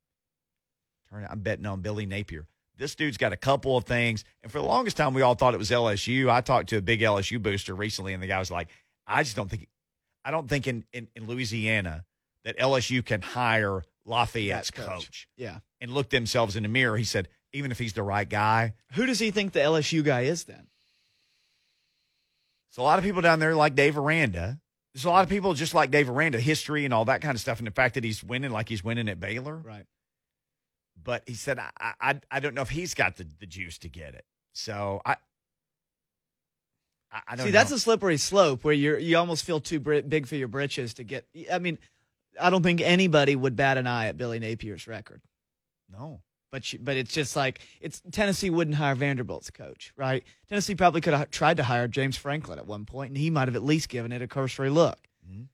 Turn 1.09 1.23
it. 1.23 1.29
I'm 1.31 1.39
betting 1.39 1.65
on 1.65 1.81
Billy 1.81 2.05
Napier. 2.05 2.47
This 2.77 2.95
dude's 2.95 3.17
got 3.17 3.31
a 3.31 3.37
couple 3.37 3.77
of 3.77 3.85
things, 3.85 4.25
and 4.43 4.51
for 4.51 4.59
the 4.59 4.65
longest 4.65 4.97
time, 4.97 5.13
we 5.13 5.21
all 5.21 5.35
thought 5.35 5.53
it 5.53 5.57
was 5.57 5.71
LSU. 5.71 6.29
I 6.29 6.41
talked 6.41 6.69
to 6.69 6.77
a 6.77 6.81
big 6.81 6.99
LSU 6.99 7.41
booster 7.41 7.73
recently, 7.73 8.13
and 8.13 8.21
the 8.21 8.27
guy 8.27 8.37
was 8.37 8.51
like, 8.51 8.67
"I 9.07 9.23
just 9.23 9.35
don't 9.35 9.49
think, 9.49 9.67
I 10.25 10.31
don't 10.31 10.49
think 10.49 10.67
in 10.67 10.83
in, 10.91 11.07
in 11.15 11.25
Louisiana 11.25 12.03
that 12.43 12.57
LSU 12.57 13.03
can 13.05 13.21
hire 13.21 13.83
Lafayette's 14.05 14.71
coach. 14.71 14.87
coach. 14.87 15.27
Yeah. 15.37 15.59
and 15.79 15.91
look 15.93 16.09
themselves 16.09 16.55
in 16.57 16.63
the 16.63 16.69
mirror." 16.69 16.97
He 16.97 17.05
said, 17.05 17.29
"Even 17.53 17.71
if 17.71 17.79
he's 17.79 17.93
the 17.93 18.03
right 18.03 18.27
guy, 18.27 18.73
Who 18.93 19.05
does 19.05 19.19
he 19.19 19.31
think 19.31 19.53
the 19.53 19.61
LSU 19.61 20.03
guy 20.03 20.21
is 20.21 20.43
then? 20.43 20.67
So 22.71 22.81
a 22.81 22.83
lot 22.83 22.99
of 22.99 23.05
people 23.05 23.21
down 23.21 23.39
there 23.39 23.55
like 23.55 23.75
Dave 23.75 23.97
Aranda. 23.97 24.59
There's 24.95 25.05
a 25.05 25.09
lot 25.09 25.23
of 25.23 25.29
people 25.29 25.53
just 25.53 25.73
like 25.73 25.91
Dave 25.91 26.09
Aranda, 26.09 26.39
history 26.39 26.85
and 26.85 26.93
all 26.93 27.03
that 27.05 27.21
kind 27.21 27.35
of 27.35 27.41
stuff, 27.41 27.59
and 27.59 27.67
the 27.67 27.71
fact 27.71 27.95
that 27.95 28.05
he's 28.05 28.23
winning 28.23 28.49
like 28.51 28.69
he's 28.69 28.81
winning 28.83 29.09
at 29.09 29.19
Baylor. 29.19 29.57
Right. 29.57 29.85
But 31.03 31.23
he 31.27 31.33
said, 31.33 31.59
I, 31.59 31.69
I, 31.99 32.21
I 32.31 32.39
don't 32.39 32.55
know 32.55 32.61
if 32.61 32.69
he's 32.69 32.93
got 32.93 33.17
the, 33.17 33.27
the 33.39 33.45
juice 33.45 33.77
to 33.79 33.89
get 33.89 34.15
it. 34.15 34.23
So 34.53 35.01
I, 35.05 35.17
I, 37.11 37.19
I 37.27 37.35
don't 37.35 37.45
See, 37.47 37.51
know. 37.51 37.59
that's 37.59 37.71
a 37.71 37.79
slippery 37.79 38.15
slope 38.15 38.63
where 38.63 38.73
you're 38.73 38.97
you 38.97 39.17
almost 39.17 39.43
feel 39.43 39.59
too 39.59 39.81
big 39.81 40.27
for 40.27 40.35
your 40.37 40.47
britches 40.47 40.93
to 40.95 41.03
get. 41.03 41.27
I 41.51 41.59
mean, 41.59 41.77
I 42.39 42.49
don't 42.49 42.63
think 42.63 42.79
anybody 42.79 43.35
would 43.35 43.57
bat 43.57 43.77
an 43.77 43.87
eye 43.87 44.07
at 44.07 44.17
Billy 44.17 44.39
Napier's 44.39 44.87
record. 44.87 45.21
no. 45.91 46.21
But 46.55 46.71
you, 46.71 46.79
but 46.81 46.95
it's 46.95 47.11
just 47.11 47.35
like 47.35 47.59
it's 47.81 48.01
Tennessee 48.13 48.49
wouldn't 48.49 48.77
hire 48.77 48.95
Vanderbilt's 48.95 49.49
coach, 49.51 49.91
right? 49.97 50.23
Tennessee 50.47 50.73
probably 50.73 51.01
could 51.01 51.13
have 51.13 51.29
tried 51.29 51.57
to 51.57 51.63
hire 51.63 51.89
James 51.89 52.15
Franklin 52.15 52.59
at 52.59 52.65
one 52.65 52.85
point, 52.85 53.09
and 53.09 53.17
he 53.17 53.29
might 53.29 53.49
have 53.49 53.57
at 53.57 53.63
least 53.65 53.89
given 53.89 54.13
it 54.13 54.21
a 54.21 54.27
cursory 54.27 54.69
look. 54.69 54.97
Mhm. 55.29 55.47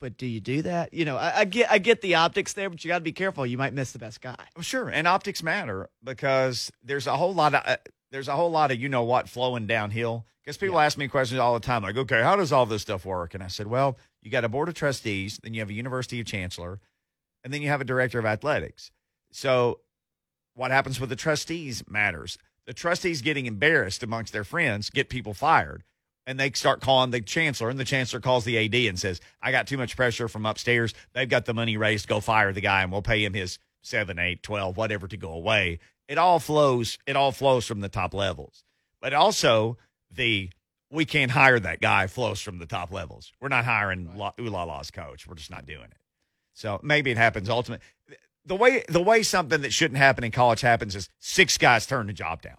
But 0.00 0.16
do 0.16 0.24
you 0.26 0.38
do 0.40 0.62
that? 0.62 0.94
You 0.94 1.04
know, 1.04 1.16
I, 1.16 1.40
I 1.40 1.44
get 1.46 1.68
I 1.68 1.78
get 1.78 2.00
the 2.00 2.14
optics 2.14 2.52
there, 2.52 2.70
but 2.70 2.84
you 2.84 2.88
got 2.88 2.98
to 2.98 3.04
be 3.04 3.10
careful. 3.10 3.44
You 3.44 3.58
might 3.58 3.74
miss 3.74 3.90
the 3.90 3.98
best 3.98 4.20
guy. 4.20 4.36
Well, 4.54 4.62
sure, 4.62 4.88
and 4.88 5.08
optics 5.08 5.42
matter 5.42 5.90
because 6.04 6.70
there's 6.80 7.08
a 7.08 7.16
whole 7.16 7.34
lot 7.34 7.52
of 7.56 7.62
uh, 7.66 7.78
there's 8.12 8.28
a 8.28 8.36
whole 8.36 8.52
lot 8.52 8.70
of 8.70 8.78
you 8.78 8.88
know 8.88 9.02
what 9.02 9.28
flowing 9.28 9.66
downhill. 9.66 10.26
Because 10.44 10.56
people 10.58 10.78
ask 10.78 10.96
me 10.96 11.08
questions 11.08 11.40
all 11.40 11.54
the 11.54 11.66
time, 11.66 11.82
like, 11.82 11.96
okay, 11.96 12.22
how 12.22 12.36
does 12.36 12.52
all 12.52 12.66
this 12.66 12.82
stuff 12.82 13.04
work? 13.04 13.34
And 13.34 13.42
I 13.42 13.48
said, 13.48 13.66
well, 13.66 13.98
you 14.22 14.30
got 14.30 14.44
a 14.44 14.48
board 14.48 14.68
of 14.68 14.76
trustees, 14.76 15.40
then 15.42 15.54
you 15.54 15.60
have 15.60 15.70
a 15.70 15.74
university 15.74 16.20
of 16.20 16.26
chancellor, 16.26 16.78
and 17.42 17.52
then 17.52 17.62
you 17.62 17.68
have 17.70 17.80
a 17.80 17.84
director 17.84 18.20
of 18.20 18.26
athletics. 18.26 18.92
So, 19.32 19.80
what 20.54 20.70
happens 20.70 21.00
with 21.00 21.10
the 21.10 21.16
trustees 21.16 21.82
matters. 21.88 22.38
The 22.66 22.72
trustees 22.72 23.22
getting 23.22 23.46
embarrassed 23.46 24.02
amongst 24.02 24.32
their 24.32 24.44
friends 24.44 24.90
get 24.90 25.08
people 25.08 25.34
fired. 25.34 25.84
And 26.26 26.40
they 26.40 26.50
start 26.52 26.80
calling 26.80 27.10
the 27.10 27.20
chancellor, 27.20 27.68
and 27.68 27.78
the 27.78 27.84
chancellor 27.84 28.20
calls 28.20 28.44
the 28.44 28.56
AD 28.56 28.74
and 28.74 28.98
says, 28.98 29.20
I 29.42 29.50
got 29.50 29.66
too 29.66 29.76
much 29.76 29.94
pressure 29.94 30.26
from 30.26 30.46
upstairs. 30.46 30.94
They've 31.12 31.28
got 31.28 31.44
the 31.44 31.52
money 31.52 31.76
raised. 31.76 32.08
Go 32.08 32.20
fire 32.20 32.50
the 32.52 32.62
guy, 32.62 32.82
and 32.82 32.90
we'll 32.90 33.02
pay 33.02 33.22
him 33.22 33.34
his 33.34 33.58
seven, 33.82 34.18
eight, 34.18 34.42
12, 34.42 34.78
whatever 34.78 35.06
to 35.06 35.18
go 35.18 35.32
away. 35.32 35.80
It 36.08 36.16
all 36.16 36.38
flows. 36.38 36.98
It 37.06 37.16
all 37.16 37.30
flows 37.30 37.66
from 37.66 37.80
the 37.80 37.90
top 37.90 38.14
levels. 38.14 38.64
But 39.02 39.12
also, 39.12 39.76
the 40.10 40.50
we 40.90 41.04
can't 41.04 41.30
hire 41.30 41.58
that 41.58 41.80
guy 41.80 42.06
flows 42.06 42.40
from 42.40 42.58
the 42.58 42.66
top 42.66 42.92
levels. 42.92 43.32
We're 43.40 43.48
not 43.48 43.64
hiring 43.64 44.16
La, 44.16 44.32
Ooh 44.40 44.46
La 44.46 44.64
La's 44.64 44.90
coach. 44.90 45.26
We're 45.26 45.34
just 45.34 45.50
not 45.50 45.66
doing 45.66 45.84
it. 45.84 45.96
So 46.54 46.80
maybe 46.82 47.10
it 47.10 47.16
happens 47.16 47.50
ultimate. 47.50 47.80
The 48.46 48.56
way 48.56 48.84
the 48.88 49.02
way 49.02 49.22
something 49.22 49.62
that 49.62 49.72
shouldn't 49.72 49.98
happen 49.98 50.24
in 50.24 50.30
college 50.30 50.60
happens 50.60 50.94
is 50.94 51.08
six 51.18 51.56
guys 51.56 51.86
turn 51.86 52.06
the 52.08 52.12
job 52.12 52.42
down, 52.42 52.58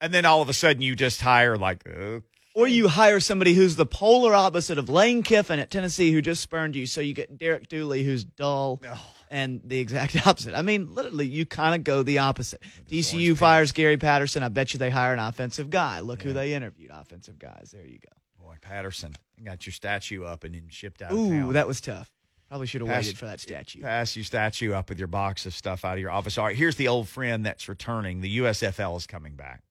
and 0.00 0.12
then 0.12 0.24
all 0.24 0.42
of 0.42 0.48
a 0.48 0.52
sudden 0.52 0.82
you 0.82 0.94
just 0.94 1.20
hire 1.22 1.56
like 1.56 1.84
uh, 1.88 2.20
Or 2.54 2.68
you 2.68 2.88
hire 2.88 3.20
somebody 3.20 3.54
who's 3.54 3.76
the 3.76 3.86
polar 3.86 4.34
opposite 4.34 4.76
of 4.78 4.88
Lane 4.88 5.22
Kiffin 5.22 5.58
at 5.58 5.70
Tennessee, 5.70 6.12
who 6.12 6.20
just 6.20 6.42
spurned 6.42 6.76
you. 6.76 6.86
So 6.86 7.00
you 7.00 7.14
get 7.14 7.38
Derek 7.38 7.68
Dooley, 7.68 8.02
who's 8.04 8.24
dull, 8.24 8.82
and 9.30 9.60
the 9.64 9.78
exact 9.78 10.16
opposite. 10.26 10.54
I 10.54 10.62
mean, 10.62 10.94
literally, 10.94 11.26
you 11.26 11.46
kind 11.46 11.74
of 11.74 11.82
go 11.84 12.02
the 12.02 12.18
opposite. 12.18 12.62
TCU 12.90 13.36
fires 13.36 13.72
Gary 13.72 13.96
Patterson. 13.96 14.42
I 14.42 14.48
bet 14.48 14.74
you 14.74 14.78
they 14.78 14.90
hire 14.90 15.14
an 15.14 15.18
offensive 15.18 15.70
guy. 15.70 16.00
Look 16.00 16.22
who 16.22 16.32
they 16.32 16.52
interviewed. 16.52 16.90
Offensive 16.92 17.38
guys. 17.38 17.70
There 17.72 17.86
you 17.86 17.98
go. 17.98 18.44
Boy, 18.44 18.56
Patterson, 18.60 19.14
got 19.42 19.66
your 19.66 19.72
statue 19.72 20.24
up 20.24 20.44
and 20.44 20.54
then 20.54 20.66
shipped 20.68 21.00
out. 21.02 21.12
Ooh, 21.12 21.52
that 21.52 21.66
was 21.66 21.80
tough. 21.80 22.10
Probably 22.48 22.66
should 22.66 22.80
have 22.80 22.88
Pass- 22.88 23.04
waited 23.04 23.18
for 23.18 23.26
that 23.26 23.40
statue. 23.40 23.82
Pass 23.82 24.16
your 24.16 24.24
statue 24.24 24.72
up 24.72 24.88
with 24.88 24.98
your 24.98 25.08
box 25.08 25.44
of 25.44 25.54
stuff 25.54 25.84
out 25.84 25.94
of 25.94 25.98
your 26.00 26.10
office. 26.10 26.38
All 26.38 26.46
right, 26.46 26.56
here's 26.56 26.76
the 26.76 26.88
old 26.88 27.08
friend 27.08 27.44
that's 27.44 27.68
returning. 27.68 28.22
The 28.22 28.38
USFL 28.38 28.96
is 28.96 29.06
coming 29.06 29.34
back. 29.34 29.62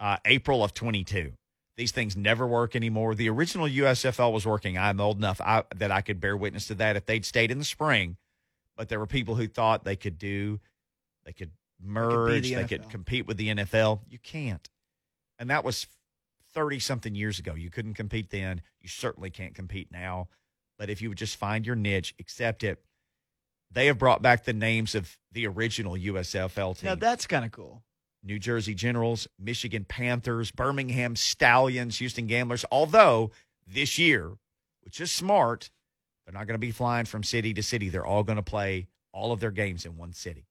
Uh, 0.00 0.16
April 0.24 0.64
of 0.64 0.74
22. 0.74 1.32
These 1.76 1.92
things 1.92 2.16
never 2.16 2.46
work 2.46 2.74
anymore. 2.74 3.14
The 3.14 3.28
original 3.28 3.66
USFL 3.66 4.32
was 4.32 4.46
working. 4.46 4.76
I'm 4.76 5.00
old 5.00 5.18
enough 5.18 5.40
I, 5.40 5.64
that 5.76 5.90
I 5.90 6.00
could 6.00 6.20
bear 6.20 6.36
witness 6.36 6.68
to 6.68 6.74
that 6.76 6.96
if 6.96 7.06
they'd 7.06 7.24
stayed 7.24 7.50
in 7.50 7.58
the 7.58 7.64
spring. 7.64 8.16
But 8.76 8.88
there 8.88 8.98
were 8.98 9.06
people 9.06 9.36
who 9.36 9.46
thought 9.46 9.84
they 9.84 9.96
could 9.96 10.18
do, 10.18 10.60
they 11.24 11.32
could 11.32 11.52
merge, 11.80 12.42
the 12.42 12.54
they 12.54 12.64
could 12.64 12.88
compete 12.88 13.26
with 13.26 13.36
the 13.36 13.54
NFL. 13.54 14.00
You 14.08 14.18
can't. 14.18 14.68
And 15.38 15.50
that 15.50 15.64
was 15.64 15.86
30 16.54 16.80
something 16.80 17.14
years 17.14 17.38
ago. 17.38 17.54
You 17.54 17.70
couldn't 17.70 17.94
compete 17.94 18.30
then. 18.30 18.62
You 18.80 18.88
certainly 18.88 19.30
can't 19.30 19.54
compete 19.54 19.88
now. 19.92 20.28
But 20.78 20.90
if 20.90 21.00
you 21.00 21.08
would 21.08 21.18
just 21.18 21.36
find 21.36 21.66
your 21.66 21.76
niche, 21.76 22.14
accept 22.18 22.64
it, 22.64 22.82
they 23.70 23.86
have 23.86 23.98
brought 23.98 24.22
back 24.22 24.44
the 24.44 24.52
names 24.52 24.94
of 24.94 25.18
the 25.32 25.46
original 25.46 25.94
USFL 25.94 26.78
team. 26.78 26.88
Now 26.88 26.94
that's 26.94 27.26
kind 27.26 27.44
of 27.44 27.52
cool. 27.52 27.82
New 28.22 28.38
Jersey 28.38 28.74
Generals, 28.74 29.28
Michigan 29.38 29.84
Panthers, 29.84 30.50
Birmingham 30.50 31.14
Stallions, 31.14 31.98
Houston 31.98 32.26
Gamblers. 32.26 32.64
Although 32.70 33.30
this 33.66 33.98
year, 33.98 34.32
which 34.82 35.00
is 35.00 35.12
smart, 35.12 35.70
they're 36.24 36.32
not 36.32 36.46
going 36.46 36.54
to 36.54 36.66
be 36.66 36.70
flying 36.70 37.04
from 37.04 37.22
city 37.22 37.52
to 37.54 37.62
city. 37.62 37.90
They're 37.90 38.06
all 38.06 38.22
going 38.22 38.36
to 38.36 38.42
play 38.42 38.88
all 39.12 39.32
of 39.32 39.40
their 39.40 39.50
games 39.50 39.84
in 39.84 39.96
one 39.96 40.12
city. 40.12 40.46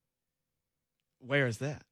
Where 1.19 1.47
is 1.47 1.57
that? 1.57 1.83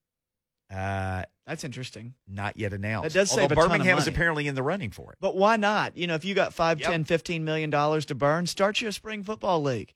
Uh, 0.74 1.24
That's 1.46 1.64
interesting. 1.64 2.14
not 2.28 2.56
yet 2.58 2.72
announced. 2.74 3.14
That 3.14 3.20
does 3.20 3.32
Although 3.32 3.42
save 3.44 3.52
a 3.52 3.56
ton 3.56 3.64
of 3.66 3.70
Birmingham 3.72 3.98
is 3.98 4.06
money. 4.06 4.16
apparently 4.16 4.48
in 4.48 4.56
the 4.56 4.64
running 4.64 4.90
for 4.92 5.12
it. 5.12 5.18
But 5.20 5.36
why 5.36 5.58
not? 5.58 5.98
You 5.98 6.08
know, 6.08 6.16
if 6.16 6.24
you 6.24 6.34
got 6.34 6.54
five, 6.54 6.80
Yep. 6.80 6.90
ten, 6.90 7.04
fifteen 7.04 7.44
million 7.44 7.70
dollars 7.70 8.06
to 8.06 8.16
burn, 8.16 8.48
start 8.48 8.80
you 8.82 8.88
a 8.88 8.92
spring 8.92 9.24
football 9.24 9.62
league. 9.62 9.94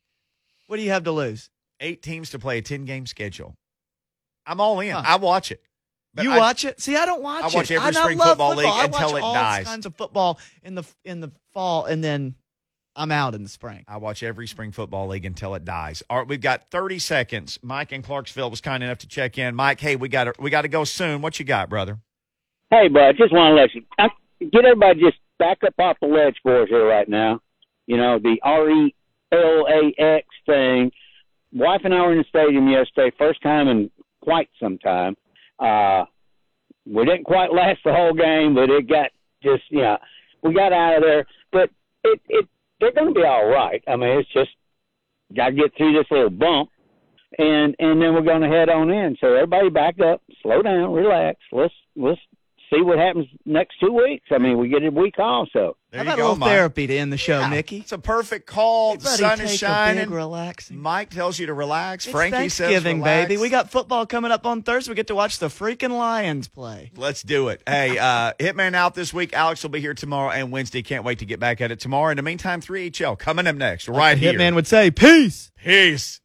What 0.68 0.78
do 0.78 0.84
you 0.84 0.90
have 0.92 1.04
to 1.06 1.12
lose? 1.12 1.50
Eight 1.80 2.02
teams 2.02 2.30
to 2.32 2.40
play 2.40 2.58
a 2.58 2.62
10 2.62 2.86
game 2.86 3.06
schedule. 3.06 3.56
I'm 4.46 4.60
all 4.60 4.80
in. 4.80 4.92
Huh. 4.92 5.04
I 5.06 5.16
watch 5.18 5.52
it. 5.52 5.62
You 6.22 6.32
I- 6.32 6.38
watch 6.38 6.64
it? 6.66 6.80
See, 6.82 6.96
I 6.96 7.06
don't 7.06 7.22
watch 7.22 7.44
I 7.44 7.48
it. 7.48 7.54
watch 7.56 7.72
every 7.72 7.88
I, 7.88 7.92
spring 7.92 8.18
love 8.18 8.28
football 8.30 8.56
league 8.56 8.66
I 8.68 8.86
until 8.86 9.08
watch 9.12 9.18
it 9.18 9.24
all 9.24 9.34
dies. 9.34 9.66
kinds 9.66 9.86
of 9.86 9.96
football 9.96 10.40
in 10.64 10.76
the 10.76 10.84
in 11.04 11.20
the 11.20 11.32
fall, 11.54 11.86
and 11.86 12.04
then 12.04 12.36
I'm 12.96 13.12
out 13.12 13.36
in 13.36 13.44
the 13.44 13.50
spring. 13.50 13.84
I 13.88 13.98
watch 13.98 14.24
every 14.24 14.48
spring 14.48 14.72
football 14.72 15.08
league 15.08 15.26
until 15.26 15.54
it 15.56 15.66
dies. 15.66 16.02
All 16.10 16.20
right, 16.20 16.28
we've 16.28 16.42
got 16.42 16.70
30 16.72 17.00
seconds. 17.00 17.60
Mike 17.62 17.92
in 17.92 18.02
Clarksville 18.02 18.50
was 18.50 18.62
kind 18.62 18.84
enough 18.84 19.00
to 19.00 19.08
check 19.08 19.38
in. 19.38 19.56
Mike, 19.56 19.80
hey, 19.82 19.96
we 19.96 20.08
got 20.08 20.26
to 20.26 20.34
we 20.40 20.50
got 20.50 20.62
to 20.62 20.68
go 20.68 20.84
soon. 20.84 21.22
What 21.22 21.40
you 21.40 21.46
got, 21.46 21.70
brother? 21.70 22.00
Hey, 22.70 22.88
bud, 22.88 23.16
just 23.18 23.34
want 23.34 23.52
to 23.52 23.62
let 23.62 23.74
you 23.74 23.84
I, 24.00 24.08
get 24.40 24.66
everybody 24.66 25.02
just 25.02 25.18
back 25.38 25.60
up 25.66 25.74
off 25.78 25.98
the 26.02 26.08
ledge 26.08 26.36
for 26.42 26.64
us 26.64 26.70
here 26.70 26.88
right 26.88 27.08
now. 27.08 27.42
You 27.86 27.98
know, 27.98 28.20
the 28.20 28.38
R 28.44 28.70
E 28.70 28.96
L 29.32 29.66
A 29.68 30.02
X 30.02 30.28
thing. 30.46 30.92
Wife 31.54 31.82
and 31.84 31.94
I 31.94 32.02
were 32.02 32.12
in 32.14 32.18
the 32.20 32.26
stadium 32.28 32.68
yesterday, 32.68 33.16
first 33.18 33.42
time 33.42 33.68
in 33.68 33.92
quite 34.22 34.50
some 34.60 34.78
time. 34.78 35.16
Uh, 35.60 36.06
we 36.86 37.06
didn't 37.06 37.24
quite 37.24 37.54
last 37.54 37.80
the 37.86 37.94
whole 37.94 38.14
game, 38.14 38.56
but 38.56 38.70
it 38.70 38.90
got 38.90 39.12
just, 39.42 39.64
yeah, 39.70 39.98
we 40.44 40.54
got 40.54 40.74
out 40.74 40.98
of 40.98 41.04
there. 41.04 41.26
But 41.52 41.70
it, 42.04 42.20
it, 42.28 42.48
they're 42.80 42.94
going 42.94 43.14
to 43.14 43.20
be 43.20 43.26
all 43.26 43.48
right. 43.48 43.84
I 43.88 43.96
mean, 43.96 44.20
it's 44.20 44.34
just 44.34 44.52
got 45.36 45.50
to 45.50 45.56
get 45.56 45.76
through 45.78 45.94
this 45.94 46.06
little 46.12 46.30
bump 46.30 46.70
and 47.38 47.76
and 47.80 48.02
then 48.02 48.14
we're 48.14 48.22
going 48.22 48.42
to 48.42 48.48
head 48.48 48.70
on 48.70 48.90
in. 48.90 49.18
So 49.20 49.34
everybody 49.34 49.70
back 49.70 50.00
up, 50.00 50.22
slow 50.42 50.62
down, 50.62 50.94
relax. 50.94 51.40
Let's 51.52 51.74
let's 51.96 52.22
see 52.76 52.82
what 52.82 52.98
happens 52.98 53.28
next 53.46 53.80
two 53.80 53.92
weeks. 53.94 54.28
I 54.32 54.38
mean, 54.38 54.58
we 54.58 54.68
get 54.70 54.84
a 54.84 54.90
week 54.90 55.18
off, 55.20 55.48
so 55.54 55.78
There 55.92 56.00
How 56.04 56.08
about 56.08 56.18
go, 56.18 56.24
a 56.24 56.26
little 56.26 56.36
Mike. 56.38 56.50
therapy 56.50 56.88
to 56.88 56.96
end 56.98 57.14
the 57.14 57.18
show, 57.18 57.40
Yeah, 57.40 57.50
Mickey? 57.50 57.78
It's 57.78 57.92
a 57.92 57.98
perfect 57.98 58.46
call. 58.48 58.98
The 58.98 59.06
sun 59.08 59.38
take 59.38 59.48
is 59.48 59.54
a 59.54 59.58
shining. 59.58 60.04
big 60.06 60.12
relaxing. 60.12 60.80
Mike 60.80 61.10
tells 61.10 61.40
you 61.40 61.46
to 61.48 61.54
relax. 61.54 62.06
It's 62.06 62.12
Frankie 62.12 62.50
says 62.50 62.58
Thanksgiving, 62.68 63.00
relax. 63.00 63.30
baby. 63.30 63.42
We 63.42 63.50
got 63.50 63.72
football 63.72 64.06
coming 64.06 64.32
up 64.32 64.46
on 64.46 64.62
Thursday. 64.64 64.92
We 64.92 64.96
get 64.96 65.08
to 65.08 65.16
watch 65.16 65.40
the 65.40 65.48
freaking 65.48 65.98
Lions 65.98 66.48
play. 66.48 66.92
Let's 66.96 67.22
do 67.24 67.48
it. 67.50 67.62
Hey, 67.68 67.98
uh, 67.98 68.34
Hitman 68.40 68.74
out 68.74 68.96
this 68.96 69.14
week. 69.14 69.34
Alex 69.34 69.64
will 69.64 69.70
be 69.70 69.80
here 69.82 69.94
tomorrow 69.94 70.32
and 70.32 70.52
Wednesday. 70.52 70.82
Can't 70.82 71.04
wait 71.04 71.20
to 71.20 71.26
get 71.26 71.40
back 71.40 71.62
at 71.62 71.72
it 71.72 71.80
tomorrow. 71.80 72.12
In 72.12 72.18
the 72.18 72.24
meantime, 72.24 72.62
3HL 72.62 73.18
coming 73.18 73.48
up 73.48 73.56
next, 73.56 73.88
right 73.88 74.18
here. 74.18 74.34
Hitman 74.34 74.56
would 74.56 74.68
say, 74.68 74.92
"Peace." 74.92 75.52
Peace. 75.64 76.22